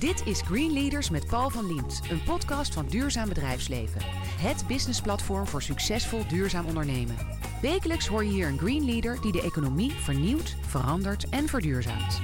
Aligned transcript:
Dit 0.00 0.26
is 0.26 0.40
Green 0.40 0.72
Leaders 0.72 1.10
met 1.10 1.26
Paul 1.26 1.50
van 1.50 1.66
Liemt, 1.66 2.00
een 2.10 2.22
podcast 2.22 2.74
van 2.74 2.86
Duurzaam 2.86 3.28
Bedrijfsleven. 3.28 4.00
Het 4.40 4.66
businessplatform 4.66 5.46
voor 5.46 5.62
succesvol 5.62 6.28
duurzaam 6.28 6.66
ondernemen. 6.66 7.16
Wekelijks 7.62 8.06
hoor 8.06 8.24
je 8.24 8.30
hier 8.30 8.48
een 8.48 8.58
Green 8.58 8.84
Leader 8.84 9.20
die 9.20 9.32
de 9.32 9.42
economie 9.42 9.90
vernieuwt, 9.90 10.56
verandert 10.60 11.28
en 11.28 11.48
verduurzaamt. 11.48 12.20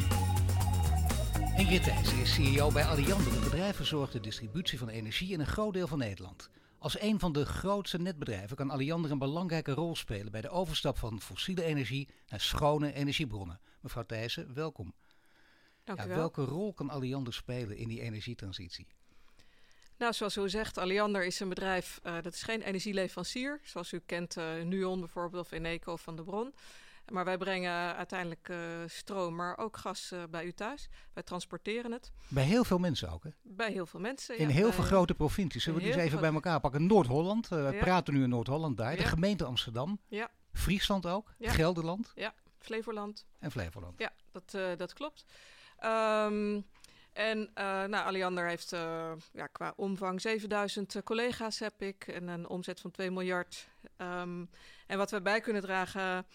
Ingrid 1.57 1.83
Thijssen 1.83 2.19
is 2.19 2.35
CEO 2.35 2.73
bij 2.73 2.85
Alliander. 2.85 3.33
Het 3.33 3.45
bedrijf 3.45 3.77
verzorgt 3.77 4.13
de 4.13 4.21
distributie 4.21 4.79
van 4.79 4.89
energie 4.89 5.33
in 5.33 5.41
een 5.41 5.47
groot 5.47 5.73
deel 5.73 5.87
van 5.87 5.99
Nederland. 5.99 6.51
Als 6.79 7.01
een 7.01 7.19
van 7.19 7.33
de 7.33 7.45
grootste 7.47 7.99
netbedrijven 7.99 8.57
kan 8.57 8.71
Alliander 8.71 9.11
een 9.11 9.19
belangrijke 9.19 9.73
rol 9.73 9.97
spelen 9.97 10.33
bij 10.33 10.41
de 10.41 10.51
overstap 10.51 10.99
van 10.99 11.21
fossiele 11.21 11.63
energie 11.63 12.09
naar 12.29 12.41
schone 12.41 12.93
energiebronnen. 12.93 13.61
Mevrouw 13.81 14.05
Thijssen, 14.07 14.55
welkom. 14.55 14.95
Dank 15.87 15.99
Ja, 15.99 16.07
welke 16.07 16.45
rol 16.45 16.73
kan 16.73 16.91
Alliander 16.91 17.33
spelen 17.35 17.77
in 17.77 17.89
die 17.89 18.01
energietransitie? 18.01 18.87
Nou, 19.99 20.13
zoals 20.13 20.37
u 20.37 20.49
zegt, 20.49 20.79
Alliander 20.79 21.25
is 21.25 21.41
een 21.41 21.49
bedrijf, 21.49 22.01
eh, 22.03 22.15
dat 22.23 22.33
is 22.35 22.43
geen 22.43 22.63
energieleverancier. 22.63 23.61
Zoals 23.65 23.93
u 23.93 24.01
kent, 24.07 24.37
eh 24.37 24.45
Nuon 24.63 24.99
bijvoorbeeld, 25.01 25.45
of 25.45 25.53
Eneco 25.53 25.93
of 25.93 26.01
Van 26.01 26.17
de 26.17 26.23
Bron. 26.23 26.55
Maar 27.13 27.25
wij 27.25 27.39
brengen 27.39 27.97
uiteindelijk 27.97 28.49
eh, 28.49 28.59
stroom, 28.87 29.35
maar 29.35 29.59
ook 29.59 29.77
gas 29.77 30.13
bij 30.31 30.45
u 30.45 30.53
thuis. 30.53 30.89
Wij 31.13 31.23
transporteren 31.23 31.93
het 31.93 32.13
Bij 32.29 32.45
heel 32.45 32.65
veel 32.65 32.79
mensen 32.79 33.11
ook, 33.13 33.25
hè? 33.25 33.31
bij 33.43 33.73
heel 33.73 33.87
veel 33.87 34.01
mensen. 34.01 34.39
In 34.39 34.49
ja, 34.49 34.55
heel 34.55 34.73
veel 34.73 34.85
grote 34.85 35.15
provincies. 35.15 35.63
Zullen 35.63 35.79
we 35.79 35.85
die 35.87 35.95
eens 35.95 36.03
even 36.05 36.21
bij 36.21 36.33
elkaar 36.33 36.61
pakken? 36.61 36.87
Noord-Holland, 36.87 37.49
we 37.49 37.57
Ja. 37.57 37.71
praten 37.73 38.15
nu 38.15 38.23
in 38.23 38.29
Noord-Holland 38.29 38.77
daar. 38.77 38.97
De 38.97 39.03
gemeente 39.05 39.45
Amsterdam, 39.45 40.01
Ja, 40.09 40.31
Friesland 40.53 41.07
ook, 41.07 41.35
Ja. 41.39 41.51
Gelderland 41.51 42.13
ja, 42.15 42.35
Flevoland. 42.59 43.27
en 43.39 43.51
Flevoland. 43.51 43.99
Ja, 43.99 44.13
dat, 44.33 44.79
dat 44.79 44.93
klopt. 44.93 45.25
Ehm, 45.79 46.61
en 47.13 47.51
eh 47.55 47.85
nou, 47.85 48.07
Alliander 48.07 48.49
heeft 48.49 48.73
eh, 48.73 49.13
ja, 49.33 49.47
qua 49.47 49.73
omvang 49.77 50.21
7000 50.21 50.97
collega's 51.05 51.59
heb 51.59 51.83
ik 51.83 52.07
en 52.07 52.29
een 52.29 52.49
omzet 52.49 52.81
van 52.81 52.91
2 52.91 53.11
miljard. 53.11 53.69
Ehm, 53.97 54.45
en 54.87 54.99
wat 54.99 55.11
we 55.11 55.21
bij 55.21 55.41
kunnen 55.41 55.63
dragen 55.63 56.27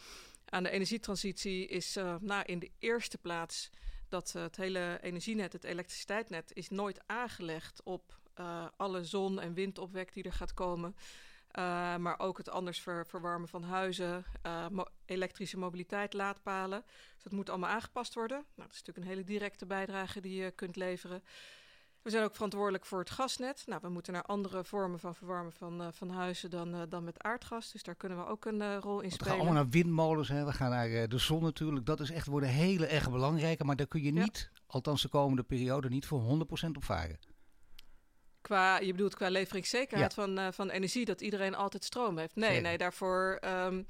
aan 0.52 0.64
de 0.64 0.70
energietransitie 0.70 1.68
is 1.68 1.96
eh, 1.96 2.16
nou, 2.20 2.44
in 2.46 2.60
de 2.60 2.72
eerste 2.80 3.18
plaats 3.18 3.70
dat 4.10 4.34
eh, 4.36 4.42
het 4.42 4.56
hele 4.56 5.00
energienet, 5.02 5.54
het 5.54 5.64
elektriciteitsnet, 5.64 6.52
is 6.54 6.70
nooit 6.70 7.00
aangelegd 7.06 7.82
op 7.84 8.20
eh, 8.34 8.66
alle 8.78 9.04
zon- 9.04 9.40
en 9.40 9.54
windopwek 9.54 10.14
die 10.14 10.24
er 10.24 10.34
gaat 10.34 10.54
komen. 10.54 10.96
Uh, 11.60 11.96
maar 11.96 12.20
ook 12.20 12.38
het 12.38 12.50
anders 12.50 12.82
ver, 12.82 13.06
verwarmen 13.06 13.48
van 13.48 13.64
huizen, 13.64 14.26
uh, 14.46 14.68
mo 14.68 14.86
elektrische 15.06 15.58
mobiliteit, 15.58 16.14
laadpalen. 16.14 16.84
Dus 17.14 17.24
dat 17.24 17.32
moet 17.32 17.50
allemaal 17.50 17.70
aangepast 17.70 18.14
worden. 18.14 18.38
Nou, 18.38 18.70
dat 18.70 18.72
is 18.72 18.78
natuurlijk 18.78 18.98
een 18.98 19.14
hele 19.14 19.24
directe 19.24 19.66
bijdrage 19.66 20.22
die 20.22 20.42
je 20.44 20.52
kunt 20.52 20.76
leveren. 20.76 21.24
We 22.02 22.10
zijn 22.10 22.24
ook 22.24 22.34
verantwoordelijk 22.34 22.86
voor 22.86 23.00
het 23.00 23.10
gasnet. 23.10 23.64
Nou, 23.66 23.80
we 23.82 23.90
moeten 23.90 24.14
naar 24.14 24.24
andere 24.24 24.64
vormen 24.64 25.00
van 25.00 25.16
verwarmen 25.16 25.52
van, 25.52 25.82
uh, 25.82 25.88
van 25.92 26.10
huizen 26.10 26.50
dan, 26.50 26.76
uh, 26.76 26.82
dan 26.90 27.04
met 27.04 27.24
aardgas. 27.24 27.72
Dus 27.72 27.84
daar 27.84 27.96
kunnen 27.96 28.18
we 28.18 28.26
ook 28.26 28.46
een 28.46 28.62
uh, 28.62 28.78
rol 28.78 29.00
in 29.00 29.08
We 29.08 29.14
spelen. 29.14 29.32
gaan 29.32 29.42
allemaal 29.42 29.64
naar 29.64 29.72
windmolens, 29.72 30.28
hè. 30.28 30.46
we 30.46 30.54
gaan 30.54 30.70
naar 30.70 31.08
de 31.08 31.18
zon 31.18 31.44
natuurlijk. 31.44 31.86
Dat 31.86 32.00
is 32.00 32.12
echt 32.12 32.28
worden 32.28 32.50
hele 32.50 32.86
erg 32.86 33.12
belangrijke. 33.12 33.64
Maar 33.64 33.76
daar 33.76 33.88
kun 33.88 34.04
je 34.04 34.12
niet, 34.12 34.50
ja. 34.54 34.62
althans 34.68 35.02
de 35.02 35.08
komende 35.08 35.44
periode, 35.44 35.90
niet 35.90 36.06
voor 36.06 36.22
100% 36.22 36.78
op 36.78 36.84
varen. 36.84 37.20
Qua, 38.42 38.80
je 38.80 38.92
bedoelt 38.92 39.16
qua 39.16 39.30
leveringszekerheid 39.30 40.16
ja. 40.16 40.22
van, 40.24 40.40
uh, 40.40 40.48
van 40.52 40.70
energie, 40.70 41.06
dat 41.06 41.22
iedereen 41.22 41.56
altijd 41.56 41.84
stroom 41.84 42.18
heeft. 42.18 42.36
Nee, 42.36 42.48
Zeker. 42.48 42.64
nee, 42.64 42.78
daarvoor 42.78 43.40
um, 43.66 43.88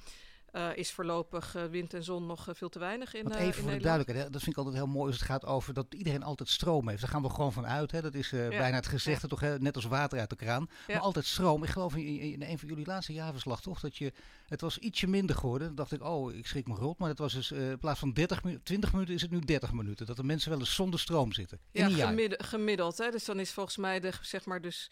uh, 0.51 0.69
is 0.75 0.91
voorlopig 0.91 1.55
uh, 1.55 1.63
wind 1.63 1.93
en 1.93 2.03
zon 2.03 2.25
nog 2.25 2.47
veel 2.51 2.69
te 2.69 2.79
weinig 2.79 3.13
in, 3.13 3.23
Want 3.23 3.35
in 3.35 3.41
even 3.41 3.63
voor 3.63 3.71
de 3.71 3.77
duidelijkheid, 3.77 4.33
dat 4.33 4.41
vind 4.41 4.51
ik 4.51 4.57
altijd 4.57 4.75
heel 4.75 4.93
mooi 4.93 5.07
als 5.07 5.19
het 5.19 5.29
gaat 5.29 5.45
over 5.45 5.73
dat 5.73 5.85
iedereen 5.89 6.23
altijd 6.23 6.49
stroom 6.49 6.87
heeft. 6.87 7.01
Daar 7.01 7.09
gaan 7.09 7.21
we 7.21 7.29
gewoon 7.29 7.53
van 7.53 7.67
uit. 7.67 7.91
Hè. 7.91 8.01
Dat 8.01 8.13
is 8.13 8.29
ja. 8.29 8.47
bijna 8.47 8.75
het 8.75 8.87
gezegde, 8.87 9.21
ja. 9.21 9.27
toch 9.27 9.39
hè? 9.39 9.59
net 9.59 9.75
als 9.75 9.85
water 9.85 10.19
uit 10.19 10.29
de 10.29 10.35
kraan. 10.35 10.69
Maar 10.87 10.99
altijd 10.99 11.25
stroom. 11.25 11.63
Ik 11.63 11.69
geloof 11.69 11.95
in, 11.95 12.19
in, 12.19 12.43
een 12.43 12.59
van 12.59 12.67
jullie 12.67 12.85
laatste 12.85 13.13
jaarverslag 13.13 13.61
toch, 13.61 13.79
dat 13.79 13.97
je, 13.97 14.13
het 14.47 14.61
was 14.61 14.77
ietsje 14.77 15.07
minder 15.07 15.35
geworden. 15.35 15.67
Dan 15.67 15.75
dacht 15.75 15.91
ik, 15.91 16.03
oh, 16.03 16.33
ik 16.33 16.47
schrik 16.47 16.67
me 16.67 16.75
rot. 16.75 16.97
Maar 16.97 17.09
het 17.09 17.19
was 17.19 17.33
dus, 17.33 17.51
in 17.51 17.79
plaats 17.79 17.99
van 17.99 18.13
30 18.13 18.41
20 18.63 18.93
minuten 18.93 19.13
is 19.13 19.21
het 19.21 19.31
nu 19.31 19.39
30 19.39 19.71
minuten. 19.71 20.05
Dat 20.05 20.15
de 20.15 20.23
mensen 20.23 20.49
wel 20.49 20.59
eens 20.59 20.75
zonder 20.75 20.99
stroom 20.99 21.33
zitten. 21.33 21.59
Ja, 21.71 21.89
gemiddeld, 21.89 22.43
gemiddeld 22.43 22.97
hè. 22.97 23.11
Dus 23.11 23.25
dan 23.25 23.39
is 23.39 23.51
volgens 23.51 23.77
mij 23.77 23.99
de, 23.99 24.11
zeg 24.21 24.45
maar 24.45 24.61
dus 24.61 24.91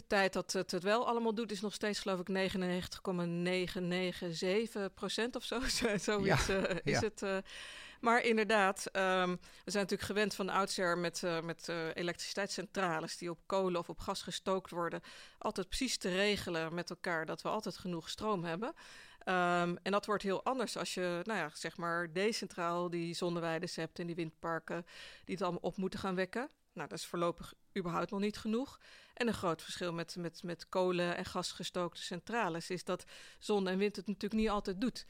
de 0.00 0.06
tijd 0.06 0.32
dat 0.32 0.52
het 0.52 0.70
het 0.70 0.82
wel 0.82 1.06
allemaal 1.06 1.34
doet, 1.34 1.52
is 1.52 1.60
nog 1.60 1.74
steeds 1.74 1.98
geloof 1.98 2.20
ik 2.20 2.28
99,997 2.28 4.94
procent 4.94 5.36
of 5.36 5.44
zo. 5.44 5.60
Zoiets 5.98 6.46
ja, 6.46 6.48
uh, 6.48 6.76
is 6.82 6.92
ja. 6.92 7.00
het. 7.00 7.22
Uh, 7.22 7.36
maar 8.00 8.22
inderdaad, 8.22 8.86
um, 8.92 9.40
we 9.64 9.70
zijn 9.70 9.82
natuurlijk 9.82 10.02
gewend 10.02 10.34
van 10.34 10.48
oudsher 10.48 10.98
met, 10.98 11.22
uh, 11.24 11.40
met 11.40 11.68
elektriciteitscentrales 11.94 13.16
die 13.16 13.30
op 13.30 13.38
kolen 13.46 13.80
of 13.80 13.88
op 13.88 13.98
gas 13.98 14.22
gestookt 14.22 14.70
worden, 14.70 15.00
altijd 15.38 15.68
precies 15.68 15.96
te 15.96 16.08
regelen 16.08 16.74
met 16.74 16.90
elkaar 16.90 17.26
dat 17.26 17.42
we 17.42 17.48
altijd 17.48 17.78
genoeg 17.78 18.08
stroom 18.08 18.44
hebben. 18.44 18.68
Um, 18.68 19.78
en 19.82 19.92
dat 19.92 20.06
wordt 20.06 20.22
heel 20.22 20.44
anders 20.44 20.76
als 20.76 20.94
je, 20.94 21.20
nou 21.24 21.38
ja, 21.38 21.50
zeg 21.54 21.76
maar 21.76 22.12
decentraal 22.12 22.90
die 22.90 23.14
zonneweiden 23.14 23.68
hebt 23.74 23.98
en 23.98 24.06
die 24.06 24.14
windparken 24.14 24.86
die 25.24 25.34
het 25.34 25.42
allemaal 25.42 25.62
op 25.62 25.76
moeten 25.76 25.98
gaan 25.98 26.14
wekken. 26.14 26.50
Nou, 26.72 26.88
dat 26.88 26.98
is 26.98 27.06
voorlopig 27.06 27.54
überhaupt 27.78 28.10
nog 28.10 28.20
niet 28.20 28.38
genoeg. 28.38 28.80
En 29.14 29.26
een 29.26 29.34
groot 29.34 29.62
verschil 29.62 29.92
met, 29.92 30.16
met, 30.16 30.42
met 30.42 30.68
kolen- 30.68 31.16
en 31.16 31.24
gasgestookte 31.24 32.02
centrales 32.02 32.70
is 32.70 32.84
dat 32.84 33.04
zon 33.38 33.68
en 33.68 33.78
wind 33.78 33.96
het 33.96 34.06
natuurlijk 34.06 34.40
niet 34.40 34.50
altijd 34.50 34.80
doet. 34.80 35.06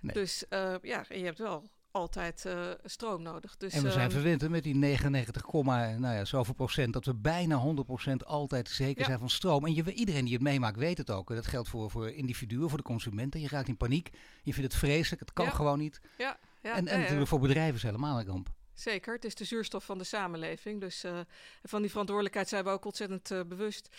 Nee. 0.00 0.14
Dus 0.14 0.44
uh, 0.50 0.74
ja, 0.82 1.04
je 1.08 1.24
hebt 1.24 1.38
wel 1.38 1.70
altijd 1.90 2.44
uh, 2.46 2.70
stroom 2.84 3.22
nodig. 3.22 3.56
Dus, 3.56 3.72
en 3.72 3.82
we 3.82 3.90
zijn 3.90 4.08
uh, 4.08 4.14
verwend 4.14 4.48
met 4.48 4.62
die 4.62 4.74
99, 4.74 5.52
nou 5.52 6.14
ja, 6.14 6.24
zoveel 6.24 6.54
procent, 6.54 6.92
dat 6.92 7.04
we 7.04 7.14
bijna 7.14 7.56
100 7.56 7.86
procent 7.86 8.24
altijd 8.24 8.68
zeker 8.68 9.00
Ja. 9.00 9.06
zijn 9.06 9.18
van 9.18 9.30
stroom. 9.30 9.66
En 9.66 9.74
je, 9.74 9.92
iedereen 9.92 10.24
die 10.24 10.34
het 10.34 10.42
meemaakt 10.42 10.76
weet 10.76 10.98
het 10.98 11.10
ook. 11.10 11.28
Dat 11.34 11.46
geldt 11.46 11.68
voor, 11.68 11.90
voor 11.90 12.10
individuen, 12.10 12.68
voor 12.68 12.78
de 12.78 12.84
consumenten. 12.84 13.40
Je 13.40 13.48
raakt 13.48 13.68
in 13.68 13.76
paniek, 13.76 14.10
je 14.42 14.52
vindt 14.54 14.72
het 14.72 14.80
vreselijk, 14.80 15.20
het 15.20 15.32
kan 15.32 15.44
Ja. 15.44 15.50
gewoon 15.50 15.78
niet. 15.78 16.00
Ja, 16.18 16.38
ja, 16.62 16.76
en 16.76 16.86
en 16.86 16.98
natuurlijk 17.00 17.28
voor 17.28 17.40
bedrijven 17.40 17.74
is 17.74 17.82
het 17.82 17.90
helemaal 17.90 18.18
een 18.18 18.26
ramp. 18.26 18.48
Zeker, 18.80 19.14
het 19.14 19.24
is 19.24 19.34
de 19.34 19.44
zuurstof 19.44 19.84
van 19.84 19.98
de 19.98 20.04
samenleving. 20.04 20.80
Dus 20.80 21.04
uh, 21.04 21.20
van 21.62 21.80
die 21.80 21.90
verantwoordelijkheid 21.90 22.48
zijn 22.48 22.64
we 22.64 22.70
ook 22.70 22.84
ontzettend 22.84 23.30
uh, 23.30 23.40
bewust. 23.46 23.96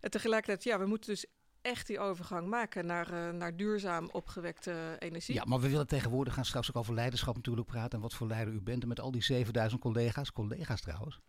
En 0.00 0.10
tegelijkertijd, 0.10 0.64
ja, 0.64 0.78
we 0.78 0.86
moeten 0.86 1.10
dus 1.10 1.26
echt 1.62 1.86
die 1.86 1.98
overgang 1.98 2.48
maken 2.48 2.86
naar, 2.86 3.12
uh, 3.12 3.30
naar 3.30 3.56
duurzaam 3.56 4.08
opgewekte 4.12 4.96
energie. 4.98 5.34
Ja, 5.34 5.44
maar 5.44 5.60
we 5.60 5.68
willen 5.68 5.86
tegenwoordig 5.86 6.34
gaan 6.34 6.44
straks 6.44 6.68
ook 6.68 6.76
over 6.76 6.94
leiderschap 6.94 7.34
natuurlijk 7.34 7.66
praten. 7.66 7.92
En 7.92 8.00
wat 8.00 8.14
voor 8.14 8.26
leider 8.26 8.54
u 8.54 8.60
bent. 8.60 8.82
En 8.82 8.88
met 8.88 9.00
al 9.00 9.10
die 9.10 9.22
7000 9.22 9.80
collega's, 9.80 10.32
collega's 10.32 10.80
trouwens. 10.80 11.20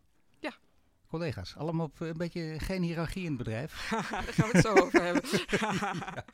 Collega's, 1.09 1.56
allemaal 1.56 1.86
op 1.86 2.00
een 2.00 2.18
beetje 2.18 2.56
geen 2.58 2.81
hiërarchie 2.81 3.24
in 3.24 3.28
het 3.28 3.38
bedrijf. 3.38 3.88
daar 3.90 4.34
gaan 4.34 4.50
we 4.50 4.58
het 4.58 4.66
zo 4.66 4.74
over 4.74 5.03
hebben. 5.03 5.24
ja. 5.59 6.25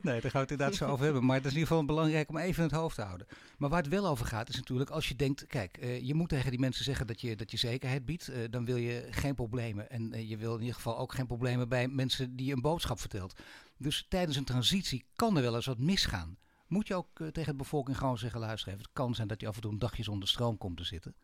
Nee, 0.00 0.20
daar 0.20 0.30
gaan 0.30 0.32
we 0.32 0.38
het 0.38 0.50
inderdaad 0.50 0.74
zo 0.74 0.88
over 0.88 1.04
hebben. 1.04 1.24
Maar 1.24 1.36
het 1.36 1.44
is 1.44 1.50
in 1.50 1.58
ieder 1.58 1.72
geval 1.72 1.86
belangrijk 1.86 2.28
om 2.28 2.36
even 2.36 2.62
in 2.62 2.68
het 2.68 2.78
hoofd 2.78 2.94
te 2.94 3.02
houden. 3.02 3.26
Maar 3.58 3.68
waar 3.68 3.82
het 3.82 3.90
wel 3.90 4.06
over 4.06 4.26
gaat 4.26 4.48
is 4.48 4.56
natuurlijk 4.56 4.90
als 4.90 5.08
je 5.08 5.16
denkt... 5.16 5.46
Kijk, 5.46 5.78
uh, 5.80 6.00
je 6.00 6.14
moet 6.14 6.28
tegen 6.28 6.50
die 6.50 6.60
mensen 6.60 6.84
zeggen 6.84 7.06
dat 7.06 7.20
je, 7.20 7.36
dat 7.36 7.50
je 7.50 7.56
zekerheid 7.56 8.04
biedt. 8.04 8.28
Uh, 8.28 8.36
dan 8.50 8.64
wil 8.64 8.76
je 8.76 9.06
geen 9.10 9.34
problemen. 9.34 9.90
En 9.90 10.14
uh, 10.14 10.28
je 10.28 10.36
wil 10.36 10.54
in 10.54 10.60
ieder 10.60 10.74
geval 10.74 10.98
ook 10.98 11.14
geen 11.14 11.26
problemen 11.26 11.68
bij 11.68 11.88
mensen 11.88 12.36
die 12.36 12.46
je 12.46 12.52
een 12.52 12.60
boodschap 12.60 13.00
vertelt. 13.00 13.40
Dus 13.76 14.06
tijdens 14.08 14.36
een 14.36 14.44
transitie 14.44 15.04
kan 15.14 15.36
er 15.36 15.42
wel 15.42 15.54
eens 15.54 15.66
wat 15.66 15.78
misgaan. 15.78 16.36
Moet 16.66 16.86
je 16.86 16.94
ook 16.94 17.08
tegen 17.32 17.52
de 17.52 17.58
bevolking 17.58 17.98
gewoon 17.98 18.18
zeggen... 18.18 18.40
luister 18.40 18.68
even, 18.68 18.82
het 18.82 18.92
kan 18.92 19.14
zijn 19.14 19.28
dat 19.28 19.40
je 19.40 19.48
af 19.48 19.54
en 19.54 19.60
toe 19.60 19.72
een 19.72 19.78
dagje 19.78 20.02
zonder 20.02 20.28
stroom 20.28 20.58
komt 20.58 20.76
te 20.76 20.84
zitten. 20.84 21.14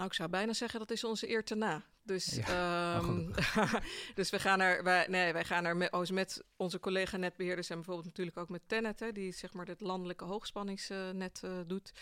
Nou, 0.00 0.12
ik 0.12 0.18
zou 0.18 0.30
bijna 0.30 0.52
zeggen 0.52 0.78
dat 0.78 0.90
is 0.90 1.04
onze 1.04 1.30
eer 1.30 1.44
te 1.44 1.54
na. 1.54 1.82
Dus, 2.02 2.34
ja, 2.34 2.96
um, 2.96 3.34
dus 4.14 4.30
we 4.30 4.38
gaan 4.38 4.60
er, 4.60 4.82
wij, 4.82 5.06
nee, 5.08 5.32
wij 5.32 5.44
gaan 5.44 5.64
er 5.64 5.76
met, 5.76 5.92
oh, 5.92 6.06
met 6.06 6.42
onze 6.56 6.80
collega 6.80 7.16
netbeheerders 7.16 7.70
en 7.70 7.74
bijvoorbeeld 7.76 8.06
natuurlijk 8.06 8.36
ook 8.36 8.48
met 8.48 8.62
Tennet, 8.66 9.00
hè, 9.00 9.12
die 9.12 9.32
zeg 9.32 9.52
maar 9.52 9.66
het 9.66 9.80
landelijke 9.80 10.24
hoogspanningsnet 10.24 11.40
uh, 11.44 11.50
doet, 11.66 11.92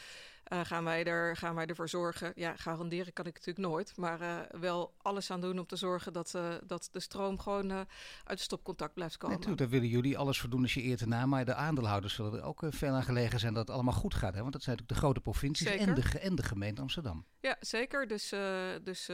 uh, 0.53 0.60
gaan, 0.64 0.84
wij 0.84 1.04
er, 1.04 1.36
gaan 1.36 1.54
wij 1.54 1.66
ervoor 1.66 1.88
zorgen. 1.88 2.32
Ja, 2.34 2.56
garanderen 2.56 3.12
kan 3.12 3.26
ik 3.26 3.34
natuurlijk 3.34 3.66
nooit, 3.66 3.97
maar 3.97 4.20
uh, 4.20 4.61
wel 4.61 4.94
alles 5.02 5.31
aan 5.31 5.40
doen 5.40 5.58
om 5.58 5.67
te 5.67 5.76
zorgen 5.76 6.12
dat, 6.12 6.38
dat 6.67 6.88
de 6.93 7.00
stroom 7.00 7.38
gewoon 7.38 7.72
uit 7.72 7.88
het 8.25 8.40
stopcontact 8.40 8.94
blijft 8.94 9.17
komen. 9.17 9.37
Natuurlijk, 9.37 9.62
daar 9.62 9.81
willen 9.81 9.88
jullie 9.88 10.19
alles 10.19 10.40
voor 10.40 10.50
doen 10.50 10.62
als 10.62 10.75
je 10.75 10.84
eer 10.84 10.96
te 10.96 11.06
na, 11.06 11.26
maar 11.26 11.44
de 11.44 11.55
aandeelhouders 11.55 12.14
zullen 12.14 12.34
er 12.34 12.43
ook 12.43 12.62
veel 12.69 12.93
aan 12.93 13.02
gelegen 13.02 13.40
zijn 13.40 13.55
dat 13.55 13.67
het 13.67 13.75
allemaal 13.75 13.94
goed 13.94 14.14
gaat. 14.14 14.34
Hè? 14.34 14.40
Want 14.40 14.52
dat 14.52 14.62
zijn 14.62 14.76
natuurlijk 14.76 15.00
de 15.00 15.06
grote 15.06 15.20
provincies 15.20 15.67
en 15.69 15.94
de, 15.94 16.19
en 16.19 16.34
de 16.34 16.43
gemeente 16.43 16.81
Amsterdam. 16.81 17.26
Ja, 17.40 17.56
zeker. 17.61 18.06
Dus, 18.06 18.34
dus 18.82 19.11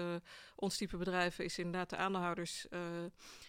ons 0.56 0.76
type 0.76 0.97
bedrijven 0.97 1.44
is 1.44 1.58
inderdaad 1.58 1.91
de 1.91 1.97
aandeelhouders 1.97 2.67
uh, 2.70 2.81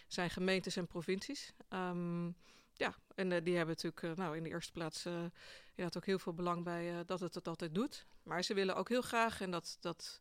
zijn 0.06 0.30
gemeentes 0.30 0.76
en 0.76 0.86
provincies. 0.86 1.52
Um, 1.70 2.36
ja, 2.76 2.94
en 3.14 3.30
uh, 3.30 3.44
die 3.44 3.56
hebben 3.56 3.74
natuurlijk 3.74 4.02
uh, 4.02 4.24
nou, 4.24 4.36
in 4.36 4.42
de 4.42 4.48
eerste 4.48 4.72
plaats 4.72 5.06
uh, 5.06 5.86
ook 5.96 6.06
heel 6.06 6.18
veel 6.18 6.34
belang 6.34 6.64
bij 6.64 7.04
dat 7.06 7.20
het 7.20 7.34
het 7.34 7.48
altijd 7.48 7.74
doet. 7.74 8.06
Maar 8.22 8.42
ze 8.42 8.54
willen 8.54 8.76
ook 8.76 8.88
heel 8.88 9.02
graag, 9.02 9.40
en 9.40 9.50
dat, 9.50 9.76
dat 9.80 10.20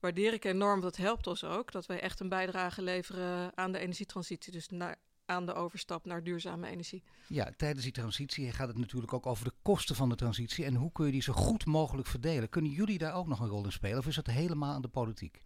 waardeer 0.00 0.32
ik 0.32 0.44
enorm, 0.44 0.80
dat 0.80 0.96
helpt 0.96 1.26
ons 1.26 1.44
ook, 1.44 1.72
dat 1.72 1.86
wij 1.86 2.00
echt 2.00 2.20
een 2.20 2.28
bijdrage 2.28 2.82
leveren 2.82 3.56
aan 3.56 3.72
de 3.72 3.78
energietransitie. 3.78 4.52
Dus 4.52 4.68
naar, 4.68 4.96
aan 5.24 5.46
de 5.46 5.54
overstap 5.54 6.04
naar 6.04 6.22
duurzame 6.22 6.68
energie. 6.68 7.02
Ja, 7.26 7.52
tijdens 7.56 7.82
die 7.82 7.92
transitie 7.92 8.52
gaat 8.52 8.68
het 8.68 8.78
natuurlijk 8.78 9.12
ook 9.12 9.26
over 9.26 9.44
de 9.44 9.54
kosten 9.62 9.96
van 9.96 10.08
de 10.08 10.14
transitie. 10.14 10.64
En 10.64 10.74
hoe 10.74 10.92
kun 10.92 11.06
je 11.06 11.12
die 11.12 11.22
zo 11.22 11.32
goed 11.32 11.66
mogelijk 11.66 12.08
verdelen? 12.08 12.48
Kunnen 12.48 12.70
jullie 12.70 12.98
daar 12.98 13.14
ook 13.14 13.26
nog 13.26 13.40
een 13.40 13.48
rol 13.48 13.64
in 13.64 13.72
spelen 13.72 13.98
of 13.98 14.06
is 14.06 14.14
dat 14.14 14.26
helemaal 14.26 14.74
aan 14.74 14.82
de 14.82 14.88
politiek? 14.88 15.44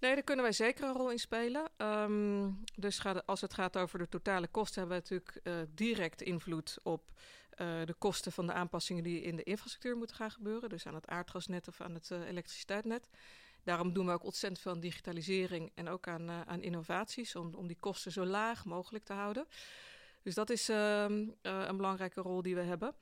Nee, 0.00 0.14
daar 0.14 0.22
kunnen 0.22 0.44
wij 0.44 0.52
zeker 0.52 0.84
een 0.84 0.94
rol 0.94 1.10
in 1.10 1.18
spelen. 1.18 1.70
Um, 1.76 2.62
dus 2.76 3.04
als 3.26 3.40
het 3.40 3.54
gaat 3.54 3.76
over 3.76 3.98
de 3.98 4.08
totale 4.08 4.48
kosten, 4.48 4.80
hebben 4.80 5.02
we 5.02 5.14
natuurlijk 5.14 5.46
uh, 5.46 5.74
direct 5.74 6.22
invloed 6.22 6.78
op 6.82 7.10
uh, 7.10 7.84
de 7.84 7.94
kosten 7.98 8.32
van 8.32 8.46
de 8.46 8.52
aanpassingen 8.52 9.02
die 9.02 9.22
in 9.22 9.36
de 9.36 9.42
infrastructuur 9.42 9.96
moeten 9.96 10.16
gaan 10.16 10.30
gebeuren. 10.30 10.68
Dus 10.68 10.86
aan 10.86 10.94
het 10.94 11.08
aardgasnet 11.08 11.68
of 11.68 11.80
aan 11.80 11.94
het 11.94 12.10
uh, 12.10 12.28
elektriciteitsnet. 12.28 13.08
Daarom 13.64 13.92
doen 13.92 14.06
we 14.06 14.12
ook 14.12 14.24
ontzettend 14.24 14.62
veel 14.62 14.72
aan 14.72 14.80
digitalisering 14.80 15.72
en 15.74 15.88
ook 15.88 16.08
aan, 16.08 16.30
aan 16.30 16.62
innovaties 16.62 17.36
om, 17.36 17.54
om 17.54 17.66
die 17.66 17.78
kosten 17.80 18.12
zo 18.12 18.24
laag 18.24 18.64
mogelijk 18.64 19.04
te 19.04 19.12
houden. 19.12 19.46
Dus 20.22 20.34
dat 20.34 20.50
is 20.50 20.68
ehm, 20.68 21.28
een 21.42 21.76
belangrijke 21.76 22.20
rol 22.20 22.42
die 22.42 22.54
we 22.54 22.62
hebben. 22.62 22.94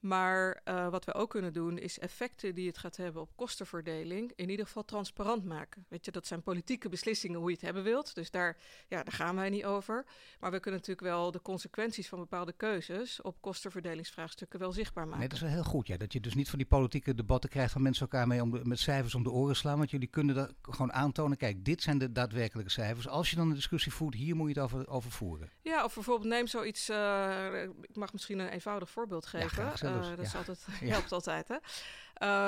Maar 0.00 0.60
uh, 0.64 0.88
wat 0.88 1.04
we 1.04 1.14
ook 1.14 1.30
kunnen 1.30 1.52
doen, 1.52 1.78
is 1.78 1.98
effecten 1.98 2.54
die 2.54 2.66
het 2.66 2.78
gaat 2.78 2.96
hebben 2.96 3.22
op 3.22 3.30
kostenverdeling 3.36 4.32
in 4.36 4.50
ieder 4.50 4.66
geval 4.66 4.84
transparant 4.84 5.44
maken. 5.44 5.84
Weet 5.88 6.04
je, 6.04 6.10
dat 6.10 6.26
zijn 6.26 6.42
politieke 6.42 6.88
beslissingen 6.88 7.38
hoe 7.38 7.48
je 7.48 7.54
het 7.54 7.64
hebben 7.64 7.82
wilt. 7.82 8.14
Dus 8.14 8.30
daar, 8.30 8.56
ja, 8.88 9.02
daar 9.02 9.12
gaan 9.12 9.36
wij 9.36 9.50
niet 9.50 9.64
over. 9.64 10.04
Maar 10.40 10.50
we 10.50 10.60
kunnen 10.60 10.80
natuurlijk 10.80 11.06
wel 11.06 11.30
de 11.30 11.42
consequenties 11.42 12.08
van 12.08 12.18
bepaalde 12.18 12.52
keuzes 12.52 13.22
op 13.22 13.40
kostenverdelingsvraagstukken 13.40 14.58
wel 14.58 14.72
zichtbaar 14.72 15.04
maken. 15.04 15.18
Nee, 15.18 15.28
dat 15.28 15.36
is 15.36 15.44
wel 15.44 15.52
heel 15.52 15.64
goed. 15.64 15.86
Ja. 15.86 15.96
Dat 15.96 16.12
je 16.12 16.20
dus 16.20 16.34
niet 16.34 16.48
van 16.48 16.58
die 16.58 16.68
politieke 16.68 17.14
debatten 17.14 17.50
krijgt 17.50 17.72
van 17.72 17.82
mensen 17.82 18.02
elkaar 18.02 18.26
mee 18.26 18.42
om 18.42 18.50
de, 18.50 18.60
met 18.64 18.78
cijfers 18.78 19.14
om 19.14 19.22
de 19.22 19.30
oren 19.30 19.56
slaan. 19.56 19.78
Want 19.78 19.90
jullie 19.90 20.08
kunnen 20.08 20.34
dat 20.34 20.52
gewoon 20.62 20.92
aantonen. 20.92 21.36
Kijk, 21.36 21.64
dit 21.64 21.82
zijn 21.82 21.98
de 21.98 22.12
daadwerkelijke 22.12 22.70
cijfers. 22.70 23.08
Als 23.08 23.30
je 23.30 23.36
dan 23.36 23.48
een 23.48 23.54
discussie 23.54 23.92
voert, 23.92 24.14
hier 24.14 24.36
moet 24.36 24.54
je 24.54 24.60
het 24.60 24.72
over, 24.72 24.88
over 24.88 25.10
voeren. 25.10 25.50
Ja, 25.62 25.84
of 25.84 25.94
bijvoorbeeld 25.94 26.28
neem 26.28 26.46
zoiets. 26.46 26.90
Uh, 26.90 27.62
ik 27.62 27.96
mag 27.96 28.12
misschien 28.12 28.38
een 28.38 28.48
eenvoudig 28.48 28.90
voorbeeld 28.90 29.26
geven. 29.26 29.64
Ja, 29.64 29.76
uh, 29.94 30.08
dat 30.08 30.18
is 30.18 30.34
altijd, 30.34 30.66
helpt 30.94 31.12
altijd. 31.12 31.48
Hè? 31.48 31.56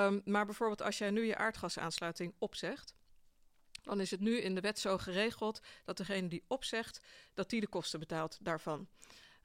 Um, 0.07 0.23
maar 0.25 0.45
bijvoorbeeld 0.45 0.83
als 0.83 0.99
jij 0.99 1.11
nu 1.11 1.25
je 1.25 1.37
aardgasaansluiting 1.37 2.35
opzegt, 2.39 2.95
dan 3.83 4.01
is 4.01 4.11
het 4.11 4.21
nu 4.21 4.41
in 4.41 4.55
de 4.55 4.61
wet 4.61 4.79
zo 4.79 4.99
geregeld 4.99 5.61
dat 5.85 5.97
degene 5.97 6.29
die 6.29 6.45
opzegt, 6.47 7.01
dat 7.35 7.51
die 7.51 7.61
de 7.61 7.69
kosten 7.69 8.01
betaalt 8.01 8.39
daarvan. 8.41 8.89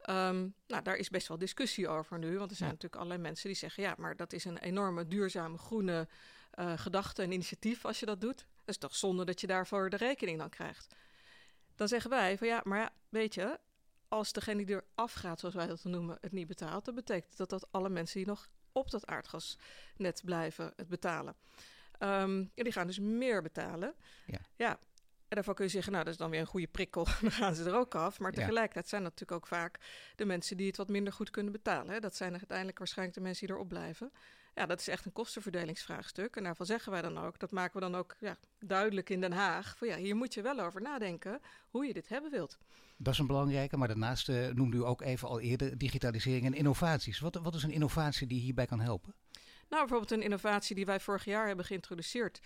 Um, 0.10 0.56
nou, 0.68 0.84
daar 0.84 0.96
is 0.96 1.10
best 1.10 1.28
wel 1.28 1.38
discussie 1.38 1.88
over 1.88 2.20
nu, 2.20 2.38
want 2.38 2.52
er 2.52 2.58
zijn 2.58 2.70
ja. 2.70 2.76
natuurlijk 2.76 3.02
allerlei 3.02 3.22
mensen 3.22 3.50
die 3.50 3.58
zeggen, 3.58 3.84
ja, 3.84 3.96
maar 3.98 4.16
dat 4.16 4.34
is 4.34 4.46
een 4.46 4.58
enorme 4.58 5.08
duurzame 5.08 5.58
groene 5.58 6.08
uh, 6.60 6.74
gedachte 6.78 7.22
en 7.22 7.32
initiatief 7.32 7.86
als 7.86 8.00
je 8.00 8.06
dat 8.06 8.22
doet. 8.22 8.38
Dat 8.38 8.46
is 8.66 8.78
toch 8.78 8.96
zonde 8.96 9.26
dat 9.26 9.42
je 9.42 9.48
daarvoor 9.48 9.90
de 9.90 9.98
rekening 9.98 10.38
dan 10.38 10.50
krijgt. 10.50 10.96
Dan 11.76 11.88
zeggen 11.88 12.10
wij 12.10 12.38
van 12.38 12.48
ja, 12.48 12.62
maar 12.64 12.80
ja, 12.80 12.94
weet 13.10 13.34
je, 13.34 13.60
als 14.14 14.32
degene 14.32 14.66
die 14.66 14.76
er 14.76 14.84
afgaat, 14.96 15.40
zoals 15.40 15.56
wij 15.56 15.68
dat 15.68 15.84
noemen, 15.84 16.18
het 16.22 16.32
niet 16.32 16.48
betaalt, 16.48 16.86
dan 16.86 16.96
betekent 16.96 17.38
dat 17.38 17.50
dat 17.50 17.72
alle 17.72 17.90
mensen 17.90 18.18
die 18.18 18.28
nog 18.28 18.50
op 18.72 18.92
dat 18.92 19.06
aardgasnet 19.06 20.22
blijven 20.26 20.74
het 20.76 20.88
betalen. 20.88 21.36
Um, 22.00 22.52
en 22.56 22.64
die 22.64 22.72
gaan 22.72 22.88
dus 22.88 23.00
meer 23.00 23.42
betalen. 23.42 23.94
Ja. 24.26 24.40
ja. 24.56 24.80
En 25.34 25.40
daarvan 25.40 25.58
kun 25.58 25.66
je 25.66 25.72
zeggen, 25.72 25.92
nou, 25.92 26.04
dat 26.04 26.14
is 26.14 26.20
dan 26.20 26.30
weer 26.30 26.40
een 26.40 26.46
goede 26.46 26.68
prikkel. 26.68 27.08
dan 27.22 27.32
gaan 27.32 27.56
ze 27.56 27.64
er 27.64 27.76
ook 27.76 27.96
af. 27.96 28.20
Maar 28.20 28.32
tegelijkertijd 28.32 28.90
zijn 28.90 29.04
dat 29.04 29.12
natuurlijk 29.12 29.42
ook 29.42 29.48
vaak 29.48 29.80
de 30.16 30.26
mensen 30.26 30.58
die 30.58 30.68
het 30.68 30.78
wat 30.78 30.88
minder 30.88 31.14
goed 31.14 31.30
kunnen 31.30 31.52
betalen. 31.52 31.94
Hè. 31.94 32.00
Dat 32.00 32.16
zijn 32.16 32.32
uiteindelijk 32.32 32.78
waarschijnlijk 32.78 33.18
de 33.18 33.24
mensen 33.24 33.48
die 33.48 33.56
erop 33.56 33.68
blijven. 33.68 34.12
Ja, 34.56 34.66
dat 34.66 34.80
is 34.80 34.88
echt 34.88 35.06
een 35.06 35.12
kostenverdelingsvraagstuk. 35.12 36.36
En 36.36 36.44
daarvan 36.44 36.66
zeggen 36.66 36.92
wij 36.92 37.02
dan 37.02 37.18
ook, 37.18 37.40
dat 37.40 37.52
maken 37.52 37.74
we 37.74 37.80
dan 37.80 37.96
ook 37.96 38.16
ja, 38.20 38.38
duidelijk 38.60 39.10
in 39.10 39.22
Den 39.22 39.32
Haag. 39.32 39.78
Van 39.78 39.88
ja, 39.88 39.96
hier 39.96 40.16
moet 40.16 40.34
je 40.34 40.42
wel 40.42 40.60
over 40.60 40.82
nadenken 40.82 41.40
hoe 41.70 41.86
je 41.86 41.94
dit 41.94 42.10
hebben 42.10 42.32
wilt. 42.32 42.58
Dat 42.98 43.14
is 43.14 43.20
een 43.20 43.28
belangrijke, 43.28 43.78
maar 43.78 43.88
daarnaast 43.88 44.30
uh, 44.30 44.48
noemde 44.48 44.78
u 44.78 44.84
ook 44.86 45.02
even 45.02 45.28
al 45.28 45.40
eerder 45.40 45.78
digitalisering 45.78 46.46
en 46.46 46.54
innovaties. 46.54 47.20
Wat, 47.20 47.36
wat 47.36 47.56
is 47.56 47.64
een 47.64 47.72
innovatie 47.72 48.28
die 48.28 48.42
hierbij 48.42 48.66
kan 48.66 48.80
helpen? 48.80 49.16
Nou, 49.70 49.82
bijvoorbeeld 49.82 50.12
een 50.12 50.22
innovatie 50.22 50.76
die 50.76 50.86
wij 50.86 51.00
vorig 51.00 51.26
jaar 51.26 51.48
hebben 51.48 51.66
geïntroduceerd. 51.66 52.42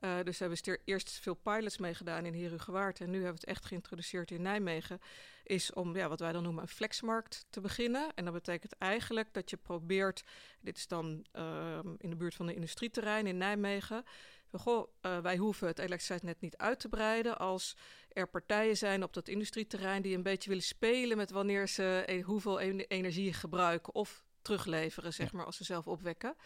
Uh, 0.00 0.22
dus 0.22 0.38
hebben 0.38 0.58
we 0.62 0.80
eerst 0.84 1.10
veel 1.10 1.34
pilots 1.34 1.78
meegedaan 1.78 2.26
in 2.26 2.42
Herugewaard. 2.42 3.00
En 3.00 3.10
nu 3.10 3.14
hebben 3.14 3.32
we 3.32 3.40
het 3.40 3.48
echt 3.48 3.64
geïntroduceerd 3.64 4.30
in 4.30 4.42
Nijmegen. 4.42 5.00
Is 5.44 5.72
om 5.72 5.96
ja, 5.96 6.08
wat 6.08 6.20
wij 6.20 6.32
dan 6.32 6.42
noemen 6.42 6.62
een 6.62 6.68
flexmarkt 6.68 7.46
te 7.50 7.60
beginnen. 7.60 8.14
En 8.14 8.24
dat 8.24 8.34
betekent 8.34 8.72
eigenlijk 8.78 9.32
dat 9.32 9.50
je 9.50 9.56
probeert. 9.56 10.24
Dit 10.60 10.76
is 10.76 10.86
dan 10.86 11.26
uh, 11.32 11.78
in 11.98 12.10
de 12.10 12.16
buurt 12.16 12.34
van 12.34 12.46
de 12.46 12.54
industrieterrein 12.54 13.26
in 13.26 13.36
Nijmegen. 13.36 14.04
Goh, 14.52 14.88
uh, 15.02 15.18
wij 15.18 15.36
hoeven 15.36 15.66
het 15.66 15.78
elektriciteitsnet 15.78 16.40
niet 16.40 16.56
uit 16.56 16.80
te 16.80 16.88
breiden 16.88 17.38
als 17.38 17.76
er 18.08 18.28
partijen 18.28 18.76
zijn 18.76 19.02
op 19.02 19.12
dat 19.14 19.28
industrieterrein 19.28 20.02
die 20.02 20.16
een 20.16 20.22
beetje 20.22 20.48
willen 20.48 20.64
spelen 20.64 21.16
met 21.16 21.30
wanneer 21.30 21.68
ze 21.68 22.02
e 22.06 22.20
hoeveel 22.20 22.60
energie 22.60 23.32
gebruiken 23.32 23.94
of 23.94 24.24
terugleveren, 24.42 25.12
zeg 25.12 25.32
maar, 25.32 25.44
als 25.44 25.56
ze 25.56 25.64
zelf 25.64 25.86
opwekken. 25.86 26.36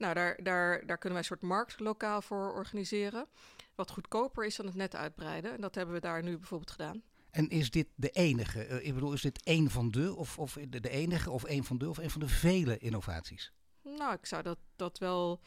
Nou, 0.00 0.14
daar, 0.14 0.42
daar, 0.42 0.86
daar 0.86 0.98
kunnen 0.98 1.18
wij 1.18 1.18
een 1.18 1.36
soort 1.36 1.42
markt 1.42 1.80
lokaal 1.80 2.22
voor 2.22 2.52
organiseren. 2.54 3.26
Wat 3.74 3.90
goedkoper 3.90 4.46
is 4.46 4.56
dan 4.56 4.66
het 4.66 4.74
net 4.74 4.94
uitbreiden. 4.94 5.52
En 5.52 5.60
dat 5.60 5.74
hebben 5.74 5.94
we 5.94 6.00
daar 6.00 6.22
nu 6.22 6.36
bijvoorbeeld 6.36 6.70
gedaan. 6.70 7.02
En 7.30 7.48
is 7.48 7.70
dit 7.70 7.86
de 7.94 8.10
enige? 8.10 8.68
Uh, 8.68 8.86
ik 8.86 8.94
bedoel, 8.94 9.12
is 9.12 9.20
dit 9.20 9.42
één 9.42 9.70
van 9.70 9.90
de, 9.90 10.14
of, 10.14 10.38
of 10.38 10.58
de, 10.68 10.88
enige, 10.88 11.30
of 11.30 11.44
één 11.44 11.64
van 11.64 11.78
de, 11.78 11.88
of 11.88 11.98
een 11.98 12.10
van 12.10 12.20
de 12.20 12.28
vele 12.28 12.78
innovaties? 12.78 13.52
Nou, 13.82 14.14
ik 14.14 14.26
zou 14.26 14.42
dat, 14.42 14.58
dat 14.76 14.98
wel 14.98 15.40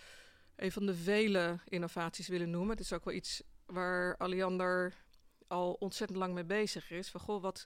een 0.56 0.72
van 0.72 0.86
de 0.86 0.96
vele 0.96 1.60
innovaties 1.66 2.28
willen 2.28 2.50
noemen. 2.50 2.70
Het 2.70 2.80
is 2.80 2.94
ook 2.94 3.06
wel 3.06 3.14
iets 3.14 3.44
waar 3.66 4.18
Alliander 4.18 4.94
al 5.48 5.74
ontzettend 5.74 6.20
lang 6.20 6.34
mee 6.34 6.46
bezig 6.46 6.92
is. 6.92 7.10
Van 7.10 7.22
goh, 7.22 7.42
wat 7.42 7.66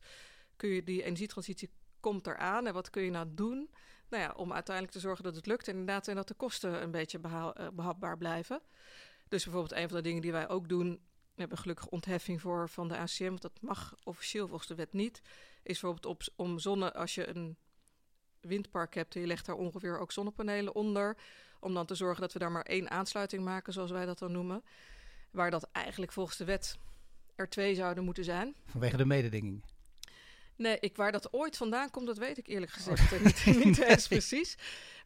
kun 0.55 0.69
je, 0.69 0.83
die 0.83 1.03
energietransitie 1.03 1.69
komt 1.99 2.27
eraan 2.27 2.67
en 2.67 2.73
wat 2.73 2.89
kun 2.89 3.03
je 3.03 3.11
nou 3.11 3.27
doen? 3.29 3.69
Nou 4.09 4.23
ja, 4.23 4.33
om 4.35 4.53
uiteindelijk 4.53 4.95
te 4.95 5.01
zorgen 5.01 5.23
dat 5.23 5.35
het 5.35 5.45
lukt 5.45 5.67
inderdaad 5.67 6.07
en 6.07 6.15
dat 6.15 6.27
de 6.27 6.33
kosten 6.33 6.81
een 6.81 6.91
beetje 6.91 7.19
behaal, 7.19 7.61
uh, 7.61 7.67
behapbaar 7.73 8.17
blijven. 8.17 8.61
Dus 9.27 9.43
bijvoorbeeld 9.43 9.79
een 9.81 9.87
van 9.87 9.97
de 9.97 10.03
dingen 10.03 10.21
die 10.21 10.31
wij 10.31 10.49
ook 10.49 10.69
doen, 10.69 10.89
we 11.33 11.43
hebben 11.43 11.57
gelukkig 11.57 11.87
ontheffing 11.87 12.41
voor 12.41 12.69
van 12.69 12.87
de 12.87 12.97
ACM, 12.97 13.27
want 13.27 13.41
dat 13.41 13.61
mag 13.61 13.95
officieel 14.03 14.47
volgens 14.47 14.67
de 14.67 14.75
wet 14.75 14.93
niet, 14.93 15.21
is 15.63 15.79
bijvoorbeeld 15.79 16.05
op, 16.05 16.21
om 16.35 16.59
zonne, 16.59 16.93
als 16.93 17.15
je 17.15 17.27
een 17.27 17.57
windpark 18.41 18.95
hebt 18.95 19.15
en 19.15 19.21
je 19.21 19.27
legt 19.27 19.45
daar 19.45 19.55
ongeveer 19.55 19.99
ook 19.99 20.11
zonnepanelen 20.11 20.75
onder, 20.75 21.17
om 21.59 21.73
dan 21.73 21.85
te 21.85 21.95
zorgen 21.95 22.21
dat 22.21 22.33
we 22.33 22.39
daar 22.39 22.51
maar 22.51 22.65
één 22.65 22.89
aansluiting 22.89 23.43
maken, 23.43 23.73
zoals 23.73 23.91
wij 23.91 24.05
dat 24.05 24.19
dan 24.19 24.31
noemen, 24.31 24.63
waar 25.31 25.51
dat 25.51 25.69
eigenlijk 25.71 26.11
volgens 26.11 26.37
de 26.37 26.45
wet 26.45 26.77
er 27.35 27.49
twee 27.49 27.75
zouden 27.75 28.03
moeten 28.03 28.23
zijn. 28.23 28.55
Vanwege 28.65 28.97
de 28.97 29.05
mededinging. 29.05 29.63
Nee, 30.57 30.77
ik, 30.79 30.95
waar 30.95 31.11
dat 31.11 31.33
ooit 31.33 31.57
vandaan 31.57 31.89
komt, 31.89 32.07
dat 32.07 32.17
weet 32.17 32.37
ik 32.37 32.47
eerlijk 32.47 32.71
gezegd 32.71 33.13
oh. 33.13 33.23
niet, 33.23 33.45
niet 33.65 33.79
eens 33.79 34.07
precies. 34.07 34.57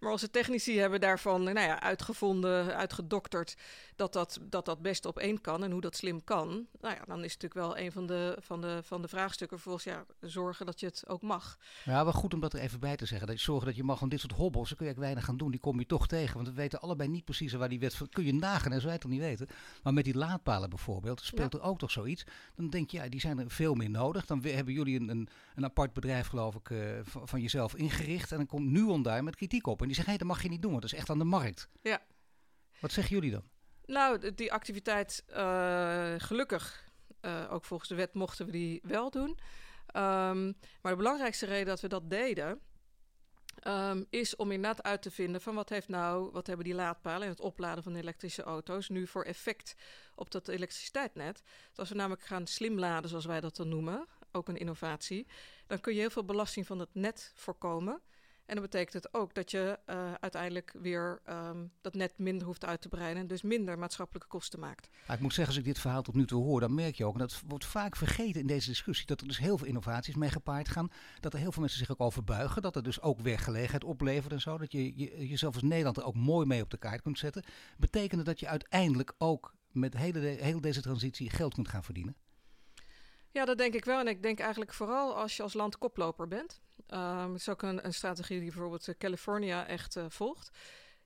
Maar 0.01 0.11
onze 0.11 0.29
technici 0.29 0.79
hebben 0.79 0.99
daarvan 0.99 1.43
nou 1.43 1.59
ja, 1.59 1.81
uitgevonden, 1.81 2.75
uitgedokterd 2.75 3.55
dat 3.95 4.13
dat, 4.13 4.39
dat 4.41 4.65
dat 4.65 4.81
best 4.81 5.05
op 5.05 5.19
één 5.19 5.41
kan 5.41 5.63
en 5.63 5.71
hoe 5.71 5.81
dat 5.81 5.95
slim 5.95 6.23
kan. 6.23 6.67
Nou 6.79 6.95
ja, 6.95 7.01
dan 7.05 7.23
is 7.23 7.33
het 7.33 7.41
natuurlijk 7.41 7.53
wel 7.53 7.77
een 7.77 7.91
van 7.91 8.07
de, 8.07 8.37
van 8.39 8.61
de, 8.61 8.79
van 8.83 9.01
de 9.01 9.07
vraagstukken. 9.07 9.59
Volgens 9.59 9.83
ja, 9.83 10.05
zorgen 10.21 10.65
dat 10.65 10.79
je 10.79 10.85
het 10.85 11.03
ook 11.07 11.21
mag. 11.21 11.57
Ja, 11.85 12.03
wel 12.03 12.13
goed 12.13 12.33
om 12.33 12.39
dat 12.39 12.53
er 12.53 12.59
even 12.59 12.79
bij 12.79 12.95
te 12.95 13.05
zeggen. 13.05 13.27
Dat 13.27 13.37
je 13.37 13.43
zorgen 13.43 13.65
dat 13.65 13.75
je 13.75 13.83
mag 13.83 13.99
van 13.99 14.09
dit 14.09 14.19
soort 14.19 14.33
hobbels, 14.33 14.69
dan 14.69 14.77
kun 14.77 14.87
je 14.87 14.93
weinig 14.93 15.25
gaan 15.25 15.37
doen. 15.37 15.51
Die 15.51 15.59
kom 15.59 15.79
je 15.79 15.85
toch 15.85 16.07
tegen. 16.07 16.35
Want 16.35 16.47
we 16.47 16.53
weten 16.53 16.81
allebei 16.81 17.09
niet 17.09 17.25
precies 17.25 17.53
waar 17.53 17.69
die 17.69 17.79
wet 17.79 17.95
van. 17.95 18.09
Kun 18.09 18.25
je 18.25 18.33
nagaan 18.33 18.71
en 18.71 18.77
zo 18.79 18.83
wij 18.83 18.93
het 18.93 19.01
toch 19.01 19.11
niet 19.11 19.19
weten. 19.19 19.47
Maar 19.83 19.93
met 19.93 20.03
die 20.03 20.17
laadpalen 20.17 20.69
bijvoorbeeld, 20.69 21.21
speelt 21.21 21.53
ja. 21.53 21.59
er 21.59 21.65
ook 21.65 21.79
toch 21.79 21.91
zoiets. 21.91 22.23
Dan 22.55 22.69
denk 22.69 22.89
je, 22.89 22.97
ja, 22.97 23.09
die 23.09 23.19
zijn 23.19 23.39
er 23.39 23.51
veel 23.51 23.73
meer 23.73 23.89
nodig. 23.89 24.25
Dan 24.25 24.43
hebben 24.43 24.73
jullie 24.73 24.99
een, 24.99 25.09
een, 25.09 25.29
een 25.55 25.63
apart 25.63 25.93
bedrijf, 25.93 26.27
geloof 26.27 26.55
ik, 26.55 26.69
uh, 26.69 26.99
van, 27.01 27.27
van, 27.27 27.41
jezelf 27.41 27.75
ingericht. 27.75 28.31
En 28.31 28.37
dan 28.37 28.45
komt 28.45 28.69
Nuon 28.69 29.01
daar 29.01 29.23
met 29.23 29.35
kritiek 29.35 29.67
op. 29.67 29.81
En 29.81 29.85
die 29.85 29.95
zeggen, 29.95 30.13
hé, 30.13 30.19
hey, 30.19 30.27
dat 30.27 30.35
mag 30.35 30.43
je 30.43 30.49
niet 30.49 30.61
doen, 30.61 30.71
want 30.71 30.83
dat 30.83 30.91
is 30.91 30.97
echt 30.97 31.09
aan 31.09 31.17
de 31.17 31.23
markt. 31.23 31.67
Ja. 31.81 32.01
Wat 32.79 32.91
zeggen 32.91 33.15
jullie 33.15 33.31
dan? 33.31 33.43
Nou, 33.85 34.33
die 34.35 34.53
activiteit, 34.53 35.23
uh, 35.29 36.13
gelukkig, 36.17 36.89
uh, 37.21 37.47
ook 37.49 37.65
volgens 37.65 37.89
de 37.89 37.95
wet 37.95 38.13
mochten 38.13 38.45
we 38.45 38.51
die 38.51 38.79
wel 38.83 39.09
doen. 39.09 39.29
Um, 39.95 40.57
maar 40.81 40.91
de 40.91 40.95
belangrijkste 40.95 41.45
reden 41.45 41.65
dat 41.65 41.81
we 41.81 41.87
dat 41.87 42.09
deden, 42.09 42.61
um, 43.67 44.05
is 44.09 44.35
om 44.35 44.51
inderdaad 44.51 44.83
uit 44.83 45.01
te 45.01 45.11
vinden 45.11 45.41
van 45.41 45.55
wat 45.55 45.69
heeft 45.69 45.87
nou, 45.87 46.31
wat 46.31 46.47
hebben 46.47 46.65
die 46.65 46.75
laadpalen 46.75 47.21
en 47.21 47.29
het 47.29 47.39
opladen 47.39 47.83
van 47.83 47.95
elektrische 47.95 48.43
auto's 48.43 48.89
nu 48.89 49.07
voor 49.07 49.23
effect 49.23 49.75
op 50.15 50.31
dat 50.31 50.47
elektriciteitsnet. 50.47 51.41
Dus 51.69 51.77
als 51.77 51.89
we 51.89 51.95
namelijk 51.95 52.23
gaan 52.23 52.47
slim 52.47 52.79
laden, 52.79 53.09
zoals 53.09 53.25
wij 53.25 53.41
dat 53.41 53.55
dan 53.55 53.69
noemen, 53.69 54.07
ook 54.31 54.47
een 54.47 54.57
innovatie, 54.57 55.27
dan 55.67 55.79
kun 55.79 55.93
je 55.93 55.99
heel 55.99 56.09
veel 56.09 56.25
belasting 56.25 56.67
van 56.67 56.79
het 56.79 56.89
net 56.93 57.31
voorkomen. 57.35 58.01
En 58.45 58.57
dat 58.57 58.69
betekent 58.69 59.03
het 59.03 59.13
ook 59.13 59.33
dat 59.33 59.51
je 59.51 59.79
uh, 59.89 60.13
uiteindelijk 60.13 60.73
weer 60.81 61.21
um, 61.29 61.71
dat 61.81 61.93
net 61.93 62.17
minder 62.17 62.47
hoeft 62.47 62.65
uit 62.65 62.81
te 62.81 62.89
breiden. 62.89 63.21
En 63.21 63.27
dus 63.27 63.41
minder 63.41 63.79
maatschappelijke 63.79 64.27
kosten 64.27 64.59
maakt. 64.59 64.89
Ik 65.07 65.19
moet 65.19 65.33
zeggen, 65.33 65.47
als 65.53 65.63
ik 65.63 65.63
dit 65.73 65.79
verhaal 65.79 66.01
tot 66.01 66.15
nu 66.15 66.25
toe 66.25 66.43
hoor, 66.43 66.59
dan 66.59 66.73
merk 66.73 66.95
je 66.95 67.05
ook, 67.05 67.13
en 67.13 67.19
dat 67.19 67.41
wordt 67.47 67.65
vaak 67.65 67.95
vergeten 67.95 68.41
in 68.41 68.47
deze 68.47 68.69
discussie, 68.69 69.05
dat 69.05 69.21
er 69.21 69.27
dus 69.27 69.37
heel 69.37 69.57
veel 69.57 69.67
innovaties 69.67 70.15
mee 70.15 70.29
gepaard 70.29 70.69
gaan. 70.69 70.91
Dat 71.19 71.33
er 71.33 71.39
heel 71.39 71.51
veel 71.51 71.61
mensen 71.61 71.79
zich 71.79 71.91
ook 71.91 72.01
over 72.01 72.23
buigen. 72.23 72.61
Dat 72.61 72.75
er 72.75 72.83
dus 72.83 73.01
ook 73.01 73.19
werkgelegenheid 73.19 73.83
oplevert 73.83 74.33
en 74.33 74.41
zo. 74.41 74.57
Dat 74.57 74.71
je, 74.71 74.97
je 74.97 75.27
jezelf 75.27 75.53
als 75.53 75.63
Nederland 75.63 75.97
er 75.97 76.05
ook 76.05 76.15
mooi 76.15 76.45
mee 76.45 76.61
op 76.61 76.69
de 76.69 76.77
kaart 76.77 77.01
kunt 77.01 77.19
zetten. 77.19 77.43
Betekent 77.77 78.25
dat 78.25 78.39
je 78.39 78.47
uiteindelijk 78.47 79.13
ook 79.17 79.53
met 79.71 79.97
hele, 79.97 80.19
heel 80.19 80.61
deze 80.61 80.81
transitie 80.81 81.29
geld 81.29 81.53
kunt 81.53 81.67
gaan 81.67 81.83
verdienen? 81.83 82.15
Ja, 83.31 83.45
dat 83.45 83.57
denk 83.57 83.73
ik 83.73 83.85
wel. 83.85 83.99
En 83.99 84.07
ik 84.07 84.23
denk 84.23 84.39
eigenlijk 84.39 84.73
vooral 84.73 85.15
als 85.15 85.37
je 85.37 85.43
als 85.43 85.53
land 85.53 85.77
koploper 85.77 86.27
bent. 86.27 86.61
Um, 86.93 87.31
het 87.31 87.39
is 87.39 87.49
ook 87.49 87.61
een, 87.61 87.85
een, 87.85 87.93
strategie 87.93 88.39
die 88.39 88.51
bijvoorbeeld 88.51 88.97
California 88.97 89.67
echt 89.67 89.95
uh, 89.95 90.05
volgt. 90.09 90.51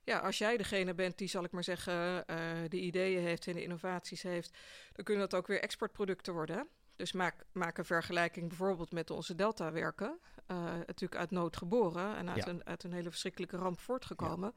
ja, 0.04 0.18
als 0.18 0.38
jij 0.38 0.56
degene 0.56 0.94
bent 0.94 1.18
die, 1.18 1.28
zal 1.28 1.44
ik 1.44 1.50
maar 1.50 1.64
zeggen, 1.64 2.24
uh, 2.30 2.36
de 2.68 2.80
ideeën 2.80 3.22
heeft 3.22 3.46
en 3.46 3.54
de 3.54 3.62
innovaties 3.62 4.22
heeft, 4.22 4.58
dan 4.92 5.04
kunnen 5.04 5.28
dat 5.28 5.40
ook 5.40 5.46
weer 5.46 5.60
exportproducten 5.60 6.32
worden. 6.32 6.68
Dus 6.96 7.12
maak, 7.12 7.44
maak 7.52 7.78
een 7.78 7.84
vergelijking 7.84 8.48
bijvoorbeeld 8.48 8.92
met 8.92 9.10
onze 9.10 9.34
Delta-werken. 9.34 10.18
Uh, 10.50 10.74
natuurlijk 10.86 11.20
uit 11.20 11.30
nood 11.30 11.56
geboren 11.56 12.16
en 12.16 12.30
uit, 12.30 12.46
een, 12.46 12.66
uit 12.66 12.84
een 12.84 12.92
hele 12.92 13.10
verschrikkelijke 13.10 13.56
ramp 13.56 13.80
voortgekomen. 13.80 14.54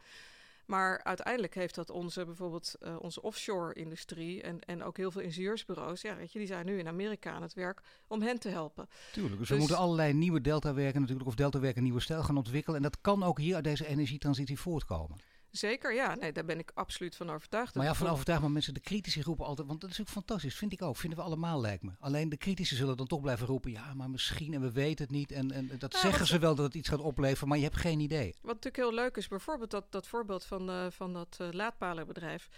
Maar 0.70 1.04
uiteindelijk 1.04 1.56
heeft 1.56 1.76
dat 1.76 1.90
onze, 1.90 2.26
bijvoorbeeld 2.26 2.76
uh, 2.84 2.96
onze 3.00 3.22
offshore-industrie 3.22 4.42
en, 4.42 4.60
en 4.60 4.84
ook 4.84 4.98
heel 4.98 5.12
veel 5.12 5.22
ingenieursbureaus, 5.22 6.02
ja, 6.02 6.16
weet 6.16 6.32
je, 6.32 6.40
die 6.40 6.48
zijn 6.48 6.66
nu 6.66 6.80
in 6.80 6.88
Amerika 6.88 7.32
aan 7.32 7.42
het 7.42 7.54
werk 7.54 7.82
om 8.08 8.22
hen 8.22 8.40
te 8.40 8.50
helpen. 8.50 8.90
Tuurlijk, 9.12 9.38
dus, 9.38 9.48
dus 9.48 9.50
we 9.50 9.58
moeten 9.58 9.78
allerlei 9.78 10.14
nieuwe 10.14 10.42
delta-werken 10.42 11.00
natuurlijk, 11.00 11.30
of 11.30 11.36
delta-werken 11.36 11.84
nieuwe 11.84 12.00
stijl 12.00 12.24
gaan 12.24 12.38
ontwikkelen. 12.38 12.78
En 12.78 12.84
dat 12.84 13.02
kan 13.02 13.24
ook 13.24 13.40
hier 13.40 13.56
uit 13.56 13.64
deze 13.64 13.88
energietransitie 13.88 14.60
voortkomen. 14.60 15.18
Zeker, 15.52 15.94
ja. 15.94 16.16
Nee, 16.16 16.32
daar 16.32 16.46
ben 16.46 16.60
ik 16.60 16.72
absoluut 16.74 17.16
van 17.16 17.30
overtuigd. 17.30 17.76
Maar 17.76 17.86
ja, 17.86 17.94
van 17.94 18.08
overtuigd, 18.08 18.42
maar 18.42 18.52
mensen, 18.52 18.74
de 18.74 18.80
kritische 18.80 19.22
groepen 19.22 19.46
altijd, 19.46 19.68
want 19.68 19.82
dat 19.82 19.90
is 19.90 20.02
ook 20.02 20.08
fantastisch, 20.08 20.56
vind 20.56 20.72
ik 20.72 20.82
ook. 20.82 20.98
Vinden 20.98 21.20
we 21.20 21.26
allemaal, 21.26 21.62
lijkt 21.62 21.84
me. 21.84 21.92
Alleen 22.00 22.30
de 22.30 22.38
critici 22.38 22.76
zullen 22.76 22.98
dan 22.98 23.08
toch 23.08 23.22
blijven 23.22 23.48
roepen, 23.48 23.72
ja, 23.72 23.94
maar 23.94 24.10
misschien, 24.10 24.54
en 24.54 24.62
we 24.62 24.72
weten 24.72 25.06
het 25.06 25.14
niet. 25.16 25.32
En, 25.32 25.52
en 25.52 25.68
dat 25.78 25.92
nou, 25.92 26.06
zeggen 26.06 26.28
ze 26.28 26.40
wel 26.40 26.56
dat 26.56 26.66
het 26.66 26.76
iets 26.76 26.90
gaat 26.90 27.00
opleveren, 27.00 27.48
maar 27.48 27.58
je 27.58 27.64
hebt 27.64 27.78
geen 27.78 28.00
idee. 28.00 28.36
Wat 28.42 28.54
natuurlijk 28.54 28.84
heel 28.84 28.94
leuk 28.94 29.18
is, 29.18 29.28
bijvoorbeeld 29.28 29.72
dat, 29.72 29.92
dat 29.92 30.08
voorbeeld 30.08 30.46
van, 30.46 30.70
uh, 30.70 30.86
van 30.90 31.14
dat 31.14 31.38
uh, 31.42 31.48
laadpalenbedrijf. 31.52 32.50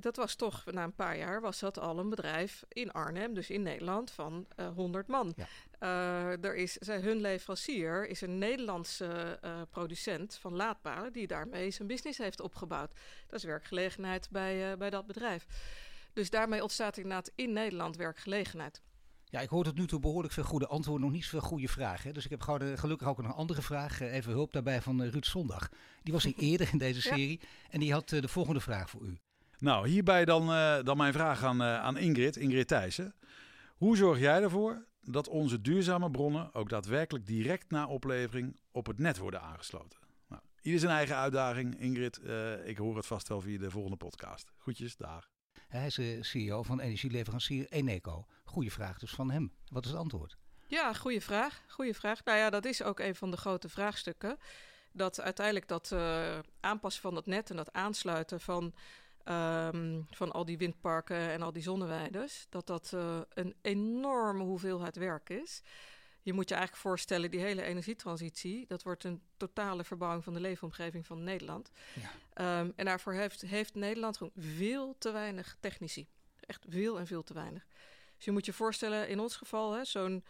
Dat 0.00 0.16
was 0.16 0.34
toch, 0.34 0.64
na 0.64 0.84
een 0.84 0.94
paar 0.94 1.16
jaar 1.16 1.40
was 1.40 1.58
dat 1.58 1.78
al 1.78 1.98
een 1.98 2.08
bedrijf 2.08 2.64
in 2.68 2.92
Arnhem, 2.92 3.34
dus 3.34 3.50
in 3.50 3.62
Nederland, 3.62 4.10
van 4.10 4.46
uh, 4.60 4.68
100 4.68 5.06
man. 5.06 5.34
Ja. 5.36 5.46
Uh, 5.80 6.44
er 6.44 6.56
is, 6.56 6.76
hun 6.86 7.20
leverancier 7.20 8.08
is 8.08 8.20
een 8.20 8.38
Nederlandse 8.38 9.38
uh, 9.44 9.60
producent 9.70 10.36
van 10.40 10.54
laadpalen 10.54 11.12
die 11.12 11.26
daarmee 11.26 11.70
zijn 11.70 11.88
business 11.88 12.18
heeft 12.18 12.40
opgebouwd. 12.40 12.92
Dat 13.26 13.38
is 13.38 13.44
werkgelegenheid 13.44 14.28
bij, 14.30 14.76
bij 14.76 14.90
dat 14.90 15.06
bedrijf. 15.06 15.46
Dus 16.12 16.30
daarmee 16.30 16.62
ontstaat 16.62 16.96
inderdaad 16.96 17.30
in 17.34 17.52
Nederland 17.52 17.96
werkgelegenheid. 17.96 18.82
Ja, 19.24 19.40
ik 19.40 19.48
hoor 19.48 19.64
tot 19.64 19.74
nu 19.74 19.86
toe 19.86 20.00
behoorlijk 20.00 20.34
veel 20.34 20.44
goede 20.44 20.66
antwoorden, 20.66 21.04
nog 21.04 21.14
niet 21.14 21.24
zoveel 21.24 21.48
goede 21.48 21.68
vragen. 21.68 22.14
Dus 22.14 22.24
ik 22.24 22.30
heb 22.30 22.40
gewoon, 22.40 22.78
gelukkig 22.78 23.08
ook 23.08 23.16
nog 23.16 23.26
een 23.26 23.32
andere 23.32 23.62
vraag. 23.62 24.00
Even 24.00 24.32
hulp 24.32 24.52
daarbij 24.52 24.82
van 24.82 25.02
Ruud 25.02 25.24
Zondag. 25.24 25.68
Die 26.02 26.12
was 26.12 26.24
hier 26.24 26.38
eerder 26.50 26.68
in 26.72 26.78
deze 26.78 27.00
serie 27.00 27.38
ja. 27.40 27.46
en 27.70 27.80
die 27.80 27.92
had 27.92 28.08
de 28.08 28.28
volgende 28.28 28.60
vraag 28.60 28.90
voor 28.90 29.02
u. 29.02 29.18
Nou, 29.64 29.88
hierbij 29.88 30.24
dan, 30.24 30.46
dan 30.84 30.96
mijn 30.96 31.12
vraag 31.12 31.42
aan, 31.42 31.62
aan 31.62 31.96
Ingrid, 31.96 32.36
Ingrid 32.36 32.68
Thijssen. 32.68 33.14
Hoe 33.76 33.96
zorg 33.96 34.18
jij 34.18 34.42
ervoor 34.42 34.84
dat 35.00 35.28
onze 35.28 35.60
duurzame 35.60 36.10
bronnen 36.10 36.54
ook 36.54 36.68
daadwerkelijk 36.68 37.26
direct 37.26 37.70
na 37.70 37.86
oplevering 37.86 38.60
op 38.72 38.86
het 38.86 38.98
net 38.98 39.18
worden 39.18 39.40
aangesloten. 39.40 39.98
Nou, 40.28 40.42
ieder 40.62 40.80
zijn 40.80 40.92
eigen 40.92 41.16
uitdaging. 41.16 41.80
Ingrid, 41.80 42.20
uh, 42.22 42.66
ik 42.66 42.76
hoor 42.76 42.96
het 42.96 43.06
vast 43.06 43.28
wel 43.28 43.40
via 43.40 43.58
de 43.58 43.70
volgende 43.70 43.96
podcast. 43.96 44.52
Groetjes, 44.58 44.96
dag. 44.96 45.28
Hij 45.68 45.86
is 45.86 45.94
de 45.94 46.18
CEO 46.20 46.62
van 46.62 46.80
energieleverancier 46.80 47.66
Eneco. 47.68 48.26
Goeie 48.44 48.72
vraag 48.72 48.98
dus 48.98 49.10
van 49.10 49.30
hem. 49.30 49.52
Wat 49.68 49.84
is 49.84 49.90
het 49.90 50.00
antwoord? 50.00 50.36
Ja, 50.66 50.92
goede 50.92 51.20
vraag. 51.20 51.62
Goeie 51.68 51.94
vraag. 51.94 52.24
Nou 52.24 52.38
ja, 52.38 52.50
dat 52.50 52.64
is 52.64 52.82
ook 52.82 52.98
een 52.98 53.14
van 53.14 53.30
de 53.30 53.36
grote 53.36 53.68
vraagstukken. 53.68 54.38
Dat 54.92 55.20
uiteindelijk 55.20 55.68
dat 55.68 55.90
uh, 55.92 56.38
aanpassen 56.60 57.02
van 57.02 57.16
het 57.16 57.26
net 57.26 57.50
en 57.50 57.56
dat 57.56 57.72
aansluiten 57.72 58.40
van 58.40 58.74
Um, 59.28 60.06
van 60.10 60.32
al 60.32 60.44
die 60.44 60.58
windparken 60.58 61.30
en 61.30 61.42
al 61.42 61.52
die 61.52 61.62
zonneweides, 61.62 62.46
dat 62.48 62.66
dat 62.66 62.92
uh, 62.94 63.20
een 63.34 63.54
enorme 63.62 64.42
hoeveelheid 64.42 64.96
werk 64.96 65.30
is. 65.30 65.62
Je 66.22 66.32
moet 66.32 66.48
je 66.48 66.54
eigenlijk 66.54 66.86
voorstellen, 66.86 67.30
die 67.30 67.40
hele 67.40 67.62
energietransitie, 67.62 68.66
dat 68.66 68.82
wordt 68.82 69.04
een 69.04 69.22
totale 69.36 69.84
verbouwing 69.84 70.24
van 70.24 70.34
de 70.34 70.40
leefomgeving 70.40 71.06
van 71.06 71.22
Nederland. 71.22 71.70
Ja. 72.34 72.60
Um, 72.60 72.72
en 72.76 72.84
daarvoor 72.84 73.12
heeft, 73.12 73.40
heeft 73.40 73.74
Nederland 73.74 74.16
gewoon 74.16 74.32
veel 74.36 74.94
te 74.98 75.10
weinig 75.10 75.56
technici. 75.60 76.06
Echt 76.40 76.64
veel 76.68 76.98
en 76.98 77.06
veel 77.06 77.22
te 77.22 77.34
weinig. 77.34 77.66
Dus 78.16 78.24
je 78.24 78.32
moet 78.32 78.46
je 78.46 78.52
voorstellen, 78.52 79.08
in 79.08 79.20
ons 79.20 79.36
geval, 79.36 79.84
zo'n 79.84 80.24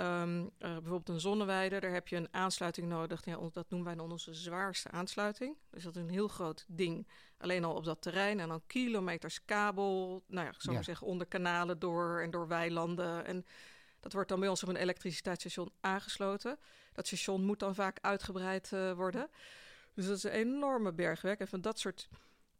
Um, 0.00 0.42
uh, 0.42 0.50
bijvoorbeeld 0.58 1.08
een 1.08 1.20
zonneweide, 1.20 1.80
daar 1.80 1.92
heb 1.92 2.08
je 2.08 2.16
een 2.16 2.28
aansluiting 2.30 2.88
nodig. 2.88 3.24
Ja, 3.24 3.38
dat 3.52 3.70
noemen 3.70 3.88
wij 3.88 3.96
dan 3.96 4.10
onze 4.10 4.34
zwaarste 4.34 4.90
aansluiting. 4.90 5.56
Dus 5.70 5.82
dat 5.82 5.96
is 5.96 6.02
een 6.02 6.10
heel 6.10 6.28
groot 6.28 6.64
ding. 6.68 7.08
Alleen 7.38 7.64
al 7.64 7.74
op 7.74 7.84
dat 7.84 8.02
terrein 8.02 8.40
en 8.40 8.48
dan 8.48 8.62
kilometers 8.66 9.44
kabel. 9.44 10.22
Nou 10.26 10.46
ja, 10.46 10.52
ik 10.52 10.60
zou 10.60 10.76
ja. 10.76 10.82
zeggen, 10.82 11.06
onder 11.06 11.26
kanalen 11.26 11.78
door 11.78 12.20
en 12.20 12.30
door 12.30 12.48
weilanden. 12.48 13.24
En 13.24 13.46
dat 14.00 14.12
wordt 14.12 14.28
dan 14.28 14.40
bij 14.40 14.48
ons 14.48 14.62
op 14.62 14.68
een 14.68 14.76
elektriciteitsstation 14.76 15.72
aangesloten. 15.80 16.58
Dat 16.92 17.06
station 17.06 17.44
moet 17.44 17.58
dan 17.58 17.74
vaak 17.74 17.98
uitgebreid 18.00 18.70
uh, 18.74 18.92
worden. 18.92 19.28
Dus 19.94 20.06
dat 20.06 20.16
is 20.16 20.22
een 20.22 20.30
enorme 20.30 20.92
bergwerk. 20.92 21.40
En 21.40 21.48
van 21.48 21.60
dat 21.60 21.78
soort 21.78 22.08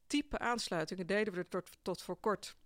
type 0.06 0.38
aansluitingen 0.38 1.06
deden 1.06 1.32
we 1.32 1.38
er 1.38 1.48
tot, 1.48 1.68
tot 1.82 2.02
voor 2.02 2.16
kort 2.16 2.56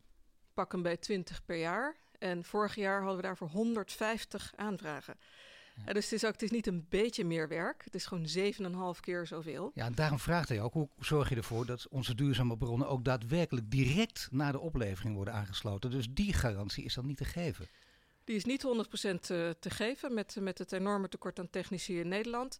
pak 0.55 0.73
een 0.73 0.83
bij 0.83 0.97
20 0.97 1.45
per 1.45 1.57
jaar. 1.57 1.97
En 2.21 2.45
vorig 2.45 2.75
jaar 2.75 2.99
hadden 2.99 3.17
we 3.17 3.23
daarvoor 3.23 3.49
150 3.49 4.53
aanvragen. 4.57 5.15
Ja. 5.87 5.93
dus 5.93 6.05
het 6.05 6.13
is, 6.13 6.25
ook, 6.25 6.33
het 6.33 6.43
is 6.43 6.51
niet 6.51 6.67
een 6.67 6.87
beetje 6.89 7.25
meer 7.25 7.49
werk. 7.49 7.85
Het 7.85 7.95
is 7.95 8.07
gewoon 8.07 8.27
7,5 8.95 9.01
keer 9.01 9.27
zoveel. 9.27 9.71
Ja, 9.75 9.85
en 9.85 9.95
daarom 9.95 10.19
vraagt 10.19 10.49
hij 10.49 10.61
ook, 10.61 10.73
hoe 10.73 10.89
zorg 10.99 11.29
je 11.29 11.37
ervoor 11.37 11.67
dat 11.67 11.89
onze 11.89 12.15
duurzame 12.15 12.57
bronnen 12.57 12.89
ook 12.89 13.05
daadwerkelijk 13.05 13.71
direct 13.71 14.29
na 14.31 14.53
de 14.53 14.59
oplevering 14.59 15.15
worden 15.15 15.35
aangesloten? 15.35 15.91
Dus 15.91 16.07
die 16.11 16.33
garantie 16.33 16.85
is 16.85 16.95
dan 16.95 17.07
niet 17.07 17.17
te 17.17 17.25
geven. 17.25 17.69
Die 18.25 18.37
is 18.37 18.45
niet 18.45 18.63
100% 18.63 19.21
te, 19.21 19.57
te 19.61 19.71
geven 19.71 20.15
met, 20.15 20.37
met 20.41 20.59
het 20.59 20.73
enorme 20.73 21.09
tekort 21.09 21.39
aan 21.39 21.51
technici 21.51 22.01
in 22.01 22.09
Nederland. 22.09 22.59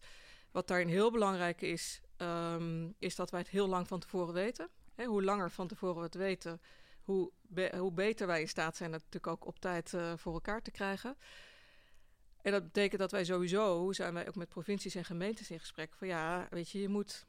Wat 0.51 0.67
daarin 0.67 0.87
heel 0.87 1.11
belangrijk 1.11 1.61
is, 1.61 2.01
um, 2.17 2.93
is 2.99 3.15
dat 3.15 3.31
wij 3.31 3.39
het 3.39 3.49
heel 3.49 3.67
lang 3.67 3.87
van 3.87 3.99
tevoren 3.99 4.33
weten. 4.33 4.69
He, 4.95 5.05
hoe 5.05 5.23
langer 5.23 5.51
van 5.51 5.67
tevoren 5.67 5.95
we 5.95 6.01
het 6.01 6.15
weten, 6.15 6.61
hoe, 7.03 7.31
be 7.41 7.73
hoe 7.77 7.91
beter 7.91 8.27
wij 8.27 8.41
in 8.41 8.47
staat 8.47 8.77
zijn 8.77 8.93
het 8.93 9.03
natuurlijk 9.03 9.33
ook 9.33 9.47
op 9.47 9.59
tijd 9.59 9.93
uh, 9.93 10.13
voor 10.15 10.33
elkaar 10.33 10.61
te 10.61 10.71
krijgen. 10.71 11.17
En 12.41 12.51
dat 12.51 12.63
betekent 12.63 12.99
dat 12.99 13.11
wij 13.11 13.25
sowieso, 13.25 13.91
zijn 13.91 14.13
wij 14.13 14.27
ook 14.27 14.35
met 14.35 14.49
provincies 14.49 14.95
en 14.95 15.05
gemeentes 15.05 15.51
in 15.51 15.59
gesprek, 15.59 15.93
van 15.93 16.07
ja, 16.07 16.47
weet 16.49 16.69
je, 16.69 16.81
je 16.81 16.89
moet 16.89 17.25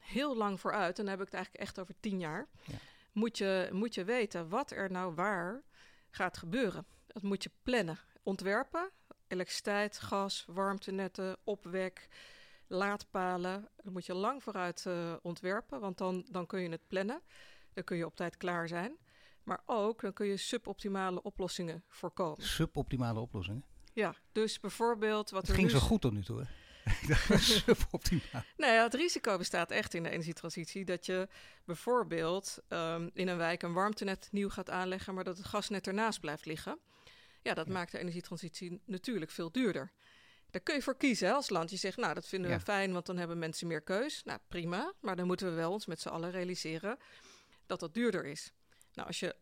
heel 0.00 0.36
lang 0.36 0.60
vooruit, 0.60 0.98
en 0.98 1.04
dan 1.04 1.12
heb 1.12 1.18
ik 1.18 1.26
het 1.26 1.34
eigenlijk 1.34 1.64
echt 1.64 1.78
over 1.78 1.94
tien 2.00 2.18
jaar, 2.18 2.48
ja. 2.64 2.74
moet, 3.12 3.38
je, 3.38 3.68
moet 3.72 3.94
je 3.94 4.04
weten 4.04 4.48
wat 4.48 4.70
er 4.70 4.90
nou 4.90 5.14
waar 5.14 5.62
gaat 6.10 6.36
gebeuren. 6.36 6.86
Dat 7.06 7.22
moet 7.22 7.42
je 7.42 7.50
plannen, 7.62 7.98
ontwerpen, 8.22 8.90
elektriciteit, 9.28 9.98
gas, 9.98 10.44
warmtenetten, 10.46 11.36
opwek, 11.44 12.08
laadpalen. 12.66 13.68
Dat 13.76 13.92
moet 13.92 14.06
je 14.06 14.14
lang 14.14 14.42
vooruit 14.42 14.84
uh, 14.86 15.14
ontwerpen, 15.22 15.80
want 15.80 15.98
dan, 15.98 16.26
dan 16.30 16.46
kun 16.46 16.60
je 16.60 16.68
het 16.68 16.88
plannen. 16.88 17.22
Dan 17.72 17.84
kun 17.84 17.96
je 17.96 18.06
op 18.06 18.16
tijd 18.16 18.36
klaar 18.36 18.68
zijn. 18.68 18.96
Maar 19.44 19.62
ook 19.66 20.00
dan 20.00 20.12
kun 20.12 20.26
je 20.26 20.36
suboptimale 20.36 21.22
oplossingen 21.22 21.84
voorkomen. 21.88 22.42
Suboptimale 22.42 23.20
oplossingen? 23.20 23.64
Ja, 23.92 24.14
dus 24.32 24.60
bijvoorbeeld 24.60 25.30
wat 25.30 25.40
het 25.40 25.50
er 25.50 25.56
ging 25.56 25.66
nu... 25.66 25.78
zo 25.78 25.86
goed 25.86 26.00
tot 26.00 26.12
nu 26.12 26.22
toe. 26.22 26.46
suboptimaal. 27.38 28.42
Nou 28.56 28.72
ja, 28.72 28.82
het 28.82 28.94
risico 28.94 29.38
bestaat 29.38 29.70
echt 29.70 29.94
in 29.94 30.02
de 30.02 30.10
energietransitie 30.10 30.84
dat 30.84 31.06
je 31.06 31.28
bijvoorbeeld 31.64 32.58
um, 32.68 33.10
in 33.12 33.28
een 33.28 33.36
wijk 33.36 33.62
een 33.62 33.72
warmtenet 33.72 34.28
nieuw 34.30 34.48
gaat 34.48 34.70
aanleggen, 34.70 35.14
maar 35.14 35.24
dat 35.24 35.36
het 35.36 35.46
gasnet 35.46 35.86
ernaast 35.86 36.20
blijft 36.20 36.44
liggen. 36.44 36.78
Ja, 37.42 37.54
dat 37.54 37.66
ja. 37.66 37.72
maakt 37.72 37.92
de 37.92 37.98
energietransitie 37.98 38.80
natuurlijk 38.84 39.30
veel 39.30 39.52
duurder. 39.52 39.92
Daar 40.50 40.62
kun 40.62 40.74
je 40.74 40.82
voor 40.82 40.96
kiezen 40.96 41.28
hè, 41.28 41.34
als 41.34 41.50
land. 41.50 41.70
Je 41.70 41.76
zegt, 41.76 41.96
nou, 41.96 42.14
dat 42.14 42.28
vinden 42.28 42.50
we 42.50 42.56
ja. 42.56 42.62
fijn, 42.62 42.92
want 42.92 43.06
dan 43.06 43.16
hebben 43.16 43.38
mensen 43.38 43.66
meer 43.66 43.82
keus. 43.82 44.22
Nou, 44.22 44.38
prima. 44.48 44.92
Maar 45.00 45.16
dan 45.16 45.26
moeten 45.26 45.46
we 45.46 45.52
wel 45.52 45.72
ons 45.72 45.86
met 45.86 46.00
z'n 46.00 46.08
allen 46.08 46.30
realiseren 46.30 46.98
dat 47.66 47.80
dat 47.80 47.94
duurder 47.94 48.24
is. 48.24 48.52
Nou, 48.94 49.08
als 49.08 49.20
je 49.20 49.36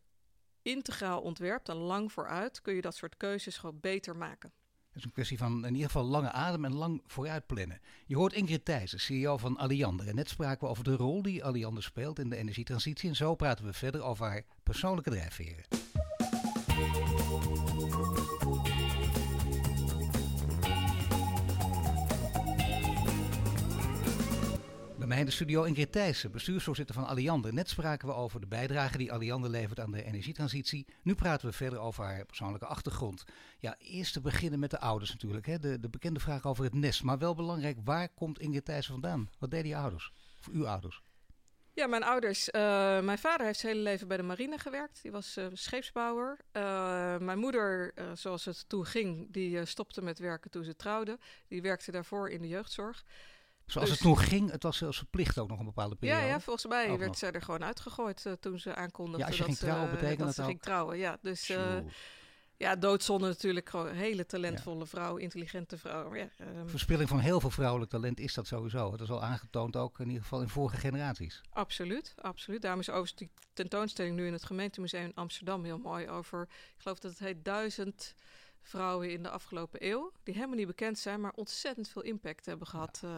integraal 0.62 1.21
ontwerpt 1.21 1.68
en 1.68 1.76
lang 1.76 2.12
vooruit, 2.12 2.61
kun 2.61 2.75
je 2.75 2.80
dat 2.80 2.94
soort 2.94 3.16
keuzes 3.16 3.56
gewoon 3.56 3.80
beter 3.80 4.16
maken. 4.16 4.52
Het 4.87 5.00
is 5.00 5.04
een 5.04 5.12
kwestie 5.12 5.38
van 5.38 5.66
in 5.66 5.73
ieder 5.73 5.90
geval 5.90 6.04
lange 6.04 6.30
adem 6.30 6.64
en 6.64 6.75
lang 6.75 7.02
vooruit 7.06 7.47
plannen. 7.47 7.80
Je 8.06 8.16
hoort 8.16 8.32
Ingrid 8.32 8.64
Thijssen, 8.64 9.00
CEO 9.00 9.37
van 9.37 9.56
Alliander. 9.56 10.09
En 10.09 10.14
net 10.14 10.28
spraken 10.28 10.64
we 10.64 10.71
over 10.71 10.85
de 10.85 10.97
rol 10.97 11.23
die 11.23 11.44
Alliander 11.44 11.82
speelt 11.82 12.18
in 12.18 12.28
de 12.28 12.37
energietransitie. 12.37 13.09
En 13.09 13.16
zo 13.16 13.35
praten 13.35 13.64
we 13.64 13.73
verder 13.73 14.02
over 14.02 14.26
haar 14.26 14.44
persoonlijke 14.62 15.11
drijfveren. 15.11 15.64
Mij 25.12 25.21
in 25.21 25.26
de 25.26 25.33
studio 25.33 25.62
Ingrid 25.62 25.92
Thijssen, 25.92 26.33
bestuursvoorzitter 26.33 26.95
van 26.95 27.07
Alliander. 27.07 27.52
Net 27.54 27.69
spraken 27.69 28.09
we 28.09 28.14
over 28.14 28.40
de 28.40 28.47
bijdrage 28.47 28.99
die 28.99 29.12
Alliander 29.12 29.50
levert 29.50 29.81
aan 29.81 29.90
de 29.90 30.04
energietransitie. 30.04 30.87
Nu 31.02 31.14
praten 31.14 31.49
we 31.49 31.54
verder 31.54 31.78
over 31.78 32.04
haar 32.04 32.26
persoonlijke 32.26 32.66
achtergrond. 32.66 33.25
Ja, 33.59 33.76
eerst 33.78 34.12
te 34.12 34.21
beginnen 34.21 34.59
met 34.59 34.71
de 34.71 34.81
ouders 34.81 35.11
natuurlijk. 35.11 35.47
Hè? 35.47 35.59
De, 35.59 35.81
de 35.81 35.88
bekende 35.88 36.21
vraag 36.21 36.47
over 36.47 36.64
het 36.64 36.75
nest. 36.75 37.02
Maar 37.02 37.19
wel 37.19 37.35
belangrijk, 37.35 37.78
waar 37.85 38.09
komt 38.09 38.38
Ingrid 38.38 38.64
Thijssen 38.64 38.92
vandaan? 38.92 39.31
Wat 39.38 39.50
deden 39.50 39.69
je 39.69 39.76
ouders? 39.76 40.12
Of 40.40 40.49
uw 40.49 40.66
ouders? 40.66 41.02
Ja, 41.75 41.87
mijn 41.87 42.02
ouders. 42.02 42.49
Uh, 42.49 42.62
mijn 43.00 43.19
vader 43.19 43.47
heeft 43.47 43.59
zijn 43.59 43.73
hele 43.73 43.85
leven 43.85 44.09
bij 44.09 44.16
de 44.16 44.23
marine 44.23 44.59
gewerkt. 44.59 45.02
Die 45.02 45.12
was 45.12 45.37
uh, 45.37 45.47
scheepsbouwer. 45.52 46.38
Uh, 46.52 46.62
mijn 47.19 47.38
moeder, 47.38 47.95
zoals 48.14 48.45
het 48.45 48.69
toen 48.69 48.87
ging, 48.87 49.33
die 49.33 49.64
stopte 49.64 50.02
met 50.02 50.19
werken 50.19 50.50
toen 50.50 50.64
ze 50.64 50.76
trouwde. 50.76 51.19
Die 51.49 51.62
werkte 51.62 51.90
daarvoor 51.90 52.31
in 52.31 52.42
de 52.42 52.49
jeugdzorg. 52.49 53.04
Zoals 53.73 53.88
Dus- 53.88 53.99
het 53.99 54.07
toen 54.09 54.19
ging, 54.19 54.50
het 54.50 54.62
was 54.62 54.76
zelfs 54.76 54.97
verplicht 54.99 55.38
ook 55.38 55.49
nog 55.49 55.59
een 55.59 55.64
bepaalde 55.64 55.95
periode. 55.95 56.23
Ja, 56.23 56.29
ja, 56.29 56.41
volgens 56.41 56.67
mij 56.67 56.91
Ook 56.91 56.97
werd 56.99 57.11
nog. 57.11 57.19
ze 57.19 57.26
er 57.26 57.43
gewoon 57.43 57.64
uitgegooid 57.64 58.26
eh, 58.26 58.33
toen 58.33 58.59
ze 58.59 58.75
aankondigde 58.75 59.19
Ja, 59.21 59.26
als 59.26 59.37
je 59.37 59.41
dat 59.43 59.47
ging 59.50 59.59
trouwen, 59.59 59.87
eh, 59.88 59.95
betekent 59.95 60.19
dat 60.19 60.26
dat 60.26 60.35
ze 60.35 60.43
ook? 60.43 60.49
ging 60.49 60.61
trouwen. 60.62 60.99
Ja, 60.99 61.19
dus 61.23 61.49
eh, 61.49 61.76
ja, 62.57 62.76
doodzonde 62.76 63.26
natuurlijk. 63.26 63.69
Gewoon 63.69 63.87
een 63.87 63.95
hele 63.95 64.26
talentvolle 64.26 64.87
vrouw, 64.87 65.17
intelligente 65.17 65.79
vrouw. 65.79 66.14
Ja, 66.14 66.29
ehm, 66.38 66.67
Verspilling 66.67 67.09
van 67.09 67.19
heel 67.19 67.41
veel 67.41 67.50
vrouwelijk 67.50 67.91
talent 67.91 68.21
is 68.21 68.35
dat 68.35 68.47
sowieso. 68.47 68.91
Dat 68.91 69.00
is 69.00 69.11
al 69.11 69.23
aangetoond 69.23 69.76
ook 69.76 69.99
in 69.99 70.07
ieder 70.07 70.23
geval 70.23 70.41
in 70.41 70.49
vorige 70.49 70.76
generaties. 70.76 71.41
absoluut, 71.50 72.14
absoluut. 72.21 72.62
Daarom 72.62 72.81
is 72.81 72.88
overigens 72.88 73.19
die 73.19 73.31
tentoonstelling 73.52 74.17
nu 74.17 74.26
in 74.26 74.33
het 74.33 74.45
gemeentemuseum 74.45 75.05
in 75.05 75.14
Amsterdam 75.14 75.64
heel 75.64 75.79
mooi 75.79 76.09
over. 76.09 76.43
Ik 76.43 76.83
geloof 76.83 76.99
dat 76.99 77.11
het 77.11 77.21
heet 77.21 77.45
duizend 77.45 78.14
vrouwen 78.62 79.11
in 79.11 79.23
de 79.23 79.31
afgelopen 79.31 79.87
eeuw. 79.88 80.12
Die 80.23 80.35
helemaal 80.35 80.57
niet 80.57 80.66
bekend 80.66 80.99
zijn, 80.99 81.21
maar 81.21 81.33
ontzettend 81.35 81.88
veel 81.88 82.02
impact 82.02 82.47
hebben 82.47 82.66
gehad 82.66 83.00
eh, 83.04 83.11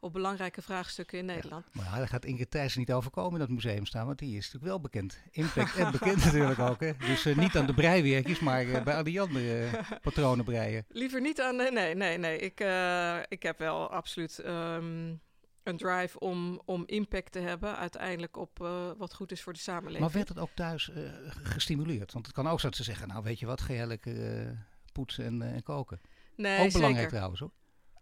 op 0.00 0.12
belangrijke 0.12 0.62
vraagstukken 0.62 1.18
in 1.18 1.24
Nederland. 1.24 1.64
Maar 1.72 1.84
ja, 1.84 1.96
daar 1.96 2.08
gaat 2.08 2.24
Ingrid 2.24 2.50
Thijssen 2.50 2.80
niet 2.80 2.92
overkomen 2.92 3.32
in 3.32 3.38
dat 3.38 3.48
museum 3.48 3.86
staan, 3.86 4.06
want 4.06 4.18
die 4.18 4.36
is 4.36 4.44
natuurlijk 4.44 4.64
wel 4.64 4.80
bekend. 4.80 5.22
Impact 5.30 5.76
en 5.76 5.92
bekend 5.98 6.24
natuurlijk 6.24 6.58
ook. 6.58 6.80
Hè. 6.80 6.92
Dus 6.96 7.24
eh, 7.24 7.36
niet 7.36 7.56
aan 7.56 7.66
de 7.66 7.74
breiwerkjes, 7.74 8.40
maar 8.40 8.68
eh, 8.68 8.82
bij 8.82 8.96
al 8.96 9.02
die 9.02 9.20
andere 9.20 9.68
patronen 10.02 10.44
breien. 10.44 10.84
Liever 10.88 11.20
niet 11.20 11.40
aan. 11.40 11.56
Nee, 11.56 11.72
nee, 11.72 11.94
nee. 11.94 12.18
nee. 12.18 12.38
Ik, 12.38 12.60
eh, 12.60 13.18
ik 13.28 13.42
heb 13.42 13.58
wel 13.58 13.90
absoluut 13.90 14.38
ehm, 14.38 15.14
een 15.62 15.76
drive 15.76 16.18
om, 16.18 16.60
om 16.64 16.82
impact 16.86 17.32
te 17.32 17.38
hebben. 17.38 17.76
Uiteindelijk 17.76 18.36
op 18.36 18.60
eh, 18.60 18.90
wat 18.96 19.14
goed 19.14 19.32
is 19.32 19.42
voor 19.42 19.52
de 19.52 19.58
samenleving. 19.58 20.00
Maar 20.00 20.12
werd 20.12 20.28
het 20.28 20.38
ook 20.38 20.50
thuis 20.54 20.90
eh, 20.90 21.02
gestimuleerd? 21.42 22.12
Want 22.12 22.26
het 22.26 22.34
kan 22.34 22.48
ook 22.48 22.60
zo 22.60 22.66
dat 22.66 22.76
ze 22.76 22.82
zeggen, 22.82 23.08
nou 23.08 23.22
weet 23.22 23.38
je 23.38 23.46
wat, 23.46 23.60
ga 23.60 23.86
lekker 23.86 24.40
eh, 24.40 24.50
poetsen 24.92 25.24
en, 25.24 25.42
eh, 25.42 25.52
en 25.52 25.62
koken. 25.62 26.00
nee, 26.36 26.60
ook 26.60 26.72
belangrijk 26.72 26.94
zeker. 26.96 27.10
trouwens 27.10 27.40
hoor. 27.40 27.50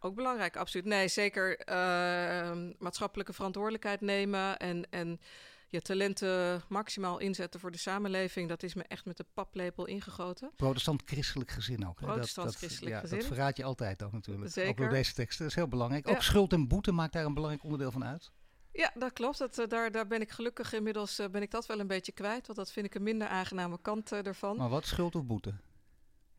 Ook 0.02 0.14
belangrijk, 0.14 0.56
absoluut. 0.56 0.86
Nee, 0.86 1.08
zeker 1.08 1.58
ehm, 1.58 2.72
maatschappelijke 2.78 3.32
verantwoordelijkheid 3.32 4.00
nemen 4.00 4.56
en, 4.58 4.90
en 4.90 5.20
je 5.68 5.80
talenten 5.82 6.62
maximaal 6.68 7.18
inzetten 7.18 7.60
voor 7.60 7.70
de 7.70 7.78
samenleving. 7.78 8.48
Dat 8.48 8.62
is 8.62 8.74
me 8.74 8.82
echt 8.82 9.04
met 9.04 9.16
de 9.16 9.26
paplepel 9.34 9.86
ingegoten. 9.86 10.50
Protestant-christelijk 10.56 11.50
gezin 11.50 11.88
ook. 11.88 12.00
hè. 12.00 12.06
Dat- 12.06 12.32
dat, 12.34 12.56
gezin. 12.56 12.88
Ja, 12.88 13.00
dat 13.00 13.24
verraad 13.24 13.56
je 13.56 13.64
altijd 13.64 14.02
ook 14.02 14.12
natuurlijk. 14.12 14.58
Ook 14.68 14.76
door 14.76 14.88
deze 14.88 15.14
teksten. 15.14 15.38
Dat 15.42 15.50
is 15.50 15.56
heel 15.56 15.68
belangrijk. 15.68 16.06
Ja. 16.06 16.12
Ook 16.12 16.22
schuld 16.22 16.52
en 16.52 16.68
boete 16.68 16.92
maakt 16.92 17.12
daar 17.12 17.24
een 17.24 17.34
belangrijk 17.34 17.64
onderdeel 17.64 17.90
van 17.92 18.04
uit. 18.04 18.30
Ja, 18.72 18.90
dat 18.94 19.12
klopt. 19.12 19.38
Dat, 19.38 19.58
eh, 19.58 19.66
daar, 19.68 19.90
daar 19.90 20.06
ben 20.06 20.20
ik 20.20 20.30
gelukkig 20.30 20.72
inmiddels 20.72 21.18
eh, 21.18 21.28
ben 21.28 21.42
ik 21.42 21.50
dat 21.50 21.66
wel 21.66 21.80
een 21.80 21.86
beetje 21.86 22.12
kwijt. 22.12 22.46
Want 22.46 22.58
dat 22.58 22.72
vind 22.72 22.86
ik 22.86 22.94
een 22.94 23.02
minder 23.02 23.28
aangename 23.28 23.78
kant 23.82 24.12
ervan. 24.12 24.56
Maar 24.56 24.68
wat, 24.68 24.86
schuld 24.86 25.14
of 25.14 25.24
boete? 25.26 25.54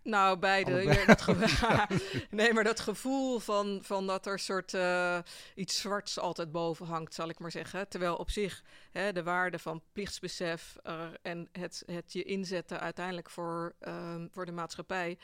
Nou, 0.04 0.38
beide. 0.38 0.84
Ja, 0.84 1.06
dat 1.06 1.28
nee, 2.30 2.54
maar 2.54 2.64
dat 2.64 2.80
gevoel 2.80 3.40
van, 3.40 3.80
van 3.84 4.08
dat 4.08 4.26
er 4.26 4.40
soort 4.40 4.74
eh, 4.74 5.20
iets 5.56 5.80
zwarts 5.80 6.20
altijd 6.20 6.52
boven 6.52 6.86
hangt, 6.86 7.14
zal 7.14 7.30
ik 7.30 7.40
maar 7.40 7.52
zeggen. 7.52 7.88
Terwijl 7.88 8.16
op 8.16 8.30
zich 8.30 8.64
hè, 8.92 9.14
de 9.14 9.24
waarde 9.24 9.60
van 9.60 9.82
plichtsbesef 9.94 10.78
eh, 10.84 11.02
en 11.22 11.50
het, 11.52 11.84
het 11.86 12.14
je 12.14 12.24
inzetten 12.24 12.80
uiteindelijk 12.80 13.30
voor, 13.30 13.76
ehm, 13.80 14.28
voor 14.32 14.46
de 14.46 14.52
maatschappij, 14.52 15.18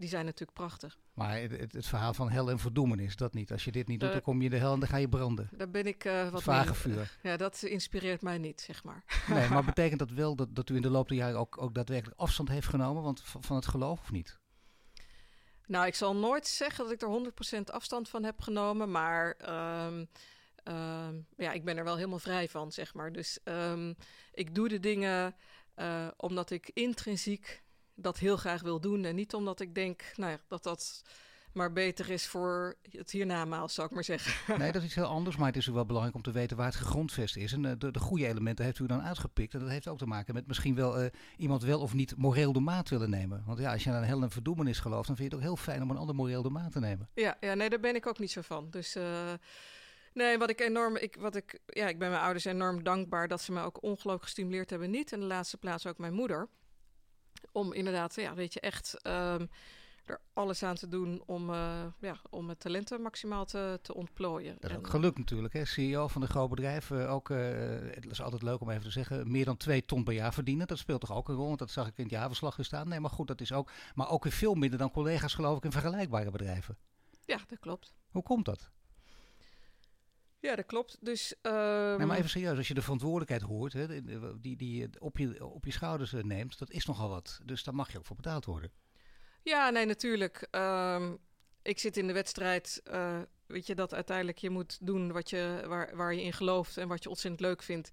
die 0.00 0.08
zijn 0.08 0.24
natuurlijk 0.24 0.58
prachtig. 0.58 0.98
Maar 1.14 1.40
het, 1.40 1.72
het, 1.72 1.86
verhaal 1.86 2.14
van 2.14 2.30
hel 2.30 2.50
en 2.50 2.58
verdoemenis, 2.58 3.16
dat 3.16 3.34
niet. 3.34 3.52
Als 3.52 3.64
je 3.64 3.72
dit 3.72 3.86
niet 3.86 4.00
doet, 4.00 4.12
dan 4.12 4.20
kom 4.20 4.38
je 4.38 4.44
in 4.44 4.50
de 4.50 4.56
hel 4.56 4.72
en 4.72 4.80
dan 4.80 4.88
ga 4.88 4.96
je 4.96 5.08
branden. 5.08 5.48
Daar 5.52 5.70
ben 5.70 5.86
ik 5.86 6.04
eh, 6.04 6.28
wat 6.28 6.42
Vage 6.42 6.74
vuur. 6.74 7.18
Ja, 7.22 7.36
dat 7.36 7.62
inspireert 7.62 8.22
mij 8.22 8.38
niet, 8.38 8.60
zeg 8.60 8.84
maar. 8.84 9.04
Nee, 9.34 9.48
maar 9.48 9.64
betekent 9.64 9.98
dat 9.98 10.10
wel 10.10 10.36
dat, 10.36 10.54
dat 10.54 10.68
u 10.68 10.76
in 10.76 10.82
de 10.82 10.90
loop 10.90 11.08
der 11.08 11.16
jaren 11.16 11.38
ook, 11.38 11.62
ook 11.62 11.74
daadwerkelijk 11.74 12.20
afstand 12.20 12.48
heeft 12.48 12.66
genomen 12.66 13.02
want, 13.02 13.22
van, 13.24 13.56
het 13.56 13.66
geloof 13.66 14.00
of 14.00 14.10
niet? 14.10 14.38
Nou, 15.66 15.86
ik 15.86 15.94
zal 15.94 16.16
nooit 16.16 16.46
zeggen 16.46 16.84
dat 16.84 16.92
ik 16.92 17.02
er 17.02 17.58
100% 17.58 17.60
afstand 17.64 18.08
van 18.08 18.24
heb 18.24 18.40
genomen, 18.40 18.90
maar 18.90 19.32
ehm, 19.32 20.04
ehm, 20.62 21.14
ja, 21.36 21.52
ik 21.52 21.64
ben 21.64 21.76
er 21.76 21.84
wel 21.84 21.96
helemaal 21.96 22.18
vrij 22.18 22.48
van, 22.48 22.72
zeg 22.72 22.94
maar. 22.94 23.12
Dus 23.12 23.38
ehm, 23.44 23.92
ik 24.32 24.54
doe 24.54 24.68
de 24.68 24.80
dingen 24.80 25.34
eh, 25.74 26.08
omdat 26.16 26.50
ik 26.50 26.70
intrinsiek 26.74 27.62
dat 28.00 28.18
heel 28.18 28.36
graag 28.36 28.62
wil 28.62 28.80
doen 28.80 29.04
en 29.04 29.14
niet 29.14 29.34
omdat 29.34 29.60
ik 29.60 29.74
denk 29.74 30.12
nou 30.16 30.30
ja, 30.30 30.38
dat 30.48 30.62
dat 30.62 31.02
maar 31.52 31.72
beter 31.72 32.10
is 32.10 32.26
voor 32.26 32.74
het 32.90 33.10
hiernamaals, 33.10 33.74
zou 33.74 33.86
ik 33.88 33.94
maar 33.94 34.04
zeggen. 34.04 34.32
Nee, 34.58 34.72
dat 34.72 34.82
is 34.82 34.86
iets 34.86 34.96
heel 34.96 35.04
anders, 35.04 35.36
maar 35.36 35.46
het 35.46 35.56
is 35.56 35.68
ook 35.68 35.74
wel 35.74 35.86
belangrijk 35.86 36.16
om 36.16 36.22
te 36.22 36.30
weten 36.32 36.56
waar 36.56 36.66
het 36.66 36.74
gegrondvest 36.74 37.36
is. 37.36 37.52
En 37.52 37.64
eh, 37.64 37.72
de, 37.78 37.90
de 37.90 37.98
goede 37.98 38.26
elementen 38.26 38.64
heeft 38.64 38.78
u 38.78 38.86
dan 38.86 39.02
uitgepikt. 39.02 39.54
En 39.54 39.60
dat 39.60 39.68
heeft 39.68 39.88
ook 39.88 39.98
te 39.98 40.06
maken 40.06 40.34
met 40.34 40.46
misschien 40.46 40.74
wel 40.74 40.98
eh, 40.98 41.10
iemand 41.36 41.62
wel 41.62 41.80
of 41.80 41.94
niet 41.94 42.16
moreel 42.16 42.52
de 42.52 42.60
maat 42.60 42.88
willen 42.88 43.10
nemen. 43.10 43.42
Want 43.46 43.58
ja, 43.58 43.72
als 43.72 43.84
je 43.84 43.90
aan 43.90 44.02
hel 44.02 44.22
en 44.22 44.30
verdoemenis 44.30 44.78
gelooft, 44.78 45.06
dan 45.06 45.16
vind 45.16 45.30
je 45.30 45.36
het 45.36 45.44
ook 45.46 45.54
heel 45.54 45.64
fijn 45.64 45.82
om 45.82 45.90
een 45.90 45.96
ander 45.96 46.14
moreel 46.14 46.42
de 46.42 46.50
maat 46.50 46.72
te 46.72 46.80
nemen. 46.80 47.08
Ja, 47.14 47.36
ja, 47.40 47.54
nee, 47.54 47.70
daar 47.70 47.80
ben 47.80 47.94
ik 47.94 48.06
ook 48.06 48.18
niet 48.18 48.30
zo 48.30 48.40
van. 48.40 48.70
Dus 48.70 48.94
eh, 48.94 49.32
nee, 50.14 50.38
wat 50.38 50.50
ik 50.50 50.60
enorm, 50.60 50.96
ik, 50.96 51.16
wat 51.18 51.34
ik, 51.34 51.60
ja, 51.66 51.88
ik 51.88 51.98
ben 51.98 52.10
mijn 52.10 52.22
ouders 52.22 52.44
enorm 52.44 52.82
dankbaar 52.82 53.28
dat 53.28 53.40
ze 53.40 53.52
me 53.52 53.62
ook 53.62 53.82
ongelooflijk 53.82 54.22
gestimuleerd 54.22 54.70
hebben. 54.70 54.90
Niet 54.90 55.12
in 55.12 55.20
de 55.20 55.26
laatste 55.26 55.56
plaats 55.56 55.86
ook 55.86 55.98
mijn 55.98 56.14
moeder. 56.14 56.48
Om 57.52 57.72
inderdaad, 57.72 58.14
ja, 58.14 58.34
weet 58.34 58.52
je, 58.52 58.60
echt 58.60 59.02
ehm, 59.02 59.46
er 60.10 60.20
alles 60.32 60.62
aan 60.62 60.74
te 60.74 60.88
doen 60.88 61.22
om, 61.26 61.50
eh, 61.50 61.84
ja, 62.00 62.16
om 62.30 62.44
mijn 62.44 62.58
talenten 62.58 63.02
maximaal 63.02 63.44
te, 63.44 63.78
te 63.82 63.94
ontplooien. 63.94 64.54
Dat 64.60 64.70
is 64.70 64.76
En, 64.76 64.76
ook 64.76 64.90
gelukt 64.90 65.18
natuurlijk. 65.18 65.54
Hè. 65.54 65.64
CEO 65.64 66.08
van 66.08 66.22
een 66.22 66.28
groot 66.28 66.50
bedrijf, 66.50 66.90
eh, 66.90 67.12
ook, 67.12 67.30
eh, 67.30 67.38
het 67.90 68.06
is 68.10 68.22
altijd 68.22 68.42
leuk 68.42 68.60
om 68.60 68.70
even 68.70 68.82
te 68.82 68.90
zeggen, 68.90 69.30
meer 69.30 69.44
dan 69.44 69.56
twee 69.56 69.84
ton 69.84 70.04
per 70.04 70.14
jaar 70.14 70.34
verdienen. 70.34 70.66
Dat 70.66 70.78
speelt 70.78 71.00
toch 71.00 71.12
ook 71.12 71.28
een 71.28 71.34
rol, 71.34 71.46
want 71.46 71.58
dat 71.58 71.70
zag 71.70 71.86
ik 71.86 71.96
in 71.96 72.02
het 72.04 72.12
jaarverslag 72.12 72.56
weer 72.56 72.66
staan. 72.66 72.88
Nee, 72.88 73.00
maar 73.00 73.10
goed, 73.10 73.26
dat 73.26 73.40
is 73.40 73.52
ook, 73.52 73.70
maar 73.94 74.10
ook 74.10 74.22
weer 74.22 74.32
veel 74.32 74.54
minder 74.54 74.78
dan 74.78 74.90
collega's 74.90 75.34
geloof 75.34 75.56
ik 75.56 75.64
in 75.64 75.72
vergelijkbare 75.72 76.30
bedrijven. 76.30 76.76
Ja, 77.24 77.38
dat 77.46 77.58
klopt. 77.58 77.94
Hoe 78.10 78.22
komt 78.22 78.44
dat? 78.44 78.70
Ja, 80.40 80.56
dat 80.56 80.66
klopt. 80.66 80.96
Dus, 81.00 81.34
ehm, 81.42 81.96
Nee, 81.96 82.06
maar 82.06 82.16
even 82.16 82.30
serieus, 82.30 82.56
als 82.56 82.68
je 82.68 82.74
de 82.74 82.82
verantwoordelijkheid 82.82 83.42
hoort, 83.42 83.72
hè, 83.72 84.02
die, 84.40 84.56
die 84.56 84.76
je 84.80 84.88
op 84.98 85.18
je, 85.18 85.46
op 85.46 85.64
je 85.64 85.72
schouders 85.72 86.12
eh, 86.12 86.22
neemt, 86.22 86.58
dat 86.58 86.70
is 86.70 86.86
nogal 86.86 87.08
wat. 87.08 87.40
Dus 87.44 87.64
daar 87.64 87.74
mag 87.74 87.92
je 87.92 87.98
ook 87.98 88.04
voor 88.04 88.16
betaald 88.16 88.44
worden. 88.44 88.70
Ja, 89.42 89.70
nee, 89.70 89.86
natuurlijk. 89.86 90.46
Ehm, 90.50 91.14
ik 91.62 91.78
zit 91.78 91.96
in 91.96 92.06
de 92.06 92.12
wedstrijd. 92.12 92.80
eh, 92.84 93.18
weet 93.46 93.66
je 93.66 93.74
dat 93.74 93.94
uiteindelijk 93.94 94.38
je 94.38 94.50
moet 94.50 94.78
doen 94.80 95.12
wat 95.12 95.30
je, 95.30 95.64
waar, 95.66 95.96
waar 95.96 96.14
je 96.14 96.22
in 96.22 96.32
gelooft 96.32 96.76
en 96.76 96.88
wat 96.88 97.02
je 97.02 97.08
ontzettend 97.08 97.42
leuk 97.42 97.62
vindt. 97.62 97.90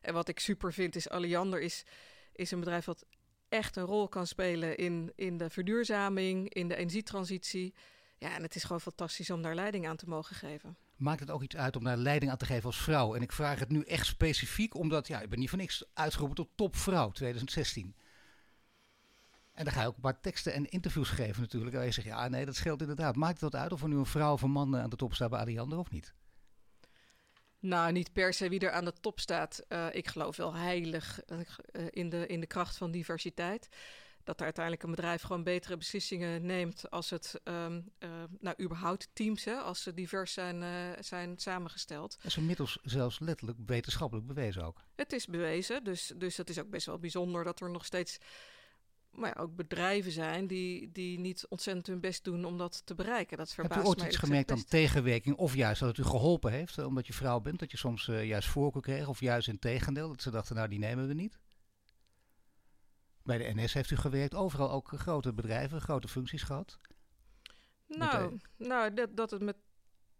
En 0.00 0.14
wat 0.14 0.28
ik 0.28 0.38
super 0.40 0.72
vind 0.72 0.96
is 0.96 1.08
Alliander 1.08 1.60
is, 1.60 1.84
is 2.32 2.50
een 2.50 2.58
bedrijf 2.60 2.84
dat 2.84 3.04
echt 3.48 3.76
een 3.76 3.84
rol 3.84 4.08
kan 4.08 4.26
spelen 4.26 4.76
in, 4.76 5.12
in 5.14 5.36
de 5.36 5.50
verduurzaming, 5.50 6.54
in 6.54 6.68
de 6.68 6.76
energietransitie. 6.76 7.74
Ja, 8.18 8.34
en 8.34 8.42
het 8.42 8.54
is 8.54 8.62
gewoon 8.62 8.80
fantastisch 8.80 9.30
om 9.30 9.42
daar 9.42 9.54
leiding 9.54 9.88
aan 9.88 9.96
te 9.96 10.08
mogen 10.08 10.36
geven. 10.36 10.76
Maakt 11.00 11.20
het 11.20 11.30
ook 11.30 11.42
iets 11.42 11.56
uit 11.56 11.76
om 11.76 11.84
daar 11.84 11.96
leiding 11.96 12.30
aan 12.30 12.36
te 12.36 12.46
geven 12.46 12.64
als 12.64 12.82
vrouw? 12.82 13.14
En 13.14 13.22
ik 13.22 13.32
vraag 13.32 13.58
het 13.58 13.68
nu 13.68 13.82
echt 13.82 14.06
specifiek, 14.06 14.74
omdat 14.74 15.06
ja, 15.06 15.20
ik 15.20 15.28
ben 15.28 15.38
niet 15.38 15.48
voor 15.48 15.58
niks 15.58 15.84
uitgeroepen 15.94 16.36
tot 16.36 16.48
topvrouw 16.54 17.10
2016. 17.10 17.94
En 19.52 19.64
dan 19.64 19.74
ga 19.74 19.80
je 19.80 19.86
ook 19.86 19.94
een 19.94 20.00
paar 20.00 20.20
teksten 20.20 20.52
en 20.52 20.70
interviews 20.70 21.08
geven 21.08 21.40
natuurlijk. 21.40 21.76
En 21.76 21.84
je 21.84 21.90
zegt, 21.90 22.06
ja 22.06 22.28
nee, 22.28 22.44
dat 22.44 22.56
scheelt 22.56 22.80
inderdaad. 22.80 23.16
Maakt 23.16 23.40
het 23.40 23.52
wat 23.52 23.60
uit 23.60 23.72
of 23.72 23.82
er 23.82 23.88
nu 23.88 23.96
een 23.96 24.06
vrouw 24.06 24.32
of 24.32 24.42
een 24.42 24.50
man 24.50 24.76
eh, 24.76 24.82
aan 24.82 24.90
de 24.90 24.96
top 24.96 25.14
staat 25.14 25.30
bij 25.30 25.40
Alliander 25.40 25.78
of 25.78 25.90
niet? 25.90 26.14
Nou, 27.58 27.92
niet 27.92 28.12
per 28.12 28.32
se 28.32 28.48
wie 28.48 28.60
er 28.60 28.72
aan 28.72 28.84
de 28.84 28.92
top 29.00 29.20
staat. 29.20 29.64
Eh, 29.68 29.86
ik 29.92 30.08
geloof 30.08 30.36
wel 30.36 30.54
heilig 30.54 31.20
eh, 31.24 31.38
in, 31.90 32.08
de, 32.08 32.26
in 32.26 32.40
de 32.40 32.46
kracht 32.46 32.76
van 32.76 32.90
diversiteit. 32.90 33.68
Dat 34.24 34.38
er 34.38 34.44
uiteindelijk 34.44 34.84
een 34.84 34.90
bedrijf 34.90 35.22
gewoon 35.22 35.42
betere 35.42 35.76
beslissingen 35.76 36.46
neemt 36.46 36.90
als 36.90 37.10
het, 37.10 37.40
ehm, 37.44 37.80
eh, 37.98 38.10
nou, 38.38 38.62
überhaupt 38.62 39.08
teams, 39.12 39.44
hè, 39.44 39.54
als 39.54 39.82
ze 39.82 39.94
divers 39.94 40.32
zijn, 40.32 40.62
eh, 40.62 41.02
zijn 41.02 41.38
samengesteld. 41.38 42.16
Dat 42.16 42.24
is 42.24 42.36
inmiddels 42.36 42.78
zelfs 42.82 43.18
letterlijk 43.18 43.58
wetenschappelijk 43.66 44.26
bewezen 44.26 44.64
ook. 44.64 44.82
Het 44.94 45.12
is 45.12 45.26
bewezen, 45.26 45.84
dus, 45.84 46.12
dus 46.16 46.36
het 46.36 46.50
is 46.50 46.58
ook 46.58 46.70
best 46.70 46.86
wel 46.86 46.98
bijzonder 46.98 47.44
dat 47.44 47.60
er 47.60 47.70
nog 47.70 47.84
steeds 47.84 48.18
maar 49.10 49.32
ja, 49.34 49.42
ook 49.42 49.56
bedrijven 49.56 50.12
zijn 50.12 50.46
die, 50.46 50.92
die 50.92 51.18
niet 51.18 51.46
ontzettend 51.48 51.86
hun 51.86 52.00
best 52.00 52.24
doen 52.24 52.44
om 52.44 52.58
dat 52.58 52.82
te 52.84 52.94
bereiken. 52.94 53.36
Dat 53.36 53.52
verbaast 53.52 53.74
Hebt 53.74 53.86
u 53.86 54.00
ooit 54.00 54.08
iets 54.08 54.16
gemerkt 54.16 54.50
aan 54.50 54.64
tegenwerking 54.64 55.36
of 55.36 55.54
juist 55.54 55.80
dat 55.80 55.88
het 55.88 56.06
u 56.06 56.08
geholpen 56.08 56.52
heeft, 56.52 56.78
eh, 56.78 56.86
omdat 56.86 57.06
je 57.06 57.12
vrouw 57.12 57.40
bent? 57.40 57.58
Dat 57.58 57.70
je 57.70 57.76
soms 57.76 58.04
juist 58.06 58.48
voorkeur 58.48 58.82
kreeg 58.82 59.08
of 59.08 59.20
juist 59.20 59.48
in 59.48 59.58
tegendeel, 59.58 60.08
dat 60.08 60.22
ze 60.22 60.30
dachten, 60.30 60.56
nou 60.56 60.68
die 60.68 60.78
nemen 60.78 61.06
we 61.06 61.14
niet? 61.14 61.38
Bij 63.30 63.38
de 63.54 63.60
NS 63.62 63.72
heeft 63.72 63.90
u 63.90 63.96
gewerkt, 63.96 64.34
overal 64.34 64.70
ook 64.70 64.88
grote 64.96 65.32
bedrijven, 65.32 65.80
grote 65.80 66.08
functies 66.08 66.42
gehad. 66.42 66.78
Nou, 67.86 68.38
nou 68.56 68.94
dat, 68.94 69.16
dat 69.16 69.30
het 69.30 69.42
me 69.42 69.54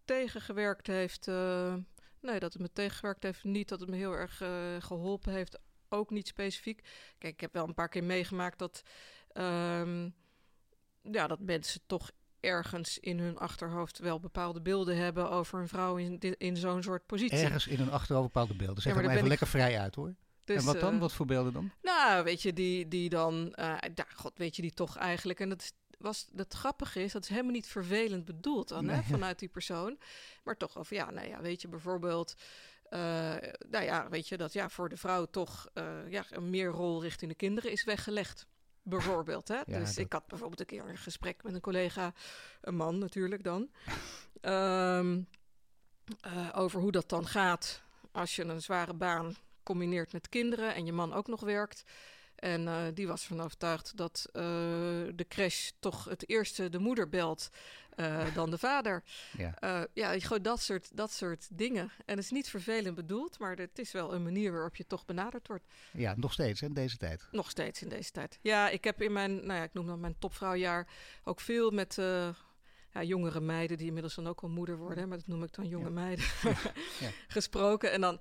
tegengewerkt 0.05 0.87
heeft. 0.87 1.29
eh, 1.29 1.75
nee, 2.21 2.39
dat 2.41 2.53
het 2.53 2.63
me 2.63 2.73
tegengewerkt 2.73 3.23
heeft 3.23 3.45
niet. 3.45 3.69
Dat 3.69 3.81
het 3.81 3.89
me 3.89 3.97
heel 3.97 4.13
erg 4.13 4.41
eh, 4.41 4.77
geholpen 4.79 5.33
heeft. 5.33 5.59
Ook 5.89 6.11
niet 6.11 6.29
specifiek. 6.29 6.89
Kijk, 7.19 7.33
ik 7.35 7.41
heb 7.41 7.53
wel 7.53 7.69
een 7.69 7.75
paar 7.75 7.89
keer 7.89 8.05
meegemaakt 8.05 8.59
dat. 8.59 8.83
ehm, 9.33 10.09
ja, 11.03 11.27
dat 11.27 11.41
mensen 11.41 11.81
toch 11.87 12.11
ergens 12.41 12.99
in 12.99 13.19
hun 13.19 13.39
achterhoofd 13.39 13.99
wel 13.99 14.21
bepaalde 14.21 14.61
beelden 14.61 14.97
hebben 14.97 15.31
over 15.31 15.61
een 15.61 15.69
vrouw 15.69 15.97
in, 15.97 16.19
in 16.39 16.57
zo'n 16.57 16.83
soort 16.83 17.07
positie. 17.07 17.39
Ergens 17.39 17.67
in 17.67 17.79
hun 17.79 17.91
achterhoofd 17.91 18.27
bepaalde 18.33 18.55
beelden. 18.57 18.83
Zeg 18.83 18.93
Ja, 18.95 19.01
maar 19.01 19.09
even 19.11 19.23
ik- 19.23 19.29
lekker 19.29 19.47
vrij 19.47 19.79
uit 19.81 19.95
hoor. 19.95 20.15
Dus, 20.45 20.57
en 20.57 20.65
wat 20.65 20.81
dan? 20.81 20.95
eh, 20.95 21.01
Wat 21.01 21.13
voor 21.13 21.27
beelden 21.27 21.53
dan? 21.53 21.71
Nou, 21.83 22.25
weet 22.25 22.43
je, 22.43 22.53
die, 22.53 22.89
die 22.89 23.09
dan, 23.09 23.55
eh 23.55 23.77
ja, 23.95 24.07
god, 24.15 24.33
weet 24.39 24.57
je, 24.57 24.63
die 24.63 24.75
toch 24.75 24.97
eigenlijk, 24.97 25.41
en 25.41 25.49
dat 25.49 25.61
is 25.61 25.73
was 25.99 26.27
het 26.37 26.55
grappige 26.55 27.03
is, 27.03 27.13
dat 27.13 27.23
is 27.23 27.29
helemaal 27.29 27.53
niet 27.53 27.67
vervelend 27.69 28.25
bedoeld 28.25 28.69
dan, 28.69 28.89
hè, 28.89 29.03
vanuit 29.15 29.39
die 29.39 29.49
persoon. 29.49 29.99
Maar 30.45 30.57
toch 30.57 30.77
over, 30.79 30.97
ja, 30.97 31.11
nou 31.11 31.29
ja, 31.29 31.41
weet 31.41 31.61
je, 31.63 31.69
bijvoorbeeld... 31.69 32.35
eh, 32.83 33.01
nou 33.71 33.85
ja, 33.85 34.09
weet 34.09 34.29
je, 34.29 34.37
dat 34.37 34.53
ja, 34.53 34.69
voor 34.69 34.89
de 34.89 34.97
vrouw 34.97 35.25
toch 35.27 35.69
ja, 36.09 36.25
een 36.31 36.51
meer 36.51 36.69
rol 36.71 37.03
richting 37.03 37.31
de 37.31 37.37
kinderen 37.37 37.71
is 37.71 37.85
weggelegd. 37.85 38.47
Bijvoorbeeld, 38.83 39.49
hè. 39.49 39.55
Ja, 39.67 39.79
dus 39.79 39.95
dat- 39.95 40.05
ik 40.05 40.13
had 40.13 40.27
bijvoorbeeld 40.27 40.61
een 40.61 40.67
keer 40.67 40.89
een 40.89 40.97
gesprek 40.99 41.43
met 41.43 41.55
een 41.55 41.61
collega, 41.61 42.13
een 42.61 42.77
man 42.77 42.99
natuurlijk 42.99 43.43
dan... 43.43 43.71
Ehm, 44.41 45.21
eh, 46.21 46.49
over 46.55 46.81
hoe 46.81 46.93
dat 46.93 47.09
dan 47.09 47.27
gaat 47.27 47.83
als 48.13 48.37
je 48.37 48.45
een 48.45 48.63
zware 48.63 48.95
baan 48.95 49.35
combineert 49.71 50.13
met 50.13 50.29
kinderen 50.29 50.75
en 50.75 50.87
je 50.87 50.93
man 50.93 51.13
ook 51.13 51.27
nog 51.27 51.41
werkt. 51.41 51.83
En 52.35 52.69
eh, 52.69 52.83
die 52.95 53.07
was 53.07 53.25
van 53.25 53.41
overtuigd 53.41 53.97
dat 53.97 54.27
eh, 54.33 54.43
de 55.15 55.25
crash 55.29 55.71
toch 55.79 56.05
het 56.05 56.29
eerste 56.29 56.69
de 56.69 56.79
moeder 56.79 57.09
belt 57.09 57.49
eh, 57.97 58.35
dan 58.35 58.51
de 58.51 58.59
vader. 58.59 59.03
Ja. 59.39 59.87
Ja, 59.95 60.19
gewoon 60.19 60.43
dat 60.43 60.61
soort, 60.61 60.97
dat 60.97 61.13
soort 61.13 61.49
dingen. 61.53 61.83
En 61.83 62.17
het 62.17 62.25
is 62.25 62.31
niet 62.31 62.49
vervelend 62.49 62.95
bedoeld, 62.95 63.39
maar 63.39 63.57
het 63.57 63.79
is 63.79 63.93
wel 63.93 64.15
een 64.15 64.23
manier 64.23 64.53
waarop 64.53 64.77
je 64.77 64.87
toch 64.87 65.05
benaderd 65.05 65.47
wordt. 65.47 65.65
ja, 65.93 66.15
nog 66.17 66.33
steeds 66.33 66.63
in 66.63 66.75
deze 66.75 66.97
tijd. 66.97 67.29
Nog 67.31 67.51
steeds 67.51 67.83
in 67.83 67.89
deze 67.89 68.11
tijd. 68.11 68.39
Ja, 68.43 68.69
ik 68.69 68.85
heb 68.85 69.03
in 69.03 69.13
mijn, 69.13 69.35
nou 69.35 69.59
ja, 69.59 69.63
ik 69.63 69.73
noem 69.73 69.87
dat 69.87 69.99
mijn 69.99 70.19
topvrouwjaar 70.19 70.89
ook 71.25 71.41
veel 71.41 71.71
met 71.71 71.95
ja, 72.93 73.03
jongere 73.03 73.41
meiden, 73.41 73.77
die 73.77 73.87
inmiddels 73.87 74.15
dan 74.15 74.27
ook 74.27 74.41
al 74.41 74.49
moeder 74.49 74.77
worden, 74.77 75.09
maar 75.09 75.19
dat 75.19 75.27
noem 75.27 75.43
ik 75.43 75.55
dan 75.55 75.69
jonge 75.69 75.85
Ja. 75.85 75.91
meiden, 75.91 76.25
Ja. 77.01 77.11
gesproken. 77.29 77.93
En 77.93 78.01
dan, 78.01 78.21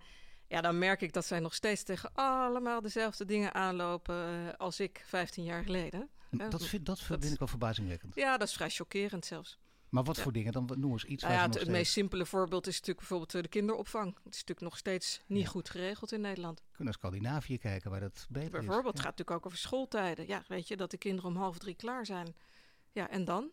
ja, 0.49 0.61
dan 0.61 0.77
merk 0.77 1.01
ik 1.01 1.13
dat 1.13 1.25
zij 1.25 1.39
nog 1.39 1.53
steeds 1.53 1.83
tegen 1.83 2.09
allemaal 2.13 2.81
dezelfde 2.81 3.25
dingen 3.25 3.53
aanlopen 3.53 4.15
eh, 4.15 4.53
als 4.57 4.79
ik 4.79 5.01
15 5.05 5.43
jaar 5.43 5.63
geleden. 5.63 6.09
Dat 6.29 6.65
vind, 6.65 6.85
dat 6.85 6.99
vind 6.99 7.21
dat- 7.21 7.31
ik 7.31 7.39
wel 7.39 7.47
verbazingwekkend. 7.47 8.15
Ja, 8.15 8.37
dat 8.37 8.47
is 8.47 8.53
vrij 8.53 8.69
chockerend 8.69 9.25
zelfs. 9.25 9.57
Maar 9.89 10.03
wat 10.03 10.15
Ja. 10.15 10.23
voor 10.23 10.31
dingen? 10.31 10.51
Dan 10.51 10.69
noem 10.77 10.91
eens 10.91 11.03
iets 11.05 11.23
Nou 11.23 11.35
ja, 11.35 11.49
het, 11.49 11.67
meest 11.67 11.91
simpele 11.91 12.25
voorbeeld 12.25 12.67
is 12.67 12.73
natuurlijk 12.73 12.99
bijvoorbeeld 12.99 13.35
eh, 13.35 13.41
de 13.41 13.47
kinderopvang. 13.47 14.07
Het 14.07 14.33
is 14.33 14.39
natuurlijk 14.39 14.61
nog 14.61 14.77
steeds 14.77 15.21
niet 15.25 15.43
Ja. 15.43 15.49
goed 15.49 15.69
geregeld 15.69 16.11
in 16.11 16.21
Nederland. 16.21 16.57
kunnen 16.67 16.83
naar 16.85 16.93
Scandinavië 16.93 17.57
kijken 17.57 17.91
waar 17.91 17.99
dat 17.99 18.25
beter 18.29 18.49
Bijvoorbeeld, 18.51 18.83
is. 18.85 18.99
het 18.99 18.99
gaat 18.99 19.17
natuurlijk 19.17 19.37
ook 19.37 19.45
over 19.45 19.57
schooltijden. 19.57 20.27
Ja, 20.27 20.43
weet 20.47 20.67
je, 20.67 20.77
dat 20.77 20.91
de 20.91 20.97
kinderen 20.97 21.29
om 21.29 21.37
half 21.37 21.57
drie 21.57 21.75
klaar 21.75 22.05
zijn. 22.05 22.35
Ja, 22.91 23.09
en 23.09 23.25
dan? 23.25 23.49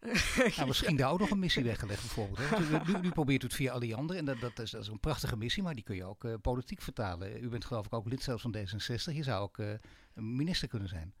Nou, 0.56 0.66
misschien 0.66 0.96
daar 0.96 1.10
ook 1.10 1.18
nog 1.18 1.30
een 1.30 1.38
missie 1.38 1.64
weggelegd 1.64 2.00
bijvoorbeeld. 2.00 2.38
Hè? 2.38 2.92
Nu, 2.92 2.98
nu 3.00 3.10
probeert 3.10 3.42
u 3.42 3.46
het 3.46 3.54
via 3.54 3.72
Alliander 3.72 4.16
en 4.16 4.24
dat, 4.24 4.40
dat, 4.40 4.58
is, 4.58 4.70
dat 4.70 4.82
is 4.82 4.88
een 4.88 5.00
prachtige 5.00 5.36
missie, 5.36 5.62
maar 5.62 5.74
die 5.74 5.84
kun 5.84 5.96
je 5.96 6.04
ook 6.04 6.24
eh, 6.24 6.34
politiek 6.42 6.82
vertalen. 6.82 7.44
U 7.44 7.48
bent 7.48 7.64
geloof 7.64 7.86
ik 7.86 7.92
ook 7.92 8.08
lid 8.08 8.22
zelfs 8.22 8.42
van 8.42 8.56
D66. 8.56 9.14
Je 9.14 9.22
zou 9.22 9.42
ook 9.42 9.58
eh, 9.58 9.66
minister 10.14 10.68
kunnen 10.68 10.88
zijn. 10.88 11.14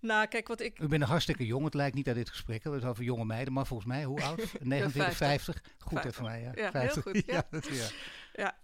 Nou, 0.00 0.26
kijk, 0.26 0.48
wat 0.48 0.60
ik... 0.60 0.78
U 0.78 0.86
bent 0.86 1.02
een 1.02 1.08
hartstikke 1.08 1.46
jong. 1.46 1.64
Het 1.64 1.74
lijkt 1.74 1.94
niet 1.94 2.06
uit 2.06 2.16
dit 2.16 2.28
gesprek. 2.28 2.64
Het 2.64 2.72
is 2.72 2.84
over 2.84 3.04
jonge 3.04 3.24
meiden, 3.24 3.52
maar 3.52 3.66
volgens 3.66 3.88
mij, 3.88 4.04
hoe 4.04 4.22
oud? 4.22 4.38
29, 4.60 5.16
50. 5.16 5.62
Goed, 5.78 6.02
hè, 6.02 6.12
50. 6.12 6.14
voor 6.14 6.24
mij. 6.24 6.40
Ja, 6.40 6.52
Ja, 6.54 6.62
heel 6.62 6.70
50. 6.70 7.02
goed, 7.02 7.22
ja. 7.34 7.46
dat, 7.50 7.66
ja. 7.66 7.88
Ja, 8.32 8.56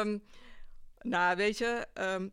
ehm, 0.00 0.18
nou, 1.00 1.36
weet 1.36 1.58
je... 1.58 1.86
ehm, 1.94 2.28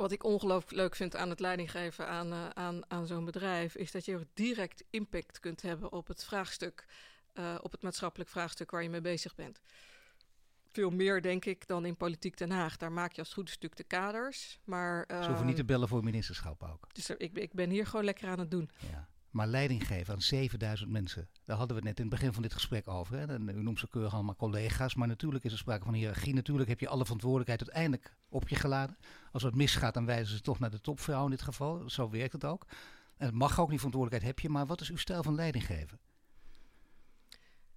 wat 0.00 0.12
ik 0.12 0.24
ongelooflijk 0.24 0.72
leuk 0.76 0.96
vind 0.96 1.16
aan 1.16 1.30
het 1.30 1.40
leidinggeven 1.40 2.08
aan, 2.08 2.32
eh, 2.32 2.48
aan, 2.48 2.90
aan 2.90 3.06
zo'n 3.06 3.24
bedrijf... 3.24 3.74
is 3.76 3.90
dat 3.90 4.04
je 4.04 4.26
direct 4.34 4.84
impact 4.90 5.40
kunt 5.40 5.62
hebben 5.62 5.92
op 5.92 6.06
het 6.06 6.24
vraagstuk... 6.24 6.86
eh, 7.32 7.54
op 7.62 7.72
het 7.72 7.82
maatschappelijk 7.82 8.30
vraagstuk 8.30 8.70
waar 8.70 8.82
je 8.82 8.90
mee 8.90 9.00
bezig 9.00 9.34
bent. 9.34 9.60
Veel 10.68 10.90
meer, 10.90 11.22
denk 11.22 11.44
ik, 11.44 11.66
dan 11.66 11.84
in 11.84 11.96
Politiek 11.96 12.36
Den 12.36 12.50
Haag. 12.50 12.76
Daar 12.76 12.92
maak 12.92 13.12
je 13.12 13.18
als 13.18 13.28
het 13.28 13.36
goed 13.36 13.46
natuurlijk 13.46 13.76
de 13.76 13.96
kaders. 13.96 14.58
Maar, 14.64 15.04
Ze 15.08 15.14
hoeven 15.14 15.34
ehm, 15.34 15.46
niet 15.46 15.56
te 15.56 15.64
bellen 15.64 15.88
voor 15.88 16.04
ministerschap 16.04 16.62
ook. 16.62 16.94
Dus 16.94 17.08
er- 17.08 17.20
ik, 17.20 17.36
ik 17.38 17.52
ben 17.52 17.70
hier 17.70 17.86
gewoon 17.86 18.04
lekker 18.04 18.28
aan 18.28 18.38
het 18.38 18.50
doen. 18.50 18.70
Ja. 18.90 19.08
Maar 19.30 19.46
leiding 19.46 19.86
geven 19.86 20.14
aan 20.14 20.22
7000 20.22 20.90
mensen. 20.90 21.28
Daar 21.44 21.56
hadden 21.56 21.76
we 21.76 21.82
het 21.82 21.90
net 21.90 21.98
in 21.98 22.10
het 22.10 22.20
begin 22.20 22.32
van 22.32 22.42
dit 22.42 22.52
gesprek 22.52 22.88
over. 22.88 23.18
Hè. 23.18 23.38
U 23.38 23.62
noemt 23.62 23.78
ze 23.78 23.88
keurig 23.88 24.14
allemaal 24.14 24.36
collega's. 24.36 24.94
Maar 24.94 25.08
natuurlijk 25.08 25.44
is 25.44 25.52
er 25.52 25.58
sprake 25.58 25.84
van 25.84 25.94
hiërarchie. 25.94 26.34
Natuurlijk 26.34 26.68
heb 26.68 26.80
je 26.80 26.88
alle 26.88 27.04
verantwoordelijkheid 27.04 27.60
uiteindelijk 27.60 28.16
op 28.28 28.48
je 28.48 28.56
geladen. 28.56 28.96
Als 29.32 29.42
het 29.42 29.54
misgaat, 29.54 29.94
dan 29.94 30.06
wijzen 30.06 30.36
ze 30.36 30.42
toch 30.42 30.58
naar 30.58 30.70
de 30.70 30.80
topvrouw 30.80 31.24
in 31.24 31.30
dit 31.30 31.42
geval. 31.42 31.90
Zo 31.90 32.10
werkt 32.10 32.32
het 32.32 32.44
ook. 32.44 32.66
En 33.16 33.26
het 33.26 33.34
mag 33.34 33.60
ook, 33.60 33.68
die 33.68 33.78
verantwoordelijkheid 33.78 34.34
heb 34.34 34.44
je. 34.44 34.48
Maar 34.48 34.66
wat 34.66 34.80
is 34.80 34.90
uw 34.90 34.96
stijl 34.96 35.22
van 35.22 35.34
leiding 35.34 35.66
geven? 35.66 35.98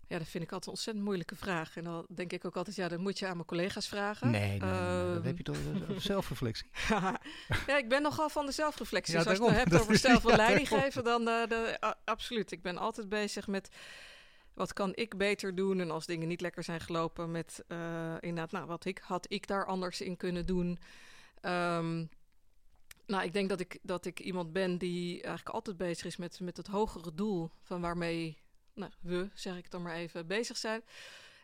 Ja, 0.07 0.17
dat 0.17 0.27
vind 0.27 0.43
ik 0.43 0.51
altijd 0.51 0.65
een 0.65 0.73
ontzettend 0.73 1.05
moeilijke 1.05 1.35
vraag. 1.35 1.77
En 1.77 1.83
dan 1.83 2.05
denk 2.09 2.31
ik 2.31 2.45
ook 2.45 2.57
altijd, 2.57 2.75
ja, 2.75 2.87
dat 2.87 2.99
moet 2.99 3.19
je 3.19 3.27
aan 3.27 3.35
mijn 3.35 3.47
collega's 3.47 3.87
vragen. 3.87 4.31
Nee, 4.31 4.41
nee, 4.41 4.49
nee. 4.49 4.59
dat 4.59 5.15
Ehm, 5.15 5.25
heb 5.25 5.37
je 5.37 5.43
toch 5.43 5.57
zelfreflectie. 6.11 6.67
ja, 7.67 7.77
ik 7.77 7.89
ben 7.89 8.01
nogal 8.01 8.29
van 8.29 8.45
de 8.45 8.51
zelfreflectie. 8.51 9.13
Ja, 9.13 9.23
dus 9.23 9.27
als 9.27 9.37
je 9.37 9.55
het 9.55 9.69
hebt 9.69 9.81
over 9.81 10.21
van 10.21 10.31
ja, 10.31 10.37
leiding 10.37 10.67
geven, 10.67 11.03
dan 11.03 11.27
eh, 11.27 11.47
de, 11.47 11.95
absoluut. 12.03 12.51
Ik 12.51 12.61
ben 12.61 12.77
altijd 12.77 13.09
bezig 13.09 13.47
met 13.47 13.69
wat 14.53 14.73
kan 14.73 14.91
ik 14.95 15.17
beter 15.17 15.55
doen. 15.55 15.79
En 15.79 15.91
als 15.91 16.05
dingen 16.05 16.27
niet 16.27 16.41
lekker 16.41 16.63
zijn 16.63 16.79
gelopen, 16.79 17.31
met 17.31 17.63
eh, 17.67 18.13
inderdaad, 18.19 18.51
nou, 18.51 18.65
wat 18.65 18.85
ik, 18.85 18.97
had 18.97 19.25
ik 19.31 19.47
daar 19.47 19.65
anders 19.65 20.01
in 20.01 20.17
kunnen 20.17 20.45
doen. 20.45 20.79
Ehm, 21.41 22.05
nou, 23.05 23.23
ik 23.23 23.33
denk 23.33 23.49
dat 23.49 23.59
ik, 23.59 23.79
dat 23.81 24.05
ik 24.05 24.19
iemand 24.19 24.53
ben 24.53 24.77
die 24.77 25.11
eigenlijk 25.11 25.55
altijd 25.55 25.77
bezig 25.77 26.05
is 26.05 26.17
met, 26.17 26.39
met 26.39 26.57
het 26.57 26.67
hogere 26.67 27.13
doel 27.13 27.51
van 27.61 27.81
waarmee 27.81 28.42
nou, 28.73 28.91
we, 29.01 29.29
zeg 29.33 29.57
ik 29.57 29.71
dan 29.71 29.81
maar 29.81 29.95
even, 29.95 30.27
bezig 30.27 30.57
zijn. 30.57 30.83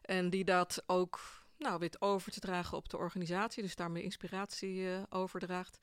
En 0.02 0.30
die 0.30 0.44
dat 0.44 0.84
ook 0.86 1.20
nou, 1.60 1.80
weet 1.80 2.02
over 2.02 2.32
te 2.32 2.40
dragen 2.40 2.78
op 2.78 2.90
de 2.90 2.98
organisatie, 2.98 3.64
dus 3.64 3.76
daarmee 3.76 4.04
inspiratie 4.04 4.90
eh, 4.90 5.02
overdraagt. 5.10 5.80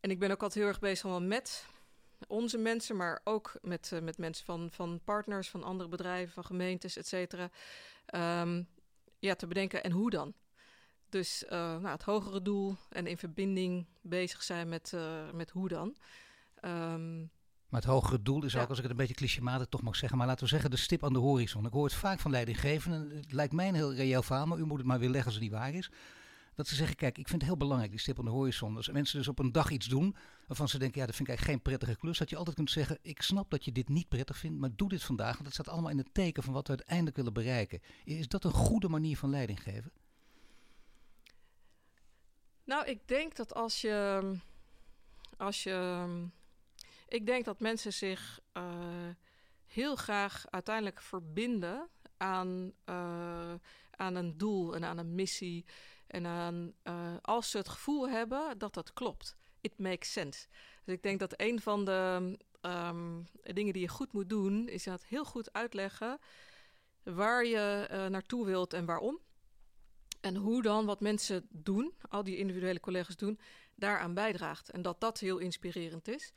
En 0.00 0.10
ik 0.10 0.18
ben 0.18 0.30
ook 0.30 0.42
altijd 0.42 0.58
heel 0.58 0.72
erg 0.72 0.80
bezig 0.80 1.10
wel 1.10 1.22
met 1.22 1.66
onze 2.26 2.58
mensen, 2.58 2.96
maar 2.96 3.20
ook 3.24 3.52
met, 3.62 3.92
eh, 3.92 4.00
met 4.00 4.18
mensen 4.18 4.44
van, 4.44 4.70
van 4.70 5.00
partners, 5.04 5.48
van 5.48 5.62
andere 5.62 5.88
bedrijven, 5.88 6.34
van 6.34 6.44
gemeentes, 6.44 6.96
et 6.96 7.06
cetera. 7.06 7.50
Ehm, 8.06 8.62
ja, 9.18 9.34
te 9.34 9.46
bedenken 9.46 9.82
en 9.82 9.90
hoe 9.90 10.10
dan. 10.10 10.34
Dus 11.08 11.44
eh, 11.44 11.58
nou, 11.58 11.88
het 11.88 12.02
hogere 12.02 12.42
doel 12.42 12.76
en 12.88 13.06
in 13.06 13.18
verbinding 13.18 13.86
bezig 14.00 14.42
zijn 14.42 14.68
met, 14.68 14.92
met 15.32 15.50
hoe 15.50 15.68
dan. 15.68 15.96
Ehm, 16.54 17.24
Maar 17.68 17.80
het 17.80 17.90
hogere 17.90 18.22
doel 18.22 18.44
is 18.44 18.52
Ja. 18.52 18.62
ook, 18.62 18.68
als 18.68 18.76
ik 18.76 18.82
het 18.82 18.92
een 18.92 18.98
beetje 18.98 19.14
clichématig 19.14 19.66
toch 19.66 19.82
mag 19.82 19.96
zeggen, 19.96 20.18
maar 20.18 20.26
laten 20.26 20.42
we 20.44 20.50
zeggen 20.50 20.70
de 20.70 20.76
stip 20.76 21.04
aan 21.04 21.12
de 21.12 21.18
horizon. 21.18 21.66
Ik 21.66 21.72
hoor 21.72 21.84
het 21.84 21.94
vaak 21.94 22.20
van 22.20 22.30
leidinggevenden. 22.30 23.16
Het 23.16 23.32
lijkt 23.32 23.52
mij 23.52 23.68
een 23.68 23.74
heel 23.74 23.94
reëel 23.94 24.22
verhaal, 24.22 24.46
maar 24.46 24.58
u 24.58 24.64
moet 24.64 24.78
het 24.78 24.86
maar 24.86 24.98
weer 24.98 25.08
leggen 25.08 25.26
als 25.26 25.34
het 25.34 25.42
niet 25.42 25.52
waar 25.52 25.74
is. 25.74 25.90
Dat 26.54 26.68
ze 26.68 26.74
zeggen, 26.74 26.96
kijk, 26.96 27.18
ik 27.18 27.28
vind 27.28 27.40
het 27.40 27.50
heel 27.50 27.58
belangrijk, 27.58 27.90
die 27.90 28.00
stip 28.00 28.18
aan 28.18 28.24
de 28.24 28.30
horizon. 28.30 28.76
Als 28.76 28.90
mensen 28.90 29.18
dus 29.18 29.28
op 29.28 29.38
een 29.38 29.52
dag 29.52 29.70
iets 29.70 29.86
doen 29.86 30.16
waarvan 30.46 30.68
ze 30.68 30.78
denken, 30.78 31.00
ja, 31.00 31.06
dat 31.06 31.16
vind 31.16 31.28
ik 31.28 31.34
eigenlijk 31.34 31.64
geen 31.64 31.72
prettige 31.72 32.00
klus. 32.00 32.18
Dat 32.18 32.30
je 32.30 32.36
altijd 32.36 32.56
kunt 32.56 32.70
zeggen, 32.70 32.98
ik 33.02 33.22
snap 33.22 33.50
dat 33.50 33.64
je 33.64 33.72
dit 33.72 33.88
niet 33.88 34.08
prettig 34.08 34.36
vindt, 34.36 34.58
maar 34.60 34.70
doe 34.76 34.88
dit 34.88 35.02
vandaag. 35.02 35.32
Want 35.32 35.44
dat 35.44 35.52
staat 35.52 35.68
allemaal 35.68 35.90
in 35.90 35.98
het 35.98 36.14
teken 36.14 36.42
van 36.42 36.52
wat 36.52 36.66
we 36.66 36.74
uiteindelijk 36.76 37.16
willen 37.16 37.32
bereiken. 37.32 37.80
Is 38.04 38.28
dat 38.28 38.44
een 38.44 38.52
goede 38.52 38.88
manier 38.88 39.16
van 39.16 39.30
leiding 39.30 39.62
geven? 39.62 39.92
Nou, 42.64 42.86
ik 42.86 43.08
denk 43.08 43.36
dat 43.36 43.54
als 43.54 43.80
je. 43.80 44.20
Als 45.36 45.62
je 45.62 46.04
ik 47.14 47.26
denk 47.26 47.44
dat 47.44 47.60
mensen 47.60 47.92
zich 47.92 48.40
eh, 48.52 49.08
heel 49.66 49.96
graag 49.96 50.44
uiteindelijk 50.50 51.00
verbinden 51.00 51.88
aan, 52.16 52.72
eh, 52.84 53.54
aan 53.90 54.14
een 54.14 54.38
doel 54.38 54.74
en 54.74 54.84
aan 54.84 54.98
een 54.98 55.14
missie. 55.14 55.64
En 56.06 56.26
aan, 56.26 56.72
eh, 56.82 57.14
als 57.20 57.50
ze 57.50 57.56
het 57.58 57.68
gevoel 57.68 58.08
hebben 58.08 58.58
dat 58.58 58.74
dat 58.74 58.92
klopt. 58.92 59.36
It 59.60 59.78
makes 59.78 60.12
sense. 60.12 60.46
Dus 60.84 60.94
ik 60.94 61.02
denk 61.02 61.18
dat 61.18 61.34
een 61.36 61.60
van 61.60 61.84
de 61.84 62.38
ehm, 62.60 63.22
dingen 63.42 63.72
die 63.72 63.82
je 63.82 63.88
goed 63.88 64.12
moet 64.12 64.28
doen, 64.28 64.68
is 64.68 64.84
dat 64.84 65.04
heel 65.04 65.24
goed 65.24 65.52
uitleggen 65.52 66.18
waar 67.02 67.44
je 67.44 67.86
naartoe 68.10 68.44
wilt 68.44 68.72
en 68.72 68.84
waarom. 68.84 69.18
En 70.20 70.36
hoe 70.36 70.62
dan 70.62 70.86
wat 70.86 71.00
mensen 71.00 71.46
doen, 71.50 71.94
al 72.08 72.24
die 72.24 72.36
individuele 72.36 72.80
collega's 72.80 73.16
doen, 73.16 73.38
daaraan 73.74 74.14
bijdraagt. 74.14 74.70
En 74.70 74.82
dat 74.82 75.00
dat 75.00 75.18
heel 75.18 75.38
inspirerend 75.38 76.08
is. 76.08 76.32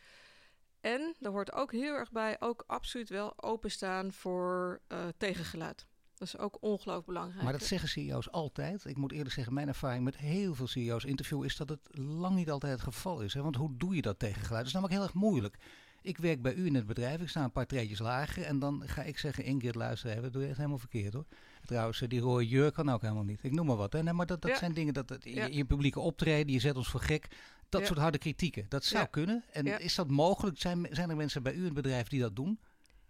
En 0.82 1.16
er 1.22 1.30
hoort 1.32 1.54
ook 1.54 1.72
heel 1.72 1.94
erg 1.94 2.12
bij, 2.12 2.36
ook 2.40 2.64
absoluut 2.68 3.10
wel 3.10 3.34
openstaan 3.44 4.14
voor 4.14 4.80
eh, 4.88 5.00
tegengeluid. 5.18 5.86
Dat 6.16 6.28
is 6.28 6.38
ook 6.38 6.58
ongelooflijk 6.60 7.06
belangrijk. 7.06 7.44
Maar 7.44 7.52
dat 7.52 7.64
zeggen 7.64 7.90
CEO's 7.90 8.30
altijd. 8.32 8.86
Ik 8.86 8.98
moet 8.98 9.12
eerlijk 9.12 9.32
zeggen, 9.34 9.54
mijn 9.54 9.68
ervaring 9.68 10.04
met 10.04 10.18
heel 10.18 10.56
veel 10.56 10.68
CEO's 10.68 11.04
interview 11.04 11.44
is 11.44 11.56
dat 11.56 11.70
het 11.70 11.80
lang 11.98 12.36
niet 12.36 12.50
altijd 12.52 12.72
het 12.74 12.82
geval 12.82 13.22
is. 13.22 13.34
Hè? 13.34 13.42
Want 13.42 13.56
hoe 13.56 13.78
doe 13.78 13.96
je 13.96 14.02
dat 14.02 14.20
tegen 14.20 14.42
geluid? 14.42 14.58
Dat 14.58 14.66
is 14.68 14.74
namelijk 14.74 14.96
heel 14.98 15.04
erg 15.08 15.14
moeilijk. 15.14 15.58
Ik 16.02 16.18
werk 16.18 16.42
bij 16.42 16.54
u 16.54 16.66
in 16.66 16.76
het 16.76 16.86
bedrijf, 16.86 17.22
ik 17.22 17.30
sta 17.30 17.44
een 17.44 17.52
paar 17.52 17.66
treetjes 17.66 18.00
lager 18.00 18.44
en 18.44 18.60
dan 18.60 18.84
ga 18.86 19.02
ik 19.04 19.18
zeggen, 19.18 19.44
Ingrid 19.44 19.76
luister 19.76 20.10
even, 20.10 20.22
dat 20.22 20.34
doe 20.34 20.42
je 20.42 20.48
echt 20.48 20.58
helemaal 20.58 20.78
verkeerd 20.78 21.14
hoor. 21.14 21.26
Trouwens, 21.66 22.02
eh, 22.02 22.10
die 22.10 22.20
rode 22.20 22.48
jurk 22.48 22.74
kan 22.74 22.90
ook 22.90 23.02
helemaal 23.02 23.24
niet. 23.24 23.44
Ik 23.44 23.52
noem 23.52 23.66
maar 23.66 23.76
wat. 23.76 23.94
Hè? 23.94 24.04
Nee, 24.04 24.14
maar 24.14 24.26
dat, 24.26 24.42
dat 24.42 24.52
Ja. 24.52 24.58
zijn 24.58 24.74
dingen, 24.74 24.94
dat, 24.94 25.08
dat, 25.08 25.26
in 25.26 25.34
Ja. 25.34 25.46
je, 25.46 25.54
je 25.54 25.66
publieke 25.66 26.00
optreden, 26.00 26.54
je 26.54 26.60
zet 26.60 26.76
ons 26.76 26.90
voor 26.90 27.00
gek. 27.02 27.28
Dat 27.70 27.82
Ja. 27.82 27.88
soort 27.88 28.00
harde 28.00 28.18
kritieken, 28.18 28.66
dat 28.70 28.84
zou 28.86 29.04
Ja. 29.04 29.06
kunnen. 29.10 29.44
En 29.52 29.66
Ja. 29.66 29.78
is 29.78 29.96
dat 29.96 30.10
mogelijk? 30.10 30.58
Zijn, 30.60 30.88
zijn 30.92 31.10
er 31.10 31.16
mensen 31.16 31.44
bij 31.44 31.54
u 31.54 31.58
in 31.58 31.64
het 31.64 31.74
bedrijf 31.74 32.08
die 32.08 32.20
dat 32.22 32.36
doen? 32.36 32.60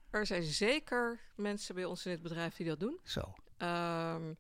Er 0.09 0.25
zijn 0.25 0.43
zeker 0.43 1.19
mensen 1.35 1.75
bij 1.75 1.85
ons 1.85 2.05
in 2.05 2.11
het 2.11 2.21
bedrijf 2.21 2.55
die 2.55 2.67
dat 2.67 2.79
doen. 2.79 2.99
Zo. 3.03 3.33
Ehm, 3.57 4.33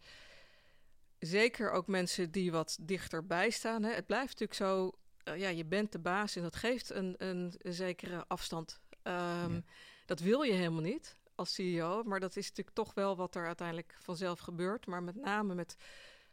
zeker 1.19 1.71
ook 1.71 1.87
mensen 1.87 2.31
die 2.31 2.51
wat 2.51 2.77
dichterbij 2.81 3.49
staan. 3.49 3.83
Hè. 3.83 3.91
Het 3.93 4.05
blijft 4.05 4.39
natuurlijk 4.39 4.53
zo. 4.59 4.91
eh, 5.23 5.37
ja, 5.39 5.49
je 5.49 5.65
bent 5.65 5.91
de 5.91 5.99
baas 5.99 6.35
en 6.35 6.41
dat 6.41 6.55
geeft 6.55 6.89
een, 6.89 7.15
een, 7.17 7.53
een 7.57 7.73
zekere 7.73 8.27
afstand. 8.27 8.79
Ehm. 9.03 9.61
Dat 10.05 10.19
wil 10.19 10.41
je 10.41 10.53
helemaal 10.53 10.81
niet 10.81 11.15
als 11.35 11.53
CEO, 11.53 12.03
maar 12.03 12.19
dat 12.19 12.35
is 12.35 12.47
natuurlijk 12.47 12.75
toch 12.75 12.93
wel 12.93 13.15
wat 13.15 13.35
er 13.35 13.45
uiteindelijk 13.45 13.95
vanzelf 13.99 14.39
gebeurt. 14.39 14.85
Maar 14.85 15.03
met 15.03 15.15
name 15.15 15.55
met 15.55 15.75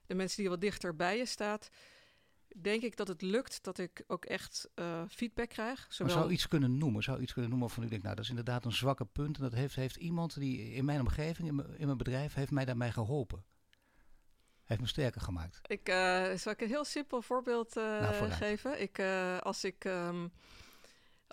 de 0.07 0.15
mensen 0.15 0.37
die 0.41 0.49
wat 0.49 0.61
dichter 0.61 0.97
bij 0.97 1.17
je 1.17 1.27
staat, 1.27 1.69
denk 2.63 2.83
ik 2.83 2.97
dat 2.97 3.09
het 3.09 3.23
lukt 3.23 3.63
dat 3.63 3.79
ik 3.79 4.05
ook 4.07 4.25
echt 4.25 4.71
eh, 4.75 5.03
feedback 5.09 5.49
krijg. 5.49 5.79
Maar 5.79 5.87
Zowel 5.89 6.13
zou 6.13 6.31
iets 6.31 6.49
kunnen 6.49 6.79
noemen? 6.79 7.03
Zou 7.03 7.21
iets 7.21 7.33
kunnen 7.33 7.51
noemen 7.51 7.71
van 7.71 7.83
ik 7.83 7.91
denk, 7.91 8.03
nou, 8.03 8.15
dat 8.15 8.25
is 8.25 8.31
inderdaad 8.31 8.65
een 8.65 8.73
zwakke 8.73 9.05
punt. 9.05 9.37
En 9.37 9.43
dat 9.43 9.53
heeft, 9.53 9.75
heeft 9.75 9.97
iemand 9.97 10.35
die 10.35 10.73
in 10.73 10.85
mijn 10.85 11.01
omgeving, 11.01 11.49
in 11.49 11.55
mijn, 11.55 11.79
in 11.79 11.87
mijn 11.87 11.99
bedrijf, 11.99 12.35
heeft 12.35 12.51
mij 12.51 12.65
daarbij 12.65 12.93
geholpen. 12.93 13.45
Heeft 14.65 14.81
me 14.81 14.87
sterker 14.87 15.21
gemaakt. 15.21 15.61
Ik 15.63 15.89
uh, 15.89 16.35
zal 16.35 16.53
ik 16.53 16.61
een 16.61 16.69
heel 16.69 16.85
simpel 16.85 17.23
voorbeeld 17.23 17.77
uh, 17.77 18.01
Nou, 18.01 18.31
geven. 18.31 18.81
Ik, 18.81 19.01
als 19.41 19.65
ik 19.65 19.85
um, 19.85 20.33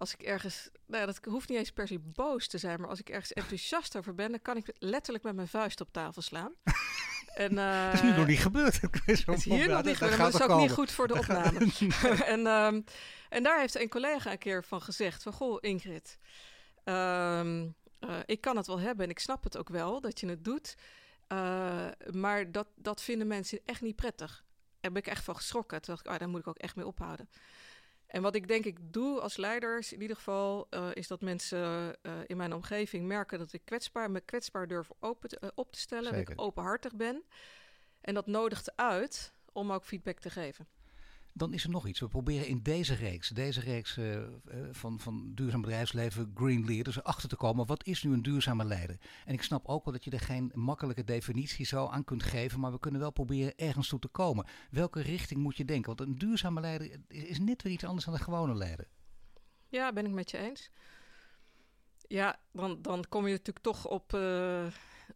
als 0.01 0.13
ik 0.13 0.21
ergens, 0.21 0.69
nou, 0.85 1.05
dat 1.05 1.19
hoeft 1.25 1.49
niet 1.49 1.57
eens 1.57 1.71
per 1.71 1.87
se 1.87 1.99
boos 1.99 2.47
te 2.47 2.57
zijn, 2.57 2.79
maar 2.79 2.89
als 2.89 2.99
ik 2.99 3.09
ergens 3.09 3.33
enthousiast 3.33 3.97
over 3.97 4.15
ben, 4.15 4.29
dan 4.29 4.41
kan 4.41 4.57
ik 4.57 4.75
letterlijk 4.79 5.23
met 5.23 5.35
mijn 5.35 5.47
vuist 5.47 5.81
op 5.81 5.91
tafel 5.91 6.21
slaan. 6.21 6.53
En, 7.35 7.55
dat 7.55 7.93
is 7.93 8.01
nu 8.01 8.11
nog 8.11 8.27
niet 8.27 8.39
gebeurd. 8.39 8.81
Het 8.81 9.01
is 9.05 9.43
hier 9.43 9.69
nog 9.69 9.83
niet 9.83 9.97
gebeurd, 9.97 10.17
dat 10.17 10.33
is 10.33 10.41
ook 10.41 10.47
komen. 10.47 10.63
niet 10.63 10.71
goed 10.71 10.91
voor 10.91 11.07
de 11.07 11.13
opname. 11.13 11.71
en, 12.25 12.47
um, 12.47 12.83
en 13.29 13.43
daar 13.43 13.59
heeft 13.59 13.79
een 13.79 13.89
collega 13.89 14.31
een 14.31 14.37
keer 14.37 14.63
van 14.63 14.81
gezegd: 14.81 15.23
van 15.23 15.33
goh, 15.33 15.57
Ingrid, 15.59 16.17
um, 16.85 17.75
ik 18.25 18.41
kan 18.41 18.57
het 18.57 18.67
wel 18.67 18.79
hebben 18.79 19.05
en 19.05 19.11
ik 19.11 19.19
snap 19.19 19.43
het 19.43 19.57
ook 19.57 19.69
wel 19.69 20.01
dat 20.01 20.19
je 20.19 20.27
het 20.27 20.43
doet. 20.43 20.75
Uh, 21.31 21.87
maar 22.11 22.51
dat, 22.51 22.67
dat 22.75 23.01
vinden 23.01 23.27
mensen 23.27 23.59
echt 23.65 23.81
niet 23.81 23.95
prettig. 23.95 24.43
Daar 24.79 24.91
ben 24.91 25.01
ik 25.01 25.07
echt 25.07 25.23
van 25.23 25.35
geschrokken. 25.35 25.81
Toen 25.81 25.93
dacht 25.93 26.05
ik, 26.05 26.11
ah, 26.11 26.19
daar 26.19 26.29
moet 26.29 26.39
ik 26.39 26.47
ook 26.47 26.57
echt 26.57 26.75
mee 26.75 26.87
ophouden. 26.87 27.29
En 28.11 28.21
wat 28.21 28.35
ik 28.35 28.47
denk 28.47 28.65
ik 28.65 28.93
doe 28.93 29.19
als 29.19 29.37
leiders, 29.37 29.93
in 29.93 30.01
ieder 30.01 30.15
geval, 30.15 30.67
uh, 30.69 30.89
is 30.93 31.07
dat 31.07 31.21
mensen 31.21 31.95
uh, 32.03 32.13
in 32.25 32.37
mijn 32.37 32.53
omgeving 32.53 33.05
merken 33.05 33.39
dat 33.39 33.53
ik 33.53 33.61
kwetsbaar, 33.65 34.11
me 34.11 34.19
kwetsbaar 34.19 34.67
durf 34.67 34.89
open, 34.99 35.53
op 35.55 35.71
te 35.71 35.79
stellen, 35.79 36.13
Zeker. 36.13 36.25
dat 36.25 36.33
ik 36.33 36.41
openhartig 36.41 36.95
ben. 36.95 37.23
En 38.01 38.13
dat 38.13 38.27
nodigt 38.27 38.75
uit 38.75 39.33
om 39.51 39.71
ook 39.71 39.83
feedback 39.83 40.19
te 40.19 40.29
geven. 40.29 40.67
Dan 41.33 41.53
is 41.53 41.63
er 41.63 41.69
nog 41.69 41.87
iets. 41.87 41.99
We 41.99 42.07
proberen 42.07 42.47
in 42.47 42.61
deze 42.61 42.93
reeks, 42.93 43.29
deze 43.29 43.59
reeks 43.59 43.97
uh, 43.97 44.15
uh, 44.15 44.25
van, 44.71 44.99
van 44.99 45.31
duurzaam 45.35 45.61
bedrijfsleven, 45.61 46.31
Green 46.35 46.65
Leaders, 46.65 46.97
erachter 46.97 47.29
te 47.29 47.35
komen. 47.35 47.65
Wat 47.65 47.85
is 47.85 48.03
nu 48.03 48.13
een 48.13 48.21
duurzame 48.21 48.65
leider? 48.65 48.97
En 49.25 49.33
ik 49.33 49.41
snap 49.41 49.67
ook 49.67 49.85
wel 49.85 49.93
dat 49.93 50.03
je 50.03 50.11
er 50.11 50.19
geen 50.19 50.51
makkelijke 50.53 51.03
definitie 51.03 51.65
zo 51.65 51.87
aan 51.87 52.03
kunt 52.03 52.23
geven. 52.23 52.59
Maar 52.59 52.71
we 52.71 52.79
kunnen 52.79 53.01
wel 53.01 53.11
proberen 53.11 53.57
ergens 53.57 53.87
toe 53.87 53.99
te 53.99 54.07
komen. 54.07 54.45
Welke 54.71 55.01
richting 55.01 55.41
moet 55.41 55.57
je 55.57 55.65
denken? 55.65 55.95
Want 55.95 56.09
een 56.09 56.17
duurzame 56.17 56.61
leider 56.61 56.99
is 57.07 57.39
net 57.39 57.61
weer 57.61 57.73
iets 57.73 57.85
anders 57.85 58.05
dan 58.05 58.13
een 58.13 58.19
gewone 58.19 58.55
leider. 58.55 58.87
Ja, 59.67 59.93
ben 59.93 60.05
ik 60.05 60.11
met 60.11 60.31
je 60.31 60.37
eens. 60.37 60.69
Ja, 62.07 62.39
dan, 62.51 62.81
dan 62.81 63.05
kom 63.09 63.25
je 63.25 63.31
natuurlijk 63.31 63.65
toch 63.65 63.87
op, 63.87 64.13
uh, 64.13 64.65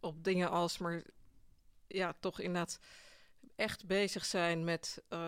op 0.00 0.24
dingen 0.24 0.50
als, 0.50 0.78
maar 0.78 1.02
ja, 1.86 2.14
toch 2.20 2.40
inderdaad 2.40 2.80
echt 3.56 3.86
bezig 3.86 4.24
zijn 4.24 4.64
met 4.64 5.02
uh, 5.08 5.18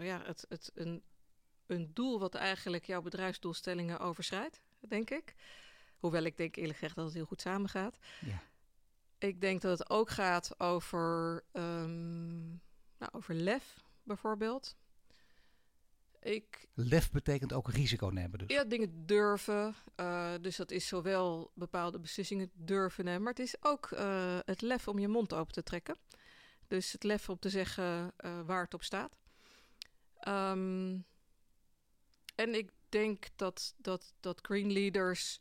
ja, 0.00 0.22
het, 0.24 0.46
het, 0.48 0.70
een, 0.74 1.02
een 1.66 1.90
doel 1.94 2.18
wat 2.18 2.34
eigenlijk 2.34 2.84
jouw 2.84 3.02
bedrijfsdoelstellingen 3.02 3.98
overschrijdt, 3.98 4.60
denk 4.80 5.10
ik. 5.10 5.34
Hoewel 5.98 6.22
ik 6.22 6.36
denk 6.36 6.56
eerlijk 6.56 6.78
gezegd 6.78 6.96
dat 6.96 7.04
het 7.04 7.14
heel 7.14 7.24
goed 7.24 7.40
samengaat. 7.40 7.98
Ja. 8.20 8.42
Ik 9.18 9.40
denk 9.40 9.60
dat 9.60 9.78
het 9.78 9.90
ook 9.90 10.10
gaat 10.10 10.60
over, 10.60 11.44
um, 11.52 12.48
nou, 12.98 13.12
over 13.12 13.34
lef, 13.34 13.84
bijvoorbeeld. 14.02 14.76
Ik, 16.20 16.66
lef 16.74 17.10
betekent 17.10 17.52
ook 17.52 17.70
risico 17.70 18.06
nemen 18.06 18.38
dus? 18.38 18.48
Ja, 18.48 18.64
dingen 18.64 19.06
durven. 19.06 19.74
Uh, 19.96 20.32
dus 20.40 20.56
dat 20.56 20.70
is 20.70 20.86
zowel 20.86 21.50
bepaalde 21.54 21.98
beslissingen 21.98 22.50
durven 22.54 23.04
nemen... 23.04 23.22
maar 23.22 23.32
het 23.32 23.42
is 23.42 23.54
ook 23.60 23.90
uh, 23.90 24.38
het 24.44 24.60
lef 24.60 24.88
om 24.88 24.98
je 24.98 25.08
mond 25.08 25.32
open 25.34 25.52
te 25.52 25.62
trekken. 25.62 25.96
Dus 26.68 26.92
het 26.92 27.02
lef 27.02 27.28
om 27.28 27.38
te 27.38 27.48
zeggen 27.48 28.12
uh, 28.24 28.40
waar 28.40 28.62
het 28.62 28.74
op 28.74 28.82
staat. 28.82 29.16
Um, 30.28 31.06
en 32.34 32.54
ik 32.54 32.70
denk 32.88 33.26
dat, 33.36 33.74
dat, 33.76 34.14
dat 34.20 34.40
green 34.42 34.72
leaders 34.72 35.40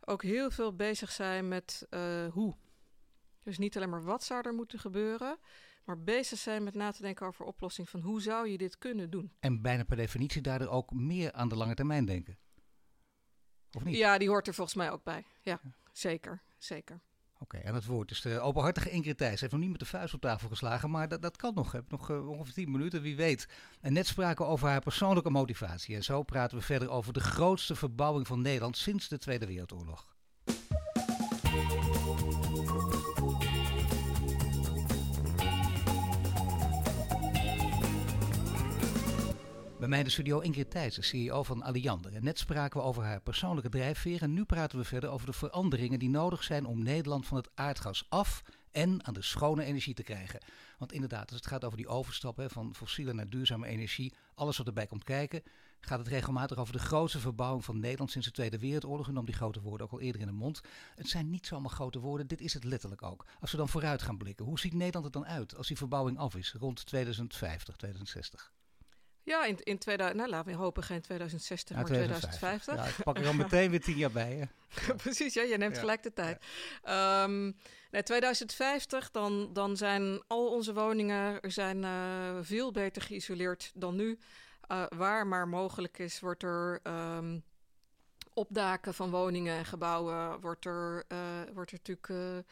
ook 0.00 0.22
heel 0.22 0.50
veel 0.50 0.76
bezig 0.76 1.10
zijn 1.10 1.48
met 1.48 1.86
uh, 1.90 2.26
hoe. 2.26 2.56
Dus 3.42 3.58
niet 3.58 3.76
alleen 3.76 3.90
maar 3.90 4.04
wat 4.04 4.24
zou 4.24 4.46
er 4.46 4.54
moeten 4.54 4.78
gebeuren, 4.78 5.38
maar 5.84 6.02
bezig 6.02 6.38
zijn 6.38 6.64
met 6.64 6.74
na 6.74 6.90
te 6.90 7.02
denken 7.02 7.26
over 7.26 7.44
oplossing 7.44 7.88
van 7.88 8.00
hoe 8.00 8.20
zou 8.22 8.48
je 8.48 8.58
dit 8.58 8.78
kunnen 8.78 9.10
doen. 9.10 9.32
En 9.40 9.62
bijna 9.62 9.84
per 9.84 9.96
definitie 9.96 10.42
daardoor 10.42 10.68
ook 10.68 10.92
meer 10.92 11.32
aan 11.32 11.48
de 11.48 11.56
lange 11.56 11.74
termijn 11.74 12.04
denken. 12.04 12.38
Of 13.72 13.84
niet? 13.84 13.96
Ja, 13.96 14.18
die 14.18 14.28
hoort 14.28 14.46
er 14.46 14.54
volgens 14.54 14.76
mij 14.76 14.90
ook 14.90 15.02
bij. 15.02 15.26
Ja, 15.42 15.60
ja. 15.62 15.72
zeker, 15.92 16.42
zeker. 16.58 17.00
Oké, 17.42 17.56
en 17.56 17.74
het 17.74 17.86
woord 17.86 18.10
is 18.10 18.20
de 18.20 18.40
openhartige 18.40 18.90
Ingrid 18.90 19.18
Thijs. 19.18 19.40
heeft 19.40 19.52
nog 19.52 19.60
niet 19.60 19.70
met 19.70 19.80
de 19.80 19.86
vuist 19.86 20.14
op 20.14 20.20
tafel 20.20 20.48
geslagen, 20.48 20.90
maar 20.90 21.08
dat, 21.08 21.22
dat 21.22 21.36
kan 21.36 21.54
nog. 21.54 21.72
Heb 21.72 21.90
nog 21.90 22.10
uh, 22.10 22.28
ongeveer 22.28 22.54
10 22.54 22.70
minuten, 22.70 23.02
wie 23.02 23.16
weet. 23.16 23.48
En 23.80 23.92
net 23.92 24.06
spraken 24.06 24.44
we 24.44 24.50
over 24.50 24.68
haar 24.68 24.80
persoonlijke 24.80 25.30
motivatie. 25.30 25.94
En 25.94 26.02
zo 26.02 26.22
praten 26.22 26.58
we 26.58 26.64
verder 26.64 26.90
over 26.90 27.12
de 27.12 27.20
grootste 27.20 27.74
verbouwing 27.74 28.26
van 28.26 28.40
Nederland 28.40 28.76
sinds 28.76 29.08
de 29.08 29.18
Tweede 29.18 29.46
Wereldoorlog. 29.46 30.06
Mij 39.90 39.98
in 39.98 40.04
de 40.04 40.10
studio 40.10 40.38
Ingrid 40.38 40.70
Thijssen, 40.70 41.04
CEO 41.04 41.42
van 41.42 41.62
Alliander. 41.62 42.14
En 42.14 42.24
net 42.24 42.38
spraken 42.38 42.80
we 42.80 42.86
over 42.86 43.02
haar 43.02 43.20
persoonlijke 43.20 43.68
drijfveer. 43.68 44.22
En 44.22 44.32
nu 44.32 44.44
praten 44.44 44.78
we 44.78 44.84
verder 44.84 45.10
over 45.10 45.26
de 45.26 45.32
veranderingen 45.32 45.98
die 45.98 46.08
nodig 46.08 46.44
zijn 46.44 46.64
om 46.64 46.82
Nederland 46.82 47.26
van 47.26 47.36
het 47.36 47.50
aardgas 47.54 48.06
af 48.08 48.42
en 48.70 49.06
aan 49.06 49.14
de 49.14 49.22
schone 49.22 49.64
energie 49.64 49.94
te 49.94 50.02
krijgen. 50.02 50.40
Want 50.78 50.92
inderdaad, 50.92 51.30
als 51.30 51.36
het 51.36 51.46
gaat 51.46 51.64
over 51.64 51.76
die 51.76 51.88
overstap 51.88 52.44
van 52.46 52.74
fossiele 52.74 53.12
naar 53.12 53.28
duurzame 53.28 53.66
energie, 53.66 54.14
alles 54.34 54.56
wat 54.56 54.66
erbij 54.66 54.86
komt 54.86 55.04
kijken, 55.04 55.42
gaat 55.80 55.98
het 55.98 56.08
regelmatig 56.08 56.58
over 56.58 56.72
de 56.72 56.78
grootste 56.78 57.18
verbouwing 57.18 57.64
van 57.64 57.80
Nederland 57.80 58.10
sinds 58.10 58.26
de 58.26 58.32
Tweede 58.32 58.58
Wereldoorlog. 58.58 59.08
U 59.08 59.12
nam 59.12 59.24
die 59.24 59.34
grote 59.34 59.60
woorden 59.60 59.86
ook 59.86 59.92
al 59.92 60.00
eerder 60.00 60.20
in 60.20 60.26
de 60.26 60.32
mond. 60.32 60.60
Het 60.94 61.08
zijn 61.08 61.30
niet 61.30 61.46
zomaar 61.46 61.70
grote 61.70 61.98
woorden, 61.98 62.26
dit 62.26 62.40
is 62.40 62.54
het 62.54 62.64
letterlijk 62.64 63.02
ook. 63.02 63.26
Als 63.40 63.50
we 63.50 63.56
dan 63.56 63.68
vooruit 63.68 64.02
gaan 64.02 64.18
blikken, 64.18 64.44
hoe 64.44 64.58
ziet 64.58 64.74
Nederland 64.74 65.06
er 65.06 65.12
dan 65.12 65.26
uit 65.26 65.56
als 65.56 65.68
die 65.68 65.76
verbouwing 65.76 66.18
af 66.18 66.36
is, 66.36 66.52
rond 66.52 66.86
2050, 66.86 67.76
2060? 67.76 68.52
Ja, 69.30 69.44
in, 69.44 69.58
in 69.62 69.78
2000, 69.78 70.18
nou, 70.18 70.30
laten 70.30 70.52
we 70.52 70.58
hopen 70.58 70.82
geen 70.82 71.00
2060, 71.00 71.76
ja, 71.76 71.82
maar 71.82 71.90
2050. 71.90 72.74
Ja, 72.74 72.84
ik 72.84 72.94
pak 73.04 73.16
er 73.16 73.22
dan 73.22 73.36
meteen 73.36 73.70
weer 73.70 73.80
tien 73.80 73.96
jaar 73.96 74.10
bij. 74.10 74.32
Hè? 74.32 74.46
Precies, 75.04 75.34
ja, 75.34 75.42
je 75.42 75.56
neemt 75.56 75.74
ja. 75.74 75.80
gelijk 75.80 76.02
de 76.02 76.12
tijd. 76.12 76.44
Ja. 76.84 77.22
Um, 77.22 77.56
nee, 77.90 78.02
2050, 78.02 79.10
dan, 79.10 79.52
dan 79.52 79.76
zijn 79.76 80.22
al 80.26 80.50
onze 80.50 80.74
woningen 80.74 81.38
zijn, 81.42 81.82
uh, 81.82 82.38
veel 82.40 82.72
beter 82.72 83.02
geïsoleerd 83.02 83.70
dan 83.74 83.96
nu. 83.96 84.18
Uh, 84.72 84.84
waar 84.88 85.26
maar 85.26 85.48
mogelijk 85.48 85.98
is, 85.98 86.20
wordt 86.20 86.42
er 86.42 86.80
um, 86.82 87.42
op 88.34 88.48
daken 88.50 88.94
van 88.94 89.10
woningen 89.10 89.56
en 89.56 89.64
gebouwen... 89.64 90.40
wordt 90.40 90.64
er, 90.64 91.04
uh, 91.08 91.18
wordt 91.54 91.72
er 91.72 91.78
natuurlijk 91.84 92.44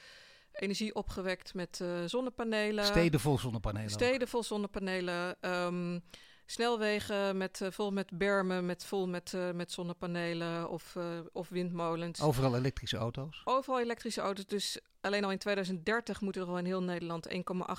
energie 0.52 0.94
opgewekt 0.94 1.54
met 1.54 1.82
zonnepanelen. 2.06 2.84
Steden 2.84 3.20
vol 3.20 3.38
zonnepanelen. 3.38 3.90
Steden 3.90 4.22
ook. 4.22 4.28
vol 4.28 4.42
zonnepanelen. 4.42 5.36
Um, 5.40 6.02
snelwegen 6.50 7.36
met, 7.36 7.60
uh, 7.60 7.68
vol 7.70 7.92
met 7.92 8.18
bermen, 8.18 8.66
met, 8.66 8.84
vol 8.84 9.08
met, 9.08 9.32
uh, 9.32 9.50
met 9.50 9.72
zonnepanelen 9.72 10.70
of, 10.70 10.94
uh, 10.94 11.04
of 11.32 11.48
windmolens. 11.48 12.20
Overal 12.20 12.56
elektrische 12.56 12.96
auto's? 12.96 13.42
Overal 13.44 13.80
elektrische 13.80 14.20
auto's. 14.20 14.46
Dus 14.46 14.78
alleen 15.00 15.24
al 15.24 15.30
in 15.30 15.38
2030 15.38 16.20
moeten 16.20 16.42
er 16.42 16.48
al 16.48 16.58
in 16.58 16.64
heel 16.64 16.82
Nederland 16.82 17.28
1,8 17.28 17.34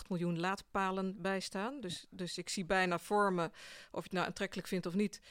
miljoen 0.09 0.39
laadpalen 0.39 1.21
bij 1.21 1.39
staan. 1.39 1.81
Dus, 1.81 2.05
dus 2.09 2.37
ik 2.37 2.49
zie 2.49 2.65
bijna 2.65 2.99
vormen, 2.99 3.51
of 3.91 3.99
je 3.99 4.03
het 4.03 4.11
nou 4.11 4.25
aantrekkelijk 4.25 4.67
vindt 4.67 4.85
of 4.85 4.93
niet... 4.93 5.21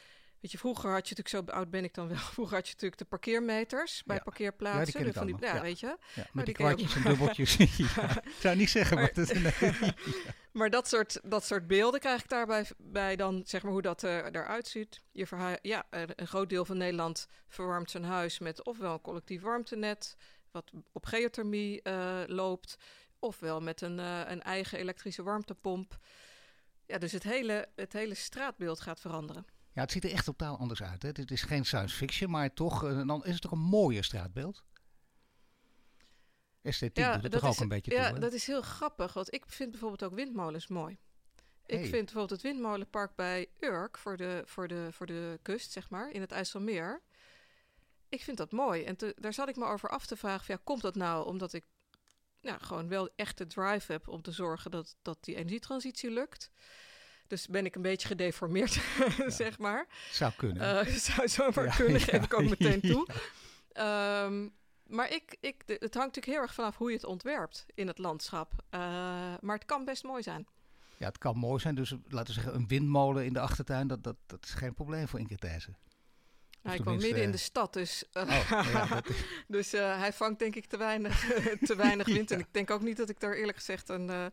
Weet 0.40 0.52
je, 0.52 0.58
vroeger 0.58 0.90
had 0.90 1.08
je 1.08 1.14
natuurlijk, 1.16 1.50
zo 1.50 1.56
oud 1.56 1.70
ben 1.70 1.84
ik 1.84 1.94
dan 1.94 2.08
wel, 2.08 2.16
vroeger 2.36 2.56
had 2.56 2.66
je 2.66 2.72
natuurlijk 2.72 3.00
de 3.00 3.08
parkeermeters 3.08 4.02
bij 4.04 4.16
ja. 4.16 4.22
parkeerplaatsen. 4.22 4.98
Ja, 4.98 5.04
die 5.04 5.14
van 5.14 5.26
die, 5.26 5.36
ja, 5.40 5.54
ja, 5.54 5.60
weet 5.60 5.80
je. 5.80 5.96
Ja, 6.14 6.26
met 6.32 6.44
die 6.44 6.54
kwartjes 6.54 6.94
en 6.94 7.02
dubbeltjes. 7.02 7.56
Ik 8.36 8.36
zou 8.40 8.56
niet 8.56 8.70
zeggen, 8.70 8.96
maar, 8.96 9.12
Maar- 9.14 9.26
dat. 9.26 9.34
Nee. 9.34 9.92
Maar 10.58 10.70
dat 10.70 10.88
soort, 10.88 11.20
dat 11.22 11.44
soort 11.44 11.66
beelden 11.66 12.00
krijg 12.00 12.22
ik 12.22 12.28
daarbij 12.28 12.66
bij 12.78 13.16
dan, 13.16 13.42
zeg 13.46 13.62
maar, 13.62 13.72
hoe 13.72 13.82
dat 13.82 14.02
eh, 14.02 14.16
eruit 14.16 14.66
ziet. 14.66 15.02
Je 15.12 15.58
ja, 15.62 15.86
een 15.90 16.26
groot 16.26 16.48
deel 16.48 16.64
van 16.64 16.76
Nederland 16.76 17.28
verwarmt 17.48 17.90
zijn 17.90 18.04
huis 18.04 18.38
met 18.38 18.64
ofwel 18.64 18.92
een 18.92 19.00
collectief 19.00 19.42
warmtenet, 19.42 20.16
wat 20.50 20.72
op 20.92 21.06
geothermie 21.06 21.82
eh, 21.82 22.22
loopt, 22.26 22.76
ofwel 23.18 23.60
met 23.60 23.80
een, 23.80 23.98
eh, 23.98 24.20
een 24.26 24.42
eigen 24.42 24.78
elektrische 24.78 25.22
warmtepomp. 25.22 25.98
Ja, 26.86 26.98
dus 26.98 27.12
het 27.12 27.22
hele, 27.22 27.68
het 27.76 27.92
hele 27.92 28.14
straatbeeld 28.14 28.80
gaat 28.80 29.00
veranderen. 29.00 29.46
Ja, 29.72 29.80
het 29.80 29.92
ziet 29.92 30.04
er 30.04 30.12
echt 30.12 30.24
totaal 30.24 30.58
anders 30.58 30.82
uit. 30.82 31.02
Hè. 31.02 31.12
Dit 31.12 31.30
is 31.30 31.42
geen 31.42 31.64
science 31.64 31.96
fiction, 31.96 32.30
maar 32.30 32.52
toch 32.52 33.04
dan 33.06 33.24
is 33.24 33.32
het 33.32 33.42
toch 33.42 33.52
een 33.52 33.58
mooier 33.58 34.04
straatbeeld? 34.04 34.64
Esthetiek 36.62 37.04
doet 37.12 37.22
het 37.22 37.32
toch 37.32 37.44
ook 37.44 37.52
is, 37.52 37.58
een 37.60 37.68
beetje 37.68 37.92
ja, 37.92 38.04
toe, 38.04 38.14
hè? 38.14 38.20
dat 38.20 38.32
is 38.32 38.46
heel 38.46 38.62
grappig. 38.62 39.12
Want 39.12 39.34
ik 39.34 39.44
vind 39.46 39.70
bijvoorbeeld 39.70 40.02
ook 40.02 40.14
windmolens 40.14 40.66
mooi. 40.66 40.98
Ik 41.66 41.80
vind 41.80 41.90
bijvoorbeeld 41.90 42.30
het 42.30 42.42
windmolenpark 42.42 43.14
bij 43.14 43.46
Urk 43.60 43.98
voor 43.98 44.16
de, 44.16 44.42
voor, 44.46 44.68
de, 44.68 44.88
voor 44.90 45.06
de 45.06 45.38
kust, 45.42 45.72
zeg 45.72 45.90
maar, 45.90 46.10
in 46.10 46.20
het 46.20 46.32
IJsselmeer. 46.32 47.00
Ik 48.08 48.22
vind 48.22 48.36
dat 48.36 48.52
mooi. 48.52 48.84
En 48.84 48.96
te- 48.96 49.14
daar 49.18 49.32
zat 49.32 49.48
ik 49.48 49.56
me 49.56 49.64
over 49.64 49.88
af 49.88 50.06
te 50.06 50.16
vragen: 50.16 50.44
van, 50.44 50.54
ja, 50.54 50.60
komt 50.64 50.82
dat 50.82 50.94
nou 50.94 51.26
omdat 51.26 51.52
ik 51.52 51.64
ja, 52.40 52.58
gewoon 52.58 52.88
wel 52.88 53.08
echt 53.16 53.38
de 53.38 53.46
drive 53.46 53.92
heb 53.92 54.08
om 54.08 54.22
te 54.22 54.32
zorgen 54.32 54.70
dat, 54.70 54.96
dat 55.02 55.18
die 55.24 55.34
energietransitie 55.36 56.10
lukt? 56.10 56.50
Dus 57.26 57.46
ben 57.46 57.64
ik 57.64 57.74
een 57.74 57.82
beetje 57.82 58.08
gedeformeerd, 58.08 58.78
zeg 59.26 59.58
maar. 59.58 59.86
Zou 60.10 60.32
kunnen. 60.36 60.86
Eh 60.86 60.94
zou 61.14 61.28
zomaar 61.28 61.64
Ja, 61.64 61.74
kunnen, 61.74 62.00
ja, 62.00 62.06
geef 62.06 62.24
ik 62.24 62.34
ook 62.34 62.48
meteen 62.58 62.80
toe. 62.80 63.06
ja. 63.72 64.30
Maar 64.88 65.12
ik, 65.12 65.36
ik, 65.40 65.62
het 65.66 65.80
hangt 65.80 65.94
natuurlijk 65.94 66.26
heel 66.26 66.40
erg 66.40 66.54
vanaf 66.54 66.76
hoe 66.76 66.88
je 66.88 66.96
het 66.96 67.04
ontwerpt 67.04 67.66
in 67.74 67.86
het 67.86 67.98
landschap. 67.98 68.52
Eh, 68.70 68.80
maar 69.40 69.56
het 69.56 69.64
kan 69.64 69.84
best 69.84 70.02
mooi 70.04 70.22
zijn. 70.22 70.46
Ja, 70.96 71.06
het 71.06 71.18
kan 71.18 71.36
mooi 71.36 71.60
zijn. 71.60 71.74
Dus 71.74 71.90
laten 71.90 72.34
we 72.34 72.40
zeggen, 72.40 72.54
een 72.54 72.68
windmolen 72.68 73.24
in 73.24 73.32
de 73.32 73.40
achtertuin, 73.40 73.86
dat, 73.86 74.04
dat, 74.04 74.16
dat 74.26 74.44
is 74.44 74.50
geen 74.50 74.74
probleem 74.74 75.08
voor 75.08 75.20
Ingrid 75.20 75.40
Thijssen. 75.40 75.76
Ik 76.62 76.64
woon 76.64 76.76
tenminste, 76.76 77.06
midden 77.06 77.22
in 77.22 77.28
eh, 77.28 77.36
de 77.36 77.42
stad, 77.42 77.72
dus, 77.72 78.04
eh, 78.12 78.22
Oh, 78.22 78.72
ja, 78.72 79.02
dus 79.56 79.72
eh, 79.72 79.98
hij 79.98 80.12
vangt 80.12 80.38
denk 80.38 80.54
ik 80.54 80.66
te 80.66 80.76
weinig, 80.76 81.20
te 81.68 81.76
weinig 81.76 82.06
wind. 82.06 82.30
En 82.34 82.38
ik 82.38 82.46
denk 82.50 82.70
ook 82.70 82.82
niet 82.82 82.96
dat 82.96 83.08
ik 83.08 83.20
daar 83.20 83.32
eerlijk 83.32 83.58
gezegd 83.58 83.88
een, 83.88 84.10
eh, 84.10 84.26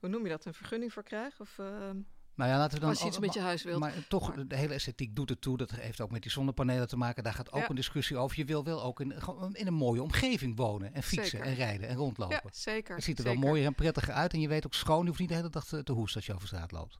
hoe 0.00 0.08
noem 0.08 0.22
je 0.22 0.28
dat, 0.28 0.44
een 0.44 0.54
vergunning 0.54 0.92
voor 0.92 1.02
krijg. 1.02 1.40
Of 1.40 1.58
eh, 1.58 1.90
nou 2.34 2.50
ja, 2.50 2.58
laten 2.58 2.74
we 2.74 2.80
dan... 2.80 2.88
als 2.90 3.00
je 3.00 3.06
iets 3.06 3.18
met 3.18 3.34
je 3.34 3.40
huis 3.40 3.62
wilt. 3.62 3.80
Maar 3.80 3.92
toch, 4.08 4.36
Maar- 4.36 4.46
de 4.48 4.56
hele 4.56 4.74
esthetiek 4.74 5.16
doet 5.16 5.28
het 5.28 5.40
toe. 5.40 5.56
Dat 5.56 5.70
heeft 5.70 6.00
ook 6.00 6.10
met 6.10 6.22
die 6.22 6.30
zonnepanelen 6.30 6.88
te 6.88 6.96
maken. 6.96 7.22
Daar 7.22 7.34
gaat 7.34 7.52
ook 7.52 7.60
Ja. 7.60 7.68
een 7.68 7.74
discussie 7.74 8.16
over. 8.16 8.36
Je 8.38 8.44
wil 8.44 8.64
wel 8.64 8.82
ook 8.82 9.00
in, 9.00 9.14
in 9.52 9.66
een 9.66 9.74
mooie 9.74 10.02
omgeving 10.02 10.56
wonen. 10.56 10.94
En 10.94 11.02
fietsen 11.02 11.30
Zeker. 11.30 11.46
en 11.46 11.54
rijden 11.54 11.88
en 11.88 11.96
rondlopen. 11.96 12.40
ja, 12.44 12.50
zeker. 12.52 12.94
het 12.94 13.04
ziet 13.04 13.18
er 13.18 13.24
zeker. 13.24 13.40
wel 13.40 13.48
mooier 13.50 13.66
en 13.66 13.74
prettiger 13.74 14.12
uit. 14.14 14.32
En 14.32 14.40
je 14.40 14.48
weet 14.48 14.66
ook 14.66 14.74
schoon. 14.74 15.00
Je 15.02 15.06
hoeft 15.08 15.20
niet 15.20 15.28
de 15.28 15.34
hele 15.34 15.50
dag 15.50 15.64
te, 15.66 15.82
te 15.82 15.92
hoesten 15.92 16.16
als 16.16 16.26
je 16.26 16.34
over 16.34 16.46
straat 16.46 16.72
loopt. 16.72 16.98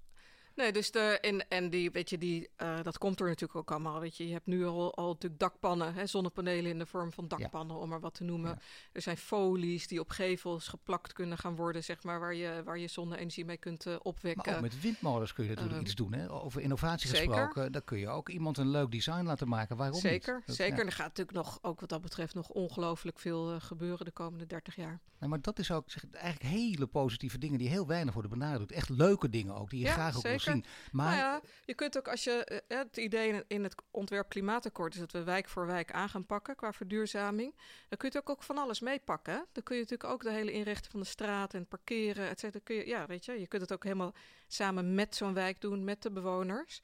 Nee, 0.55 0.73
dus 0.73 0.91
de, 0.91 1.19
en, 1.21 1.49
en 1.49 1.71
die, 1.71 1.91
weet 1.91 2.11
je, 2.11 2.19
die, 2.19 2.49
eh, 2.57 2.83
dat 2.83 2.99
komt 2.99 3.21
er 3.21 3.27
natuurlijk 3.27 3.59
ook 3.59 3.71
allemaal. 3.71 4.01
Weet 4.01 4.17
je, 4.17 4.27
je 4.27 4.33
hebt 4.33 4.47
nu 4.47 4.67
al, 4.67 4.95
al 4.95 5.09
natuurlijk 5.09 5.41
dakpannen, 5.41 5.95
hè, 5.95 6.07
zonnepanelen 6.07 6.71
in 6.71 6.79
de 6.79 6.87
vorm 6.87 7.13
van 7.13 7.29
dakpannen, 7.29 7.77
om 7.77 7.89
maar 7.89 8.01
wat 8.01 8.15
te 8.15 8.25
noemen. 8.25 8.51
Ja. 8.51 8.59
Er 8.93 9.03
zijn 9.03 9.17
folies 9.17 9.87
die 9.89 10.01
op 10.01 10.11
gevels 10.11 10.69
geplakt 10.69 11.13
kunnen 11.13 11.39
gaan 11.39 11.57
worden, 11.57 11.85
zeg 11.85 12.03
maar, 12.03 12.21
waar 12.21 12.35
je, 12.35 12.63
waar 12.65 12.79
je 12.79 12.89
zonne-energie 12.89 13.45
mee 13.45 13.57
kunt 13.57 13.87
eh, 13.87 13.97
opwekken. 14.03 14.43
Maar 14.47 14.55
ook 14.55 14.61
met 14.61 14.81
windmolens 14.81 15.33
kun 15.33 15.45
je 15.45 15.51
natuurlijk 15.51 15.77
Ehm, 15.77 15.85
iets 15.85 15.95
doen. 15.95 16.13
Hè? 16.13 16.31
Over 16.31 16.61
innovatie 16.61 17.09
zeker. 17.09 17.35
gesproken. 17.35 17.73
Dan 17.73 17.85
kun 17.85 17.99
je 17.99 18.09
ook 18.09 18.29
iemand 18.29 18.59
een 18.59 18.69
leuk 18.71 18.91
design 18.91 19.23
laten 19.25 19.49
maken. 19.49 19.77
Waarom 19.77 20.01
zeker, 20.01 20.35
niet? 20.37 20.47
Dat- 20.47 20.57
zeker. 20.57 20.75
ja. 20.75 20.81
En 20.81 20.87
er 20.87 20.93
gaat 20.93 21.07
natuurlijk 21.07 21.37
nog, 21.37 21.59
ook 21.63 21.81
wat 21.81 21.89
dat 21.89 22.01
betreft, 22.03 22.35
nog 22.35 22.49
ongelooflijk 22.49 23.19
veel 23.19 23.53
eh, 23.53 23.61
gebeuren 23.61 24.05
de 24.05 24.11
komende 24.13 24.47
30 24.47 24.77
jaar. 24.77 25.01
Nee, 25.19 25.31
maar 25.31 25.41
dat 25.41 25.59
is 25.59 25.71
ook 25.71 25.91
zeg, 25.91 26.05
eigenlijk 26.11 26.55
hele 26.55 26.87
positieve 26.87 27.39
dingen 27.39 27.59
die 27.59 27.69
heel 27.69 27.87
weinig 27.87 28.13
worden 28.15 28.31
benadrukt. 28.31 28.73
Echt 28.73 28.89
leuke 28.89 29.29
dingen 29.31 29.55
ook, 29.55 29.71
die 29.71 29.81
je 29.81 29.87
graag 29.89 30.17
ook 30.17 30.23
wil. 30.23 30.33
Zien. 30.43 30.65
Maar 30.93 31.07
Nou 31.07 31.19
ja, 31.19 31.41
je 31.65 31.75
kunt 31.75 31.99
ook 31.99 32.09
als 32.09 32.25
je 32.25 32.45
eh, 32.45 32.79
het 32.79 32.97
idee 32.97 33.45
in- 33.47 33.63
het 33.63 33.75
ontwerp 33.91 34.29
klimaatakkoord 34.29 34.95
is 34.95 35.01
dat 35.01 35.13
we 35.13 35.23
wijk 35.23 35.49
voor 35.49 35.67
wijk 35.67 35.93
aan 35.93 36.09
gaan 36.09 36.27
pakken 36.27 36.57
qua 36.57 36.73
verduurzaming. 36.73 37.55
Dan 37.89 37.99
kun 37.99 38.11
je 38.13 38.19
ook, 38.19 38.31
ook 38.31 38.43
van 38.43 38.59
alles 38.59 38.81
meepakken. 38.81 39.47
Dan 39.53 39.63
kun 39.63 39.77
je 39.77 39.83
natuurlijk 39.83 40.11
ook 40.11 40.23
de 40.23 40.31
hele 40.33 40.53
inrichting 40.53 40.91
van 40.91 41.01
de 41.01 41.07
straat 41.07 41.55
en 41.55 41.67
parkeren, 41.67 42.29
et 42.29 42.41
cetera. 42.41 42.65
Kun 42.65 42.77
je, 42.77 42.87
ja, 42.87 43.07
weet 43.07 43.25
je, 43.25 43.41
je 43.41 43.47
kunt 43.47 43.63
het 43.63 43.73
ook 43.73 43.85
helemaal 43.85 44.15
samen 44.49 44.95
met 44.95 45.17
zo'n 45.17 45.35
wijk 45.35 45.61
doen, 45.61 45.85
met 45.85 46.03
de 46.03 46.11
bewoners. 46.11 46.83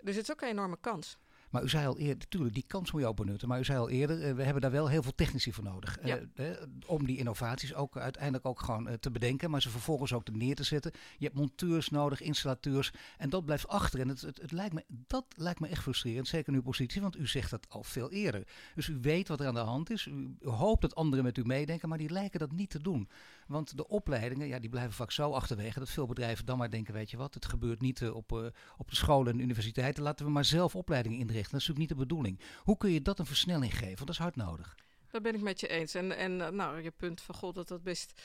Dus 0.00 0.14
het 0.16 0.24
is 0.24 0.30
ook 0.32 0.40
een 0.40 0.48
enorme 0.48 0.78
kans. 0.80 1.18
Maar 1.52 1.62
u 1.62 1.68
zei 1.68 1.86
al 1.86 1.98
eerder, 1.98 2.16
natuurlijk, 2.16 2.54
die 2.54 2.64
kans 2.66 2.92
moet 2.92 3.00
je 3.00 3.06
ook 3.06 3.16
benutten. 3.16 3.48
Maar 3.48 3.58
u 3.58 3.64
zei 3.64 3.78
al 3.78 3.88
eerder, 3.88 4.22
eh, 4.22 4.34
we 4.34 4.42
hebben 4.42 4.62
daar 4.62 4.70
wel 4.70 4.88
heel 4.88 5.02
veel 5.02 5.14
technici 5.14 5.52
voor 5.52 5.64
nodig. 5.64 5.98
Ja. 6.04 6.18
Eh, 6.34 6.50
eh, 6.50 6.56
om 6.86 7.06
die 7.06 7.18
innovaties 7.18 7.74
ook 7.74 7.96
uiteindelijk 7.96 8.46
ook 8.46 8.60
gewoon 8.60 8.98
te 9.00 9.10
bedenken. 9.10 9.50
Maar 9.50 9.62
ze 9.62 9.70
vervolgens 9.70 10.12
ook 10.12 10.26
er 10.26 10.36
neer 10.36 10.54
te 10.54 10.62
zetten. 10.62 10.92
Je 11.18 11.24
hebt 11.24 11.36
monteurs 11.36 11.88
nodig, 11.88 12.20
installateurs. 12.20 12.92
En 13.16 13.30
dat 13.30 13.44
blijft 13.44 13.68
achter. 13.68 14.00
En 14.00 14.08
het, 14.08 14.20
het, 14.20 14.40
het 14.40 14.52
lijkt 14.52 14.74
me, 14.74 14.84
dat 14.88 15.24
lijkt 15.36 15.60
me 15.60 15.68
echt 15.68 15.82
frustrerend. 15.82 16.28
Zeker 16.28 16.48
in 16.48 16.58
uw 16.58 16.62
positie, 16.62 17.00
want 17.00 17.18
u 17.18 17.26
zegt 17.26 17.50
dat 17.50 17.66
al 17.68 17.82
veel 17.82 18.10
eerder. 18.10 18.46
Dus 18.74 18.88
u 18.88 18.98
weet 19.00 19.28
wat 19.28 19.40
er 19.40 19.46
aan 19.46 19.54
de 19.54 19.60
hand 19.60 19.90
is. 19.90 20.06
U, 20.06 20.36
hoopt 20.40 20.82
dat 20.82 20.94
anderen 20.94 21.24
met 21.24 21.38
u 21.38 21.44
meedenken. 21.44 21.88
Maar 21.88 21.98
die 21.98 22.10
lijken 22.10 22.38
dat 22.38 22.52
niet 22.52 22.70
te 22.70 22.82
doen. 22.82 23.08
Want 23.46 23.76
de 23.76 23.88
opleidingen, 23.88 24.46
ja, 24.46 24.58
die 24.58 24.70
blijven 24.70 24.92
vaak 24.92 25.10
zo 25.10 25.30
achterwege. 25.30 25.78
Dat 25.78 25.90
veel 25.90 26.06
bedrijven 26.06 26.46
dan 26.46 26.58
maar 26.58 26.70
denken, 26.70 26.94
weet 26.94 27.10
je 27.10 27.16
wat. 27.16 27.34
Het 27.34 27.46
gebeurt 27.46 27.80
niet 27.80 28.10
op, 28.10 28.52
op 28.76 28.90
de 28.90 28.96
scholen 28.96 29.32
en 29.32 29.40
universiteiten. 29.40 30.02
Laten 30.02 30.26
we 30.26 30.32
maar 30.32 30.44
zelf 30.44 30.76
opleidingen 30.76 31.18
inrichten. 31.18 31.41
Dat 31.50 31.60
is 31.60 31.66
natuurlijk 31.66 31.78
niet 31.78 31.98
de 31.98 32.04
bedoeling. 32.06 32.40
Hoe 32.58 32.76
kun 32.76 32.90
je 32.90 33.02
dat 33.02 33.18
een 33.18 33.26
versnelling 33.26 33.72
geven? 33.72 33.86
Want 33.86 33.98
dat 34.06 34.08
is 34.08 34.18
hard 34.18 34.36
nodig. 34.36 34.74
Dat 35.10 35.22
ben 35.22 35.34
ik 35.34 35.40
met 35.40 35.60
je 35.60 35.68
eens. 35.68 35.94
En, 35.94 36.16
en 36.16 36.40
eh, 36.40 36.48
nou, 36.48 36.82
je 36.82 36.90
punt 36.90 37.20
van 37.20 37.34
god 37.34 37.54
dat 37.54 37.68
dat 37.68 37.82
best 37.82 38.20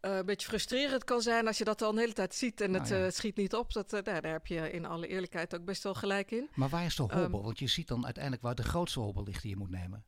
eh, 0.00 0.16
een 0.16 0.26
beetje 0.26 0.48
frustrerend 0.48 1.04
kan 1.04 1.22
zijn 1.22 1.46
als 1.46 1.58
je 1.58 1.64
dat 1.64 1.82
al 1.82 1.90
een 1.90 1.98
hele 1.98 2.12
tijd 2.12 2.34
ziet 2.34 2.60
en 2.60 2.70
Nou 2.70 2.82
het 2.82 2.92
ja. 2.92 3.04
eh, 3.04 3.10
schiet 3.12 3.36
niet 3.36 3.54
op. 3.54 3.72
Dat, 3.72 3.90
daar, 3.90 4.02
daar 4.02 4.22
heb 4.24 4.46
je 4.46 4.70
in 4.70 4.84
alle 4.84 5.06
eerlijkheid 5.06 5.54
ook 5.54 5.64
best 5.64 5.82
wel 5.82 5.94
gelijk 5.94 6.30
in. 6.30 6.48
Maar 6.54 6.68
waar 6.68 6.84
is 6.84 6.96
de 6.96 7.06
Ehm, 7.08 7.20
hobbel? 7.20 7.42
Want 7.42 7.58
je 7.58 7.66
ziet 7.66 7.88
dan 7.88 8.04
uiteindelijk 8.04 8.42
waar 8.42 8.54
de 8.54 8.62
grootste 8.62 9.00
hobbel 9.00 9.24
ligt 9.24 9.42
die 9.42 9.50
je 9.50 9.56
moet 9.56 9.70
nemen. 9.70 10.04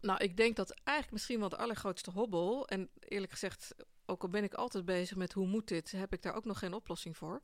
Nou, 0.00 0.24
ik 0.24 0.36
denk 0.36 0.56
dat 0.56 0.70
eigenlijk 0.70 1.10
misschien 1.12 1.38
wel 1.40 1.48
de 1.48 1.56
allergrootste 1.56 2.10
hobbel, 2.10 2.68
en 2.68 2.88
eerlijk 2.98 3.32
gezegd, 3.32 3.74
ook 4.06 4.22
al 4.22 4.28
ben 4.28 4.44
ik 4.44 4.54
altijd 4.54 4.84
bezig 4.84 5.16
met 5.16 5.32
hoe 5.32 5.46
moet 5.46 5.68
dit, 5.68 5.90
heb 5.90 6.12
ik 6.12 6.22
daar 6.22 6.34
ook 6.34 6.44
nog 6.44 6.58
geen 6.58 6.74
oplossing 6.74 7.16
voor, 7.16 7.40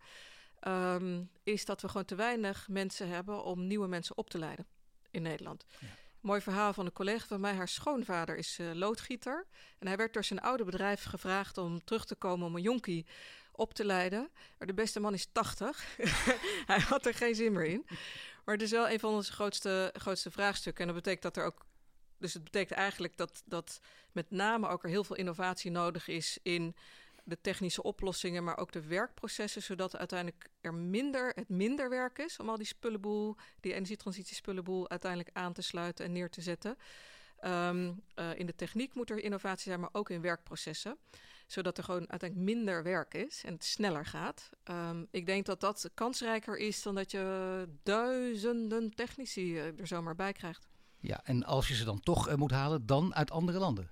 ehm, 0.61 1.23
is 1.43 1.65
dat 1.65 1.81
we 1.81 1.89
gewoon 1.89 2.05
te 2.05 2.15
weinig 2.15 2.69
mensen 2.69 3.09
hebben 3.09 3.45
om 3.45 3.67
nieuwe 3.67 3.89
mensen 3.89 4.17
op 4.17 4.31
te 4.31 4.39
leiden 4.39 4.67
in 5.11 5.23
Nederland. 5.23 5.65
Ja. 5.81 5.87
Mooi 6.21 6.41
verhaal 6.41 6.73
van 6.73 6.87
een 6.87 6.93
collega 6.93 7.27
van 7.27 7.41
mij. 7.41 7.55
Haar 7.55 7.69
schoonvader 7.69 8.37
is 8.37 8.59
eh, 8.59 8.73
loodgieter. 8.73 9.47
En 9.79 9.87
hij 9.87 9.97
werd 9.97 10.13
door 10.13 10.25
zijn 10.25 10.41
oude 10.41 10.65
bedrijf 10.65 11.05
gevraagd 11.05 11.59
om 11.59 11.85
terug 11.85 12.05
te 12.05 12.15
komen 12.15 12.47
om 12.47 12.57
een 12.57 12.63
jonkie 12.63 13.07
op 13.53 13.75
te 13.75 13.85
leiden. 13.85 14.31
Maar 14.59 14.67
de 14.67 14.75
beste 14.75 15.01
man 15.01 15.15
is 15.15 15.29
80. 15.33 15.97
hij 16.67 16.81
had 16.81 17.07
er 17.07 17.15
geen 17.15 17.35
zin 17.35 17.53
meer 17.53 17.65
in. 17.65 17.85
Maar 18.45 18.55
het 18.55 18.63
is 18.63 18.71
wel 18.71 18.91
een 18.91 19.01
van 19.01 19.15
onze 19.15 19.33
grootste, 19.33 19.95
grootste 19.97 20.31
vraagstukken. 20.31 20.81
En 20.81 20.95
dat 20.95 21.03
betekent 21.03 21.35
dat 21.35 21.37
er 21.37 21.45
ook. 21.45 21.67
Dus 22.19 22.35
het 22.35 22.45
betekent 22.45 22.79
eigenlijk 22.79 23.17
dat, 23.17 23.43
dat 23.45 23.81
met 24.13 24.31
name 24.31 24.69
ook 24.69 24.83
er 24.83 24.89
heel 24.89 25.05
veel 25.05 25.17
innovatie 25.17 25.71
nodig 25.71 26.09
is 26.09 26.39
in 26.43 26.77
de 27.29 27.41
technische 27.41 27.83
oplossingen, 27.83 28.45
maar 28.45 28.59
ook 28.59 28.73
de 28.73 28.87
werkprocessen, 28.87 29.63
zodat 29.63 29.97
uiteindelijk 29.97 30.51
er 30.61 30.75
minder, 30.75 31.33
het 31.35 31.49
minder 31.49 31.91
werk 31.91 32.19
is 32.19 32.39
om 32.39 32.49
al 32.49 32.57
die 32.57 32.67
spullenboel, 32.67 33.37
die 33.61 33.75
energietransitiespullenboel 33.75 34.91
uiteindelijk 34.91 35.31
aan 35.37 35.53
te 35.53 35.63
sluiten 35.63 36.05
en 36.05 36.13
neer 36.13 36.31
te 36.31 36.41
zetten. 36.41 36.77
Ehm, 37.39 37.93
eh, 38.15 38.39
in 38.39 38.47
de 38.47 38.55
techniek 38.55 38.95
moet 38.95 39.11
er 39.11 39.19
innovatie 39.19 39.69
zijn, 39.69 39.81
maar 39.81 39.89
ook 39.93 40.11
in 40.11 40.21
werkprocessen. 40.21 40.97
Zodat 41.47 41.79
er 41.79 41.85
gewoon 41.85 42.11
uiteindelijk 42.11 42.51
minder 42.51 42.83
werk 42.83 43.15
is 43.15 43.43
en 43.45 43.53
het 43.53 43.65
sneller 43.65 44.07
gaat. 44.07 44.51
Ehm, 44.65 45.05
ik 45.11 45.27
denk 45.27 45.47
dat 45.47 45.61
dat 45.61 45.91
kansrijker 45.95 46.57
is 46.57 46.83
dan 46.83 46.95
dat 46.95 47.11
je 47.11 47.69
duizenden 47.83 48.95
technici 48.95 49.59
eh, 49.59 49.79
er 49.79 49.87
zomaar 49.87 50.15
bij 50.15 50.33
krijgt. 50.33 50.69
Ja, 51.01 51.21
en 51.25 51.45
als 51.45 51.69
je 51.69 51.75
ze 51.75 51.85
dan 51.85 52.01
toch 52.01 52.29
eh, 52.29 52.35
moet 52.35 52.51
halen, 52.51 52.87
dan 52.87 53.15
uit 53.15 53.31
andere 53.31 53.59
landen. 53.59 53.91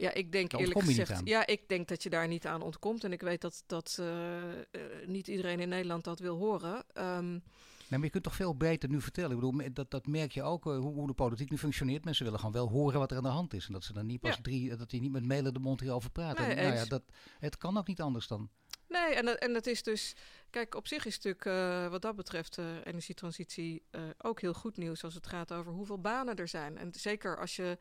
Ja, 0.00 0.12
ik 0.14 0.32
denk 0.32 0.50
Daar 0.50 0.60
eerlijk 0.60 0.82
gezegd. 0.82 1.20
Ja, 1.24 1.46
ik 1.46 1.68
denk 1.68 1.88
dat 1.88 2.02
je 2.02 2.10
daar 2.10 2.28
niet 2.28 2.46
aan 2.46 2.62
ontkomt. 2.62 3.04
En 3.04 3.12
ik 3.12 3.20
weet 3.20 3.40
dat, 3.40 3.62
dat 3.66 3.96
eh, 4.00 4.58
eh, 4.60 4.64
niet 5.06 5.28
iedereen 5.28 5.60
in 5.60 5.68
Nederland 5.68 6.04
dat 6.04 6.18
wil 6.18 6.36
horen. 6.36 6.84
Nee, 6.94 7.98
maar 7.98 8.08
je 8.08 8.10
kunt 8.14 8.24
toch 8.24 8.34
veel 8.36 8.56
beter 8.56 8.88
nu 8.88 9.00
vertellen. 9.00 9.30
Ik 9.30 9.36
bedoel, 9.40 9.72
dat, 9.72 9.90
dat 9.90 10.06
merk 10.06 10.32
je 10.32 10.42
ook, 10.42 10.66
eh, 10.66 10.78
hoe, 10.78 10.94
hoe 10.94 11.06
de 11.06 11.12
politiek 11.12 11.50
nu 11.50 11.58
functioneert. 11.58 12.04
Mensen 12.04 12.24
willen 12.24 12.38
gewoon 12.38 12.54
wel 12.54 12.68
horen 12.68 12.98
wat 12.98 13.10
er 13.10 13.16
aan 13.16 13.22
de 13.22 13.28
hand 13.28 13.54
is. 13.54 13.66
En 13.66 13.72
dat 13.72 13.84
ze 13.84 13.92
dan 13.92 14.06
niet 14.06 14.20
pas 14.20 14.34
Ja. 14.36 14.42
drie, 14.42 14.76
dat 14.76 14.90
die 14.90 15.00
niet 15.00 15.12
met 15.12 15.24
mailen 15.24 15.52
de 15.54 15.58
mond 15.60 15.80
hierover 15.80 16.10
praten. 16.10 16.46
Nee, 16.46 16.54
En 16.56 16.62
nou 16.64 16.74
ja, 16.76 16.84
dat, 16.84 17.02
het 17.38 17.56
kan 17.56 17.76
ook 17.78 17.86
niet 17.86 18.00
anders 18.00 18.26
dan. 18.26 18.50
Nee, 18.88 19.14
en, 19.14 19.24
dat- 19.24 19.38
en 19.38 19.52
dat 19.52 19.66
is 19.66 19.82
dus. 19.82 20.14
Kijk, 20.50 20.74
op 20.74 20.86
zich 20.86 21.06
is 21.06 21.18
natuurlijk 21.20 21.90
wat 21.90 22.02
dat 22.02 22.16
betreft 22.16 22.58
energietransitie 22.84 23.82
ook 24.18 24.40
heel 24.40 24.54
goed 24.54 24.76
nieuws 24.76 25.04
als 25.04 25.14
het 25.14 25.26
gaat 25.26 25.52
over 25.52 25.72
hoeveel 25.72 26.00
banen 26.00 26.36
er 26.36 26.48
zijn. 26.48 26.78
En 26.78 26.92
zeker 26.94 27.38
als 27.38 27.56
je 27.56 27.78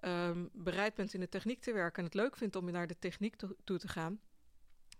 ehm, 0.00 0.44
bereid 0.52 0.94
bent 0.94 1.14
in 1.14 1.20
de 1.20 1.28
techniek 1.28 1.60
te 1.60 1.72
werken 1.72 1.98
en 1.98 2.04
het 2.04 2.14
leuk 2.14 2.36
vindt 2.36 2.56
om 2.56 2.70
naar 2.70 2.86
de 2.86 2.98
techniek 2.98 3.36
to- 3.36 3.56
toe 3.64 3.78
te 3.78 3.88
gaan. 3.88 4.20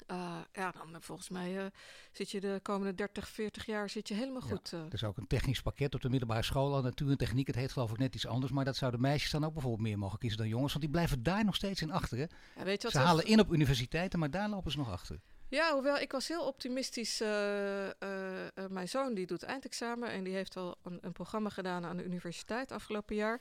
eh, 0.06 0.38
ja, 0.52 0.70
dan 0.70 0.94
eh, 0.94 1.00
volgens 1.00 1.28
mij 1.28 1.58
eh, 1.58 1.66
zit 2.12 2.30
je 2.30 2.40
de 2.40 2.60
komende 2.62 2.94
30, 2.94 3.28
40 3.28 3.66
jaar 3.66 3.90
zit 3.90 4.08
je 4.08 4.14
helemaal 4.14 4.40
goed. 4.40 4.72
Er 4.72 4.92
is 4.92 5.04
ook 5.04 5.16
een 5.16 5.26
technisch 5.26 5.62
pakket 5.62 5.94
op 5.94 6.00
de 6.00 6.08
middelbare 6.08 6.42
school 6.42 6.74
al. 6.74 6.82
Natuur 6.82 7.10
en 7.10 7.16
techniek, 7.16 7.46
het 7.46 7.56
heet 7.56 7.72
geloof 7.72 7.90
ik 7.90 7.98
net 7.98 8.14
iets 8.14 8.26
anders. 8.26 8.52
Maar 8.52 8.64
dat 8.64 8.76
zouden 8.76 9.00
meisjes 9.00 9.30
dan 9.30 9.44
ook 9.44 9.52
bijvoorbeeld 9.52 9.82
meer 9.82 9.98
mogen 9.98 10.18
kiezen 10.18 10.38
dan 10.38 10.48
jongens. 10.48 10.70
Want 10.72 10.84
die 10.84 10.92
blijven 10.94 11.22
daar 11.22 11.44
nog 11.44 11.54
steeds 11.54 11.82
in 11.82 11.90
achter. 11.92 12.18
Hè? 12.18 12.24
Ja, 12.56 12.64
weet 12.64 12.82
je 12.82 12.88
wat 12.88 12.92
Ze 12.96 12.98
halen 13.06 13.24
in 13.26 13.40
op 13.40 13.52
universiteiten, 13.52 14.18
maar 14.18 14.30
daar 14.30 14.48
lopen 14.48 14.70
ze 14.70 14.78
nog 14.78 14.90
achter. 14.90 15.20
Ja, 15.48 15.72
hoewel 15.72 15.98
ik 15.98 16.12
was 16.12 16.28
heel 16.28 16.46
optimistisch. 16.46 17.18
mijn 18.68 18.88
zoon 18.88 19.14
die 19.14 19.26
doet 19.26 19.42
eindexamen 19.42 20.11
en 20.11 20.24
die 20.24 20.34
heeft 20.34 20.57
al 20.57 20.76
een, 20.82 20.98
een 21.01 21.12
programma 21.12 21.48
gedaan 21.48 21.84
aan 21.84 21.96
de 21.96 22.05
universiteit 22.05 22.72
afgelopen 22.72 23.16
jaar. 23.16 23.40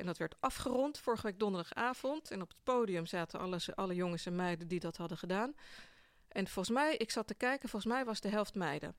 En 0.00 0.06
dat 0.06 0.18
werd 0.18 0.34
afgerond 0.40 0.98
vorige 0.98 1.26
week 1.26 1.38
donderdagavond. 1.38 2.30
En 2.30 2.42
op 2.42 2.48
het 2.48 2.56
podium 2.62 3.06
zaten 3.06 3.40
alle, 3.40 3.58
alle 3.74 3.94
jongens 3.94 4.26
en 4.26 4.36
meiden 4.36 4.68
die 4.68 4.80
dat 4.80 4.96
hadden 4.96 5.18
gedaan. 5.18 5.54
En 6.28 6.46
volgens 6.46 6.74
mij, 6.76 6.96
ik 6.96 7.10
zat 7.10 7.26
te 7.26 7.34
kijken, 7.34 7.68
volgens 7.68 7.92
mij 7.92 8.04
was 8.04 8.20
de 8.20 8.28
helft 8.28 8.54
meiden. 8.54 8.94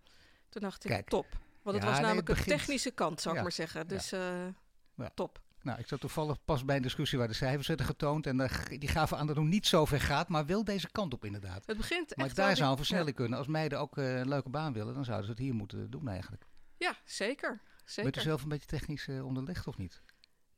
Toen 0.49 0.61
dacht 0.61 0.83
ik, 0.83 0.91
Kijk. 0.91 1.09
top. 1.09 1.27
Want 1.61 1.75
het 1.75 1.85
Ja, 1.85 1.89
was 1.91 1.99
nee, 1.99 2.01
namelijk 2.07 2.27
het 2.27 2.37
een 2.37 2.43
technische 2.57 2.91
kant, 2.91 3.21
zou 3.21 3.35
ik 3.35 3.41
maar 3.41 3.51
zeggen. 3.51 3.87
Dus 3.87 4.11
eh, 4.11 4.47
Ja. 4.95 5.09
top. 5.15 5.41
Nou, 5.61 5.79
ik 5.79 5.87
zat 5.87 5.99
toevallig 5.99 6.37
pas 6.45 6.65
bij 6.65 6.75
een 6.75 6.81
discussie 6.81 7.17
waar 7.17 7.27
de 7.27 7.33
cijfers 7.33 7.67
werden 7.67 7.85
getoond. 7.85 8.27
En 8.27 8.37
die 8.79 8.89
gaven 8.89 9.17
aan 9.17 9.27
dat 9.27 9.35
het 9.35 9.45
niet 9.45 9.67
zo 9.67 9.85
ver 9.85 10.01
gaat, 10.01 10.27
maar 10.27 10.45
wel 10.45 10.63
deze 10.63 10.91
kant 10.91 11.13
op 11.13 11.25
inderdaad. 11.25 11.65
Het 11.65 11.77
begint 11.77 12.15
maar 12.15 12.25
echt 12.25 12.35
daar 12.35 12.55
zou 12.55 12.71
een 12.71 12.77
versnelling 12.77 13.15
kunnen. 13.15 13.37
Als 13.37 13.47
meiden 13.47 13.79
ook 13.79 13.97
eh, 13.97 14.17
een 14.17 14.27
leuke 14.27 14.49
baan 14.49 14.73
willen, 14.73 14.93
dan 14.93 15.05
zouden 15.05 15.25
ze 15.25 15.31
het 15.31 15.41
hier 15.41 15.53
moeten 15.53 15.89
doen 15.89 16.07
eigenlijk. 16.07 16.45
Ja, 16.77 16.95
zeker. 17.05 17.61
zeker. 17.85 18.11
Bent 18.11 18.23
u 18.23 18.27
zelf 18.27 18.43
een 18.43 18.49
beetje 18.49 18.67
technisch 18.67 19.07
eh, 19.07 19.25
onderlegd 19.25 19.67
of 19.67 19.77
niet? 19.77 20.01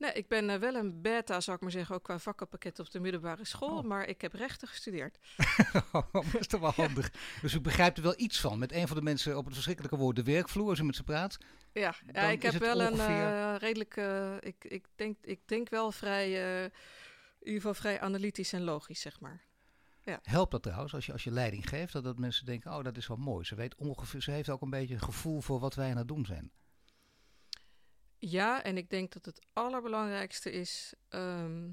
Nee, 0.03 0.13
ik 0.13 0.27
ben 0.27 0.49
eh, 0.49 0.59
wel 0.59 0.75
een 0.75 1.01
beta, 1.01 1.41
zou 1.41 1.55
ik 1.55 1.63
maar 1.63 1.71
zeggen, 1.71 1.95
ook 1.95 2.03
qua 2.03 2.19
vakkenpakket 2.19 2.79
op 2.79 2.91
de 2.91 2.99
middelbare 2.99 3.45
school. 3.45 3.77
Oh. 3.77 3.83
Maar 3.83 4.07
ik 4.07 4.21
heb 4.21 4.33
rechten 4.33 4.67
gestudeerd. 4.67 5.17
dat 6.11 6.25
is 6.39 6.47
toch 6.47 6.61
wel 6.61 6.71
handig. 6.85 7.11
Dus 7.41 7.53
u 7.53 7.61
begrijpt 7.61 7.97
er 7.97 8.03
wel 8.03 8.13
iets 8.17 8.39
van. 8.39 8.59
Met 8.59 8.71
een 8.71 8.87
van 8.87 8.97
de 8.97 9.03
mensen 9.03 9.37
op 9.37 9.45
het 9.45 9.53
verschrikkelijke 9.53 9.97
woord 9.97 10.15
de 10.15 10.23
werkvloer, 10.23 10.69
als 10.69 10.79
u 10.79 10.83
met 10.83 10.95
ze 10.95 11.03
praat. 11.03 11.37
Ja, 11.73 11.95
ja 12.13 12.21
ik 12.21 12.41
heb 12.41 12.53
wel 12.53 12.81
een 12.81 12.99
eh, 12.99 13.55
redelijk. 13.57 13.97
eh, 13.97 14.35
ik, 14.39 14.63
ik, 14.63 14.85
denk, 14.95 15.17
ik 15.21 15.39
denk 15.45 15.69
wel 15.69 15.91
vrij. 15.91 16.31
in 16.31 16.71
ieder 17.39 17.61
geval 17.61 17.73
vrij 17.73 18.01
analytisch 18.01 18.53
en 18.53 18.63
logisch, 18.63 19.01
zeg 19.01 19.19
maar. 19.19 19.41
Helpt 20.21 20.51
dat 20.51 20.63
trouwens, 20.63 20.93
als 20.93 21.05
je, 21.05 21.11
als 21.11 21.23
je 21.23 21.31
leiding 21.31 21.69
geeft, 21.69 21.93
dat, 21.93 22.03
dat 22.03 22.17
mensen 22.17 22.45
denken, 22.45 22.73
oh 22.73 22.83
dat 22.83 22.97
is 22.97 23.07
wel 23.07 23.17
mooi. 23.17 23.45
Ze, 23.45 23.55
weet 23.55 23.75
ongeveer, 23.75 24.21
ze 24.21 24.31
heeft 24.31 24.49
ook 24.49 24.61
een 24.61 24.69
beetje 24.69 24.93
een 24.93 25.01
gevoel 25.01 25.41
voor 25.41 25.59
wat 25.59 25.75
wij 25.75 25.89
aan 25.89 25.97
het 25.97 26.07
doen 26.07 26.25
zijn. 26.25 26.51
Ja, 28.29 28.63
en 28.63 28.77
ik 28.77 28.89
denk 28.89 29.13
dat 29.13 29.25
het 29.25 29.39
allerbelangrijkste 29.53 30.51
is 30.51 30.93
ehm, 31.09 31.69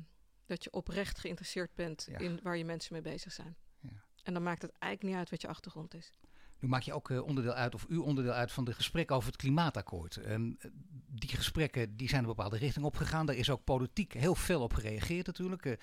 dat 0.46 0.64
je 0.64 0.72
oprecht 0.72 1.18
geïnteresseerd 1.18 1.74
bent 1.74 2.07
Ja. 2.11 2.18
in 2.18 2.40
waar 2.42 2.57
je 2.57 2.64
mensen 2.64 2.92
mee 2.92 3.03
bezig 3.03 3.32
zijn. 3.32 3.57
Ja. 3.80 4.05
En 4.22 4.32
dan 4.32 4.42
maakt 4.42 4.62
het 4.62 4.72
eigenlijk 4.78 5.12
niet 5.12 5.20
uit 5.22 5.30
wat 5.30 5.40
je 5.40 5.48
achtergrond 5.48 5.94
is. 5.94 6.12
Nu 6.59 6.68
maak 6.68 6.82
je 6.82 6.92
ook 6.92 7.11
eh, 7.11 7.22
onderdeel 7.22 7.53
uit, 7.53 7.74
of 7.74 7.86
u 7.88 7.96
onderdeel 7.96 8.32
uit 8.32 8.53
van 8.53 8.64
de 8.64 8.72
gesprekken 8.72 9.16
over 9.16 9.28
het 9.28 9.36
klimaatakkoord. 9.36 10.16
En 10.16 10.57
eh, 10.61 10.70
die 11.07 11.28
gesprekken 11.28 11.96
die 11.96 12.09
zijn 12.09 12.20
een 12.20 12.28
bepaalde 12.28 12.57
richting 12.57 12.84
opgegaan. 12.84 13.26
Daar 13.26 13.36
is 13.36 13.51
ook 13.51 13.64
politiek 13.64 14.12
heel 14.12 14.34
veel 14.34 14.62
op 14.62 14.72
gereageerd 14.72 15.26
natuurlijk. 15.26 15.66
Eh, 15.66 15.72
eh, 15.72 15.78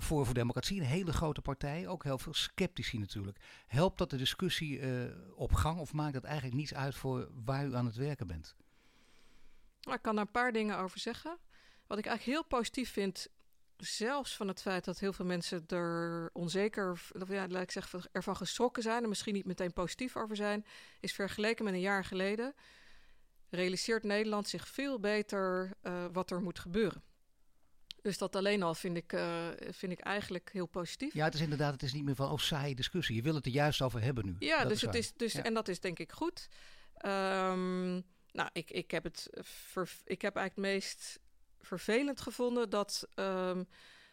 voor 0.00 0.24
voor 0.24 0.34
Democratie, 0.34 0.80
een 0.80 0.86
hele 0.86 1.12
grote 1.12 1.40
partij. 1.40 1.88
Ook 1.88 2.04
heel 2.04 2.18
veel 2.18 2.34
sceptici 2.34 2.98
natuurlijk. 2.98 3.38
Helpt 3.66 3.98
dat 3.98 4.10
de 4.10 4.16
discussie 4.16 4.80
op 5.34 5.52
gang 5.52 5.78
of 5.78 5.92
maakt 5.92 6.14
dat 6.14 6.24
eigenlijk 6.24 6.56
niets 6.56 6.74
uit 6.74 6.94
voor 6.94 7.28
waar 7.44 7.66
u 7.66 7.74
aan 7.74 7.86
het 7.86 7.96
werken 7.96 8.26
bent? 8.26 8.56
Maar 9.88 9.96
ik 9.96 10.02
kan 10.02 10.14
daar 10.14 10.24
een 10.24 10.30
paar 10.30 10.52
dingen 10.52 10.78
over 10.78 10.98
zeggen. 10.98 11.38
Wat 11.86 11.98
ik 11.98 12.06
eigenlijk 12.06 12.38
heel 12.38 12.48
positief 12.58 12.92
vind, 12.92 13.28
zelfs 13.76 14.36
van 14.36 14.48
het 14.48 14.62
feit 14.62 14.84
dat 14.84 14.98
heel 14.98 15.12
veel 15.12 15.24
mensen 15.24 15.64
er 15.66 16.30
onzeker, 16.32 16.90
of 16.90 17.12
ja, 17.28 17.48
laat 17.48 17.62
ik 17.62 17.70
zeggen, 17.70 18.02
ervan 18.12 18.36
geschrokken 18.36 18.82
zijn 18.82 19.02
en 19.02 19.08
misschien 19.08 19.34
niet 19.34 19.44
meteen 19.44 19.72
positief 19.72 20.16
over 20.16 20.36
zijn, 20.36 20.64
is 21.00 21.12
vergeleken 21.12 21.64
met 21.64 21.74
een 21.74 21.80
jaar 21.80 22.04
geleden, 22.04 22.54
realiseert 23.50 24.02
Nederland 24.02 24.48
zich 24.48 24.68
veel 24.68 25.00
beter 25.00 25.72
eh, 25.82 26.04
wat 26.12 26.30
er 26.30 26.40
moet 26.40 26.58
gebeuren. 26.58 27.02
Dus 28.02 28.18
dat 28.18 28.36
alleen 28.36 28.62
al 28.62 28.74
vind 28.74 28.96
ik, 28.96 29.12
eh, 29.12 29.46
vind 29.70 29.92
ik 29.92 30.00
eigenlijk 30.00 30.50
heel 30.52 30.66
positief. 30.66 31.14
Ja, 31.14 31.24
het 31.24 31.34
is 31.34 31.40
inderdaad, 31.40 31.72
het 31.72 31.82
is 31.82 31.92
niet 31.92 32.04
meer 32.04 32.14
van, 32.14 32.30
oh 32.30 32.38
saaie 32.38 32.74
discussie. 32.74 33.16
Je 33.16 33.22
wil 33.22 33.34
het 33.34 33.46
er 33.46 33.52
juist 33.52 33.82
over 33.82 34.02
hebben 34.02 34.24
nu. 34.24 34.36
Ja, 34.38 34.58
Dat 34.58 34.68
dus 34.68 34.80
het 34.80 34.94
is, 34.94 35.12
dus, 35.12 35.32
Ja. 35.32 35.42
en 35.42 35.54
dat 35.54 35.68
is 35.68 35.80
denk 35.80 35.98
ik 35.98 36.12
goed. 36.12 36.48
Ehm, 36.94 38.00
nou, 38.38 38.50
ik, 38.52 38.70
ik, 38.70 38.90
heb 38.90 39.04
het 39.04 39.28
ver- 39.40 40.00
ik 40.04 40.22
heb 40.22 40.36
eigenlijk 40.36 40.68
het 40.68 40.74
meest 40.82 41.20
vervelend 41.60 42.20
gevonden 42.20 42.70
dat 42.70 43.08
ehm, 43.14 43.64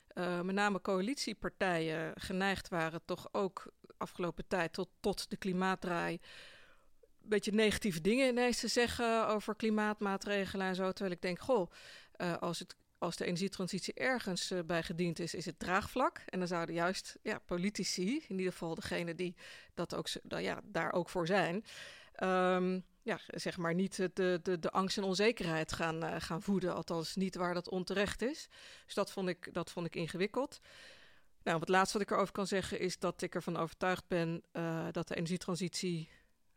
eh, 0.08 0.42
met 0.42 0.56
name 0.56 0.82
coalitiepartijen 0.82 2.14
geneigd 2.16 2.70
waren 2.70 3.02
toch 3.06 3.28
ook 3.32 3.72
afgelopen 3.98 4.48
tijd 4.48 4.74
tot, 4.74 4.90
tot 5.00 5.30
de 5.30 5.38
klimaatdraai 5.38 6.14
een 6.14 7.30
beetje 7.30 7.52
negatieve 7.52 8.02
dingen 8.02 8.28
ineens 8.28 8.60
te 8.60 8.68
zeggen 8.68 9.28
over 9.28 9.56
klimaatmaatregelen 9.56 10.68
en 10.68 10.76
zo. 10.76 10.92
Terwijl 10.92 11.16
ik 11.16 11.22
denk, 11.22 11.40
goh, 11.40 11.72
eh, 12.12 12.38
als, 12.38 12.60
het, 12.60 12.76
als 12.98 13.16
de 13.16 13.26
energietransitie 13.26 13.94
ergens 13.94 14.52
eh, 14.52 14.60
bij 14.66 14.84
gediend 14.84 15.20
is, 15.20 15.34
is 15.34 15.46
het 15.46 15.60
draagvlak. 15.60 16.22
En 16.26 16.40
dan 16.40 16.48
zouden 16.48 16.76
juist 16.76 17.16
ja, 17.22 17.40
politici, 17.40 18.26
in 18.28 18.38
ieder 18.38 18.52
geval 18.52 18.76
degene 18.76 19.16
die 19.16 19.36
dat 19.74 19.96
ook, 19.96 20.08
ja, 20.28 20.62
daar 20.64 20.94
ook 20.94 21.10
voor 21.10 21.28
zijn, 21.28 21.66
ehm, 22.14 22.80
ja, 23.06 23.20
zeg 23.28 23.58
maar 23.58 23.74
niet 23.74 23.96
de, 23.96 24.40
de, 24.44 24.60
de, 24.60 24.72
angst 24.72 24.98
en 24.98 25.04
onzekerheid 25.04 25.74
gaan, 25.74 26.04
eh, 26.04 26.22
gaan 26.22 26.42
voeden. 26.42 26.76
Althans, 26.76 27.16
niet 27.16 27.36
waar 27.36 27.54
dat 27.54 27.70
onterecht 27.70 28.22
is. 28.22 28.48
Dus 28.86 28.94
dat 28.94 29.12
vond 29.12 29.30
ik, 29.30 29.54
dat 29.54 29.72
vond 29.72 29.86
ik 29.86 29.96
ingewikkeld. 29.96 30.60
Nou, 31.44 31.60
het 31.60 31.70
laatste 31.70 31.98
wat 31.98 32.08
ik 32.08 32.14
erover 32.14 32.34
kan 32.34 32.48
zeggen 32.48 32.80
is 32.80 33.00
dat 33.00 33.22
ik 33.22 33.36
ervan 33.36 33.58
overtuigd 33.58 34.08
ben 34.08 34.44
eh, 34.52 34.88
dat 34.92 35.08
de 35.08 35.16
energietransitie 35.16 36.10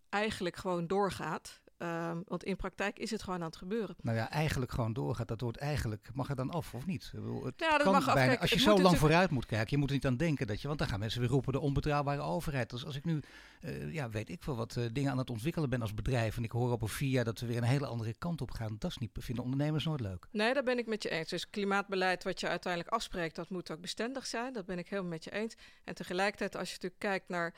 eigenlijk 0.09 0.57
gewoon 0.57 0.87
doorgaat. 0.87 1.61
Ehm, 1.79 2.19
want 2.27 2.45
in 2.45 2.57
praktijk 2.57 2.99
is 2.99 3.11
het 3.11 3.23
gewoon 3.23 3.41
aan 3.41 3.47
het 3.47 3.57
gebeuren. 3.57 3.97
Nou 4.01 4.17
ja, 4.17 4.31
eigenlijk 4.31 4.73
gewoon 4.73 4.93
doorgaat. 4.93 5.29
Dat 5.29 5.41
wordt 5.41 5.57
eigenlijk, 5.59 6.09
mag 6.15 6.29
er 6.29 6.37
dan 6.37 6.51
af 6.51 6.75
of 6.75 6.87
niet? 6.87 7.11
Bedoel, 7.15 7.45
het 7.45 7.55
Ja, 7.57 7.71
dat 7.71 7.83
kan 7.83 7.93
mag 7.93 8.15
bijna- 8.15 8.39
als 8.39 8.49
je 8.51 8.55
het 8.55 8.65
zo 8.65 8.71
lang 8.71 8.83
natuurlijk- 8.83 8.97
vooruit 9.13 9.31
moet 9.31 9.47
kijken, 9.47 9.67
je 9.71 9.77
moet 9.77 9.89
er 9.89 9.95
niet 9.95 10.07
aan 10.07 10.17
denken 10.17 10.47
dat 10.47 10.61
je, 10.61 10.67
want 10.67 10.79
dan 10.79 10.89
gaan 10.89 10.99
mensen 10.99 11.21
weer 11.21 11.29
roepen 11.29 11.53
de 11.53 11.61
onbetrouwbare 11.61 12.21
overheid. 12.21 12.71
Dus 12.71 12.85
als 12.85 12.97
ik 12.97 13.05
nu, 13.05 13.21
eh, 13.61 13.93
ja, 13.95 14.11
weet 14.11 14.29
ik 14.29 14.45
wel 14.45 14.57
wat 14.57 14.77
eh, 14.77 14.85
dingen 14.93 15.11
aan 15.11 15.19
het 15.19 15.31
ontwikkelen 15.31 15.71
ben 15.71 15.81
als 15.81 15.95
bedrijf 15.95 16.37
en 16.37 16.45
ik 16.45 16.51
hoor 16.51 16.73
op 16.73 16.83
een 16.83 16.89
vier 16.89 17.11
jaar 17.11 17.25
dat 17.25 17.41
we 17.41 17.47
weer 17.47 17.57
een 17.57 17.63
hele 17.63 17.87
andere 17.87 18.15
kant 18.19 18.41
op 18.41 18.51
gaan, 18.51 18.77
dat 18.79 18.91
is 18.91 18.99
niet, 18.99 19.11
vinden 19.21 19.45
ondernemers 19.45 19.85
nooit 19.85 20.01
leuk. 20.01 20.27
Nee, 20.31 20.55
daar 20.55 20.63
ben 20.65 20.79
ik 20.79 20.87
met 20.87 21.03
je 21.03 21.09
eens. 21.09 21.29
Dus 21.29 21.51
klimaatbeleid 21.51 22.25
wat 22.25 22.41
je 22.41 22.49
uiteindelijk 22.49 22.93
afspreekt, 22.95 23.35
dat 23.37 23.51
moet 23.51 23.71
ook 23.71 23.81
bestendig 23.81 24.27
zijn. 24.27 24.53
Dat 24.53 24.67
ben 24.67 24.79
ik 24.79 24.89
helemaal 24.89 25.11
met 25.11 25.25
je 25.25 25.31
eens. 25.33 25.55
En 25.85 25.95
tegelijkertijd, 25.95 26.57
als 26.57 26.69
je 26.69 26.75
natuurlijk 26.75 27.01
kijkt 27.01 27.29
naar 27.29 27.55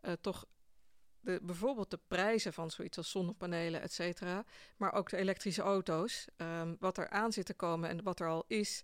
eh, 0.00 0.12
toch 0.20 0.44
de, 1.24 1.38
bijvoorbeeld 1.42 1.90
de 1.90 1.98
prijzen 2.08 2.52
van 2.52 2.70
zoiets 2.70 2.96
als 2.96 3.10
zonnepanelen, 3.10 3.80
et 3.80 3.92
cetera, 3.92 4.44
maar 4.76 4.92
ook 4.92 5.10
de 5.10 5.16
elektrische 5.16 5.62
auto's, 5.62 6.26
ehm, 6.36 6.74
wat 6.78 6.98
er 6.98 7.08
aan 7.10 7.32
zit 7.32 7.46
te 7.46 7.54
komen 7.54 7.88
en 7.88 8.02
wat 8.02 8.20
er 8.20 8.28
al 8.28 8.44
is. 8.46 8.82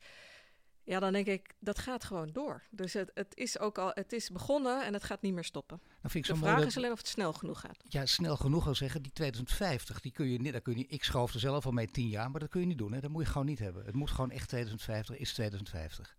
Ja, 0.84 0.99
dan 1.01 1.12
denk 1.12 1.26
ik, 1.26 1.55
dat 1.59 1.78
gaat 1.78 2.05
gewoon 2.05 2.32
door. 2.32 2.62
Dus 2.70 2.93
het, 2.93 3.11
het 3.14 3.36
is 3.36 3.59
ook 3.59 3.78
al, 3.78 3.91
het 3.95 4.12
is 4.12 4.30
begonnen 4.30 4.84
en 4.84 4.93
het 4.93 5.05
gaat 5.05 5.22
niet 5.22 5.34
meer 5.34 5.45
stoppen. 5.45 5.80
Dan 6.01 6.11
vind 6.11 6.28
ik 6.28 6.34
De 6.34 6.41
vraag 6.41 6.59
dat- 6.59 6.66
is 6.66 6.76
alleen 6.76 6.93
of 6.93 6.99
het 6.99 7.07
snel 7.09 7.32
genoeg 7.32 7.61
gaat. 7.61 7.76
ja, 7.88 8.07
snel 8.07 8.36
genoeg 8.36 8.66
al 8.66 8.74
zeggen, 8.74 9.03
die 9.03 9.12
2050, 9.12 10.01
die 10.01 10.12
kun 10.12 10.26
je 10.30 10.41
niet, 10.41 10.53
daar 10.53 10.61
kun 10.61 10.78
je 10.78 10.86
ik 10.86 11.05
schoof 11.05 11.32
er 11.34 11.41
zelf 11.41 11.66
al 11.66 11.72
mee 11.72 11.86
tien 11.91 12.09
jaar, 12.09 12.30
maar 12.30 12.41
dat 12.41 12.49
kun 12.49 12.61
je 12.61 12.66
niet 12.66 12.78
doen. 12.78 12.93
Hè? 12.93 13.01
Dat 13.01 13.11
moet 13.11 13.22
je 13.24 13.30
gewoon 13.30 13.47
niet 13.47 13.59
hebben. 13.59 13.84
Het 13.84 13.95
moet 13.95 14.11
gewoon 14.11 14.30
echt 14.30 14.49
2050, 14.49 15.16
is 15.16 15.32
2050. 15.32 16.16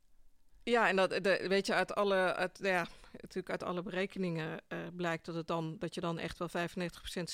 Ja, 0.64 0.88
en 0.90 0.96
dat 0.96 1.10
de, 1.10 1.46
weet 1.48 1.66
je, 1.66 1.74
uit 1.74 1.96
alle, 1.96 2.16
uit, 2.36 2.60
nou 2.60 2.74
ja, 2.74 2.88
natuurlijk 3.12 3.50
uit 3.50 3.64
alle 3.64 3.82
berekeningen 3.82 4.62
eh, 4.68 4.78
blijkt 4.96 5.26
dat, 5.26 5.36
het 5.36 5.48
dan, 5.48 5.76
dat 5.80 5.96
je 5.96 6.02
dan 6.02 6.20
echt 6.20 6.38
wel 6.38 6.50
95% 6.50 6.54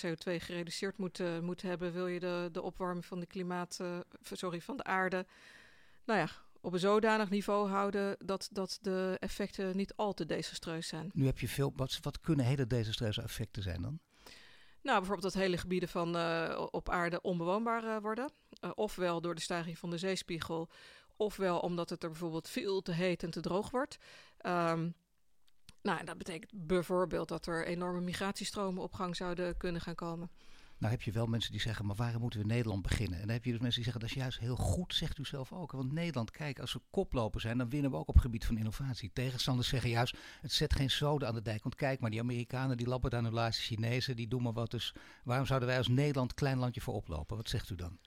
CO2 0.05 0.35
gereduceerd 0.37 0.97
moet, 0.97 1.19
eh, 1.19 1.39
moet 1.39 1.61
hebben. 1.61 1.93
Wil 1.93 2.07
je 2.07 2.19
de, 2.19 2.49
de 2.51 2.61
opwarming 2.61 3.05
van 3.05 3.19
de 3.19 3.25
klimaat, 3.25 3.77
eh, 3.81 3.99
sorry, 4.31 4.61
van 4.61 4.77
de 4.77 4.83
aarde, 4.83 5.25
nou 6.05 6.19
ja, 6.19 6.29
op 6.61 6.73
een 6.73 6.79
zodanig 6.79 7.29
niveau 7.29 7.69
houden 7.69 8.17
dat, 8.25 8.49
dat 8.51 8.79
de 8.81 9.17
effecten 9.19 9.77
niet 9.77 9.95
al 9.95 10.13
te 10.13 10.25
desastreus 10.25 10.87
zijn. 10.87 11.09
Nu 11.13 11.25
heb 11.25 11.39
je 11.39 11.47
veel, 11.47 11.73
wat, 11.75 11.99
wat 12.01 12.19
kunnen 12.19 12.45
hele 12.45 12.67
desastreuze 12.67 13.21
effecten 13.21 13.63
zijn 13.63 13.81
dan? 13.81 13.99
Nou, 14.81 14.97
bijvoorbeeld 14.97 15.33
dat 15.33 15.41
hele 15.41 15.57
gebieden 15.57 15.89
van, 15.89 16.15
op 16.71 16.89
aarde 16.89 17.21
onbewoonbaar 17.21 18.01
worden. 18.01 18.31
Ofwel 18.75 19.21
door 19.21 19.35
de 19.35 19.41
stijging 19.41 19.77
van 19.77 19.89
de 19.89 19.97
zeespiegel, 19.97 20.69
ofwel 21.17 21.59
omdat 21.59 21.89
het 21.89 22.03
er 22.03 22.09
bijvoorbeeld 22.09 22.49
veel 22.49 22.81
te 22.81 22.91
heet 22.91 23.23
en 23.23 23.29
te 23.29 23.41
droog 23.41 23.71
wordt. 23.71 23.97
Ehm, 24.37 24.89
nou, 25.87 25.99
en 25.99 26.05
dat 26.05 26.17
betekent 26.17 26.51
bijvoorbeeld 26.67 27.27
dat 27.27 27.45
er 27.45 27.65
enorme 27.65 28.01
migratiestromen 28.01 28.83
op 28.83 28.93
gang 28.93 29.15
zouden 29.15 29.57
kunnen 29.57 29.81
gaan 29.81 29.95
komen. 29.95 30.29
Nou 30.77 30.91
heb 30.91 31.01
je 31.01 31.11
wel 31.11 31.25
mensen 31.25 31.51
die 31.51 31.61
zeggen, 31.61 31.85
maar 31.85 31.95
waarom 31.95 32.21
moeten 32.21 32.39
we 32.39 32.45
Nederland 32.45 32.81
beginnen? 32.81 33.19
En 33.19 33.25
dan 33.25 33.35
heb 33.35 33.45
je 33.45 33.51
dus 33.51 33.59
mensen 33.59 33.81
die 33.81 33.91
zeggen, 33.91 34.01
dat 34.01 34.17
is 34.17 34.23
juist 34.23 34.39
heel 34.39 34.55
goed, 34.55 34.95
zegt 34.95 35.17
u 35.17 35.25
zelf 35.25 35.53
ook. 35.53 35.71
Want 35.71 35.91
Nederland, 35.91 36.31
kijk, 36.31 36.59
als 36.59 36.73
we 36.73 36.81
koploper 36.89 37.41
zijn, 37.41 37.57
dan 37.57 37.69
winnen 37.69 37.91
we 37.91 37.97
ook 37.97 38.07
op 38.07 38.13
het 38.13 38.23
gebied 38.23 38.45
van 38.45 38.57
innovatie. 38.57 39.11
Tegenstanders 39.13 39.67
zeggen 39.67 39.89
juist, 39.89 40.17
het 40.41 40.51
zet 40.51 40.75
geen 40.75 40.91
zoden 40.91 41.27
aan 41.27 41.33
de 41.33 41.41
dijk. 41.41 41.63
Want 41.63 41.75
kijk 41.75 41.99
maar, 41.99 42.09
die 42.09 42.19
Amerikanen, 42.19 42.77
die 42.77 42.87
lappen 42.87 43.09
daar 43.09 43.21
nu 43.21 43.29
laatste 43.29 43.63
Chinezen, 43.63 44.15
die 44.15 44.27
doen 44.27 44.43
maar 44.43 44.53
wat. 44.53 44.71
Dus 44.71 44.93
waarom 45.23 45.45
zouden 45.45 45.67
wij 45.67 45.77
als 45.77 45.87
Nederland, 45.87 46.33
klein 46.33 46.57
landje, 46.57 46.81
voor 46.81 46.93
oplopen? 46.93 47.37
Wat 47.37 47.49
zegt 47.49 47.69
u 47.69 47.75
dan? 47.75 47.97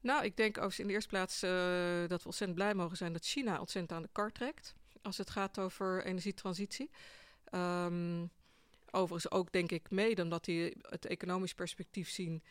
Nou, 0.00 0.24
ik 0.24 0.36
denk 0.36 0.50
overigens 0.50 0.80
in 0.80 0.86
de 0.86 0.92
eerste 0.92 1.08
plaats 1.08 1.42
eh, 1.42 1.50
dat 2.08 2.20
we 2.20 2.26
ontzettend 2.26 2.54
blij 2.54 2.74
mogen 2.74 2.96
zijn 2.96 3.12
dat 3.12 3.24
China 3.24 3.60
ontzettend 3.60 3.92
aan 3.92 4.02
de 4.02 4.08
kar 4.12 4.32
trekt. 4.32 4.74
Als 5.02 5.18
het 5.18 5.30
gaat 5.30 5.58
over 5.58 6.04
energietransitie. 6.04 6.90
Ehm, 7.54 8.26
overigens 8.90 9.32
ook 9.32 9.52
denk 9.52 9.70
ik 9.70 9.90
mede 9.90 10.22
omdat 10.22 10.44
die 10.44 10.76
het 10.80 11.06
economisch 11.06 11.54
perspectief 11.54 12.08
zien. 12.10 12.42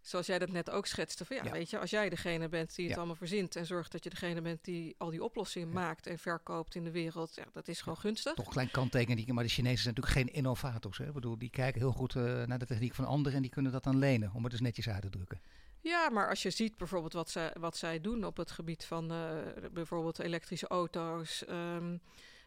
Zoals 0.00 0.26
jij 0.26 0.38
dat 0.38 0.50
net 0.50 0.70
ook 0.70 0.86
schetste. 0.86 1.24
Van 1.24 1.36
ja, 1.36 1.44
Ja. 1.44 1.50
weet 1.52 1.70
je, 1.70 1.78
als 1.78 1.90
jij 1.90 2.08
degene 2.08 2.48
bent 2.48 2.74
die 2.74 2.84
het 2.84 2.92
Ja. 2.92 2.98
allemaal 2.98 3.16
verzint. 3.16 3.56
en 3.56 3.66
zorgt 3.66 3.92
dat 3.92 4.04
je 4.04 4.10
degene 4.10 4.40
bent 4.40 4.64
die 4.64 4.94
al 4.98 5.10
die 5.10 5.24
oplossingen 5.24 5.68
Ja. 5.68 5.74
maakt 5.74 6.06
en 6.06 6.18
verkoopt 6.18 6.74
in 6.74 6.84
de 6.84 6.90
wereld. 6.90 7.34
Ja, 7.34 7.44
dat 7.52 7.68
is 7.68 7.80
gewoon 7.80 7.98
gunstig. 7.98 8.34
Toch 8.34 8.48
klein 8.48 8.70
kanttekening, 8.70 9.32
maar 9.32 9.44
de 9.44 9.50
Chinezen 9.50 9.82
zijn 9.82 9.94
natuurlijk 9.94 10.26
geen 10.26 10.34
innovators. 10.36 10.98
Hè? 10.98 11.06
Ik 11.06 11.12
bedoel, 11.12 11.38
die 11.38 11.50
kijken 11.50 11.80
heel 11.80 11.92
goed 11.92 12.16
eh, 12.16 12.22
naar 12.44 12.58
de 12.58 12.66
techniek 12.66 12.94
van 12.94 13.04
anderen 13.04 13.36
en 13.36 13.42
die 13.42 13.50
kunnen 13.50 13.72
dat 13.72 13.84
dan 13.84 13.98
lenen, 13.98 14.30
om 14.34 14.42
het 14.42 14.50
dus 14.52 14.60
netjes 14.60 14.88
uit 14.88 15.02
te 15.02 15.08
drukken. 15.10 15.40
Ja, 15.80 16.10
maar 16.10 16.28
als 16.28 16.42
je 16.42 16.50
ziet 16.50 16.76
bijvoorbeeld 16.76 17.12
wat 17.12 17.30
zij, 17.30 17.52
wat 17.60 17.76
zij 17.76 18.00
doen 18.00 18.24
op 18.24 18.36
het 18.36 18.50
gebied 18.50 18.84
van 18.84 19.10
eh, 19.12 19.36
bijvoorbeeld 19.72 20.18
elektrische 20.18 20.66
auto's, 20.68 21.44
ehm, 21.44 21.96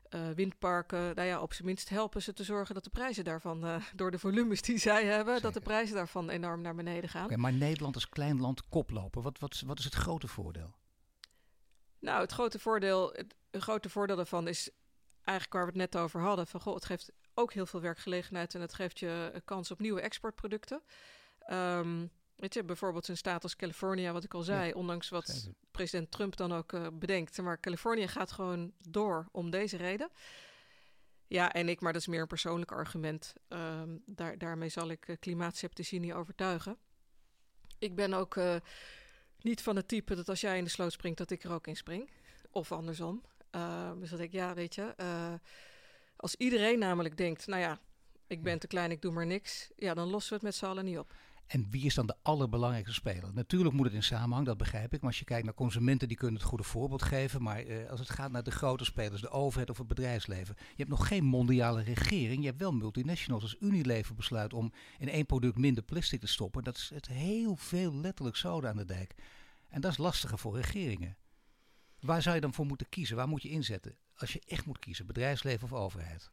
eh, 0.10 0.30
windparken. 0.30 1.16
Nou 1.16 1.28
ja, 1.28 1.41
op 1.41 1.53
zijn 1.53 1.68
minst 1.68 1.89
helpen 1.89 2.22
ze 2.22 2.34
te 2.34 2.43
zorgen 2.43 2.74
dat 2.74 2.84
de 2.84 2.89
prijzen 2.89 3.24
daarvan, 3.24 3.66
eh, 3.66 3.76
door 3.95 4.12
de 4.12 4.20
volumes 4.20 4.62
die 4.62 4.78
zij 4.78 5.06
hebben, 5.06 5.41
dat 5.41 5.53
de 5.53 5.62
prijzen 5.62 5.95
daarvan 5.95 6.30
enorm 6.30 6.62
naar 6.62 6.76
beneden 6.76 7.10
gaan. 7.10 7.39
Maar 7.39 7.53
Nederland 7.53 7.95
als 7.95 8.10
klein 8.10 8.41
land 8.41 8.68
koplopen, 8.70 9.22
wat, 9.22 9.39
wat, 9.39 9.64
wat 9.66 9.80
is 9.80 9.86
het 9.86 9.93
grote 9.93 10.28
voordeel? 10.28 10.76
Nou, 11.99 12.22
het 12.22 12.32
grote 12.32 12.60
voordeel, 12.60 13.10
het, 13.14 13.36
het 13.51 13.64
grote 13.64 13.89
voordeel 13.89 14.16
daarvan 14.16 14.47
is 14.47 14.70
eigenlijk 15.24 15.53
waar 15.58 15.74
we 15.74 15.80
het 15.80 15.91
net 15.91 16.01
over 16.01 16.22
hadden. 16.22 16.47
Van, 16.47 16.62
goh, 16.62 16.76
het 16.76 16.86
geeft 16.86 17.12
ook 17.34 17.53
heel 17.53 17.66
veel 17.66 17.82
werkgelegenheid 17.82 18.56
en 18.56 18.62
het 18.62 18.74
geeft 18.74 18.99
je 18.99 19.30
een 19.34 19.45
kans 19.45 19.72
op 19.72 19.80
nieuwe 19.80 20.01
exportproducten. 20.01 20.82
Ehm, 21.39 22.06
weet 22.36 22.53
je, 22.53 22.63
bijvoorbeeld 22.63 23.07
een 23.07 23.17
staat 23.17 23.43
als 23.43 23.55
Californië, 23.55 24.11
wat 24.11 24.23
ik 24.23 24.33
al 24.33 24.41
zei, 24.41 24.73
ondanks 24.73 25.09
wat 25.09 25.27
zeker. 25.27 25.53
president 25.71 26.11
Trump 26.11 26.36
dan 26.36 26.53
ook 26.53 26.73
eh, 26.73 26.88
bedenkt. 26.93 27.41
Maar 27.41 27.59
Californië 27.59 28.07
gaat 28.07 28.31
gewoon 28.31 28.73
door 28.89 29.27
om 29.31 29.49
deze 29.49 29.77
reden. 29.77 30.09
Ja, 31.27 31.53
en 31.53 31.69
ik, 31.69 31.81
maar 31.81 31.93
dat 31.93 32.01
is 32.01 32.07
meer 32.07 32.21
een 32.21 32.27
persoonlijk 32.27 32.71
argument. 32.71 33.33
Ehm, 33.47 33.97
daar, 34.05 34.38
daarmee 34.38 34.69
zal 34.69 34.89
ik 34.89 35.07
uh, 35.07 35.15
klimaatceptici 35.19 35.99
niet 35.99 36.13
overtuigen. 36.13 36.77
Ik 37.79 37.95
ben 37.95 38.13
ook 38.13 38.36
uh, 38.36 38.55
niet 39.41 39.61
van 39.61 39.75
het 39.75 39.88
type 39.88 40.15
dat 40.15 40.29
als 40.29 40.41
jij 40.41 40.57
in 40.57 40.63
de 40.63 40.69
sloot 40.69 40.91
springt, 40.91 41.17
dat 41.17 41.31
ik 41.31 41.43
er 41.43 41.51
ook 41.51 41.67
in 41.67 41.75
spring. 41.75 42.09
Of 42.51 42.71
andersom. 42.71 43.23
Uh, 43.51 43.91
dus 43.99 44.09
dat 44.09 44.19
ik, 44.19 44.31
ja, 44.31 44.53
weet 44.53 44.75
je, 44.75 44.95
als 46.15 46.36
iedereen 46.36 46.79
namelijk 46.79 47.17
denkt, 47.17 47.47
nou 47.47 47.61
ja, 47.61 47.79
ik 48.27 48.43
ben 48.43 48.59
te 48.59 48.67
klein, 48.67 48.91
ik 48.91 49.01
doe 49.01 49.11
maar 49.11 49.25
niks, 49.25 49.71
ja, 49.75 49.93
dan 49.93 50.09
lossen 50.09 50.29
we 50.29 50.36
het 50.36 50.43
met 50.43 50.55
z'n 50.55 50.65
allen 50.65 50.86
niet 50.86 50.97
op. 50.97 51.13
En 51.45 51.67
wie 51.69 51.85
is 51.85 51.93
dan 51.93 52.07
de 52.07 52.15
allerbelangrijkste 52.21 52.93
speler? 52.93 53.33
Natuurlijk 53.33 53.75
moet 53.75 53.85
het 53.85 53.95
in 53.95 54.03
samenhang, 54.03 54.45
dat 54.45 54.57
begrijp 54.57 54.93
ik. 54.93 54.99
Maar 54.99 55.09
als 55.09 55.19
je 55.19 55.25
kijkt 55.25 55.45
naar 55.45 55.53
consumenten, 55.53 56.07
die 56.07 56.17
kunnen 56.17 56.39
het 56.39 56.49
goede 56.49 56.63
voorbeeld 56.63 57.01
geven. 57.01 57.41
Maar 57.41 57.65
uh, 57.65 57.89
als 57.89 57.99
het 57.99 58.09
gaat 58.09 58.31
naar 58.31 58.43
de 58.43 58.51
grote 58.51 58.85
spelers, 58.85 59.21
de 59.21 59.29
overheid 59.29 59.69
of 59.69 59.77
het 59.77 59.87
bedrijfsleven. 59.87 60.55
Je 60.57 60.75
hebt 60.75 60.89
nog 60.89 61.07
geen 61.07 61.23
mondiale 61.23 61.81
regering. 61.81 62.39
Je 62.39 62.45
hebt 62.45 62.59
wel 62.59 62.71
multinationals. 62.71 63.43
Als 63.43 63.55
Unilever 63.59 64.15
besluit 64.15 64.53
om 64.53 64.71
in 64.97 65.09
één 65.09 65.25
product 65.25 65.57
minder 65.57 65.83
plastic 65.83 66.19
te 66.19 66.27
stoppen. 66.27 66.63
Dat 66.63 66.77
is 66.77 66.91
het 66.93 67.07
heel 67.07 67.55
veel 67.55 67.95
letterlijk 67.95 68.35
zoden 68.35 68.69
aan 68.69 68.77
de 68.77 68.85
dijk. 68.85 69.15
En 69.69 69.81
dat 69.81 69.91
is 69.91 69.97
lastiger 69.97 70.39
voor 70.39 70.55
regeringen. 70.55 71.17
Waar 71.99 72.21
zou 72.21 72.35
je 72.35 72.41
dan 72.41 72.53
voor 72.53 72.65
moeten 72.65 72.89
kiezen? 72.89 73.15
Waar 73.15 73.27
moet 73.27 73.41
je 73.41 73.49
inzetten? 73.49 73.97
Als 74.15 74.33
je 74.33 74.41
echt 74.47 74.65
moet 74.65 74.79
kiezen, 74.79 75.05
bedrijfsleven 75.05 75.63
of 75.63 75.73
overheid? 75.73 76.31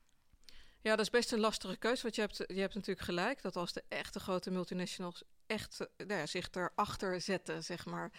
Ja, 0.83 0.91
dat 0.91 1.01
is 1.01 1.11
best 1.11 1.33
een 1.33 1.41
lastige 1.41 1.77
keuze. 1.77 2.03
Want 2.03 2.15
je 2.15 2.21
hebt, 2.21 2.37
je 2.37 2.61
hebt 2.61 2.75
natuurlijk 2.75 3.07
gelijk 3.07 3.43
dat 3.43 3.57
als 3.57 3.73
de 3.73 3.83
echte 3.89 4.21
grote 4.21 4.51
multinationals 4.51 5.23
echt 5.47 5.79
nou 5.97 6.13
ja, 6.13 6.27
zich 6.27 6.49
erachter 6.53 7.21
zetten, 7.21 7.65
zeg 7.65 7.87
maar. 7.87 8.11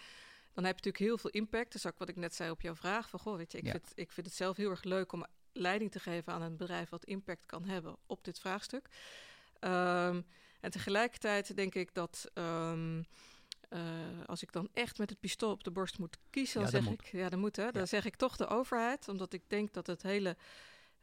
Dan 0.52 0.64
heb 0.64 0.78
je 0.78 0.84
natuurlijk 0.84 0.98
heel 0.98 1.18
veel 1.18 1.30
impact. 1.30 1.72
Dat 1.72 1.74
is 1.74 1.86
ook 1.86 1.98
wat 1.98 2.08
ik 2.08 2.16
net 2.16 2.34
zei 2.34 2.50
op 2.50 2.60
jouw 2.60 2.74
vraag. 2.74 3.08
Van, 3.08 3.20
goh, 3.20 3.36
weet 3.36 3.52
je, 3.52 3.58
ik, 3.58 3.64
ja. 3.64 3.70
vind, 3.70 3.92
ik 3.94 4.12
vind 4.12 4.26
het 4.26 4.34
zelf 4.36 4.56
heel 4.56 4.70
erg 4.70 4.84
leuk 4.84 5.12
om 5.12 5.26
leiding 5.52 5.90
te 5.90 6.00
geven 6.00 6.32
aan 6.32 6.42
een 6.42 6.56
bedrijf 6.56 6.88
wat 6.88 7.04
impact 7.04 7.46
kan 7.46 7.64
hebben 7.64 7.96
op 8.06 8.24
dit 8.24 8.38
vraagstuk. 8.38 8.88
Um, 9.60 10.26
en 10.60 10.70
tegelijkertijd 10.70 11.56
denk 11.56 11.74
ik 11.74 11.94
dat. 11.94 12.30
Um, 12.34 13.06
uh, 13.70 13.80
als 14.26 14.42
ik 14.42 14.52
dan 14.52 14.68
echt 14.72 14.98
met 14.98 15.10
het 15.10 15.20
pistool 15.20 15.50
op 15.50 15.64
de 15.64 15.70
borst 15.70 15.98
moet 15.98 16.18
kiezen, 16.30 16.62
dan 16.62 16.70
ja, 16.70 16.82
zeg 16.82 16.92
ik, 16.92 17.06
ja, 17.06 17.28
dat 17.28 17.38
moet 17.38 17.56
hè. 17.56 17.70
Dan 17.70 17.80
ja. 17.80 17.86
zeg 17.86 18.04
ik 18.04 18.16
toch 18.16 18.36
de 18.36 18.46
overheid, 18.46 19.08
omdat 19.08 19.32
ik 19.32 19.42
denk 19.46 19.72
dat 19.72 19.86
het 19.86 20.02
hele 20.02 20.36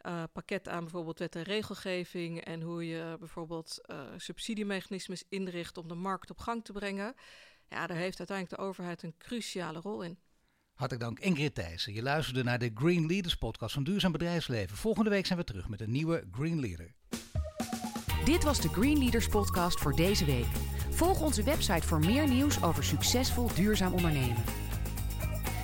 uh, 0.06 0.24
pakket 0.34 0.68
aan 0.68 0.84
bijvoorbeeld 0.84 1.20
wet 1.20 1.36
en 1.36 1.44
regelgeving 1.44 2.42
en 2.42 2.62
hoe 2.62 2.88
je 2.88 3.16
bijvoorbeeld 3.20 3.80
uh, 3.92 4.02
subsidiemechanismes 4.18 5.24
inricht 5.30 5.78
om 5.78 5.88
de 5.88 5.96
markt 5.96 6.30
op 6.30 6.40
gang 6.40 6.66
te 6.66 6.72
brengen, 6.72 7.14
ja, 7.68 7.88
daar 7.88 7.98
heeft 7.98 8.18
uiteindelijk 8.18 8.58
de 8.58 8.68
overheid 8.68 9.04
een 9.04 9.16
cruciale 9.18 9.80
rol 9.80 10.02
in. 10.02 10.20
Hartelijk 10.74 11.06
dank 11.06 11.20
Ingrid 11.20 11.56
Thijssen. 11.56 11.94
Je 11.94 12.02
luisterde 12.02 12.44
naar 12.44 12.60
de 12.60 12.72
Green 12.74 13.06
Leaders 13.06 13.36
podcast 13.36 13.74
van 13.74 13.84
Duurzaam 13.84 14.12
Bedrijfsleven. 14.12 14.78
Volgende 14.78 15.10
week 15.10 15.26
zijn 15.26 15.40
we 15.40 15.46
terug 15.46 15.70
met 15.70 15.82
een 15.82 15.92
nieuwe 15.92 16.28
Green 16.32 16.60
Leader. 16.60 16.94
Dit 18.26 18.44
was 18.44 18.62
de 18.62 18.70
Green 18.70 18.98
Leaders 18.98 19.28
podcast 19.28 19.80
voor 19.80 19.96
deze 19.96 20.26
week. 20.26 20.46
Volg 20.90 21.22
onze 21.22 21.44
website 21.44 21.88
voor 21.88 22.00
meer 22.00 22.28
nieuws 22.28 22.64
over 22.64 22.84
succesvol 22.84 23.54
duurzaam 23.54 23.94
ondernemen. 23.94 24.61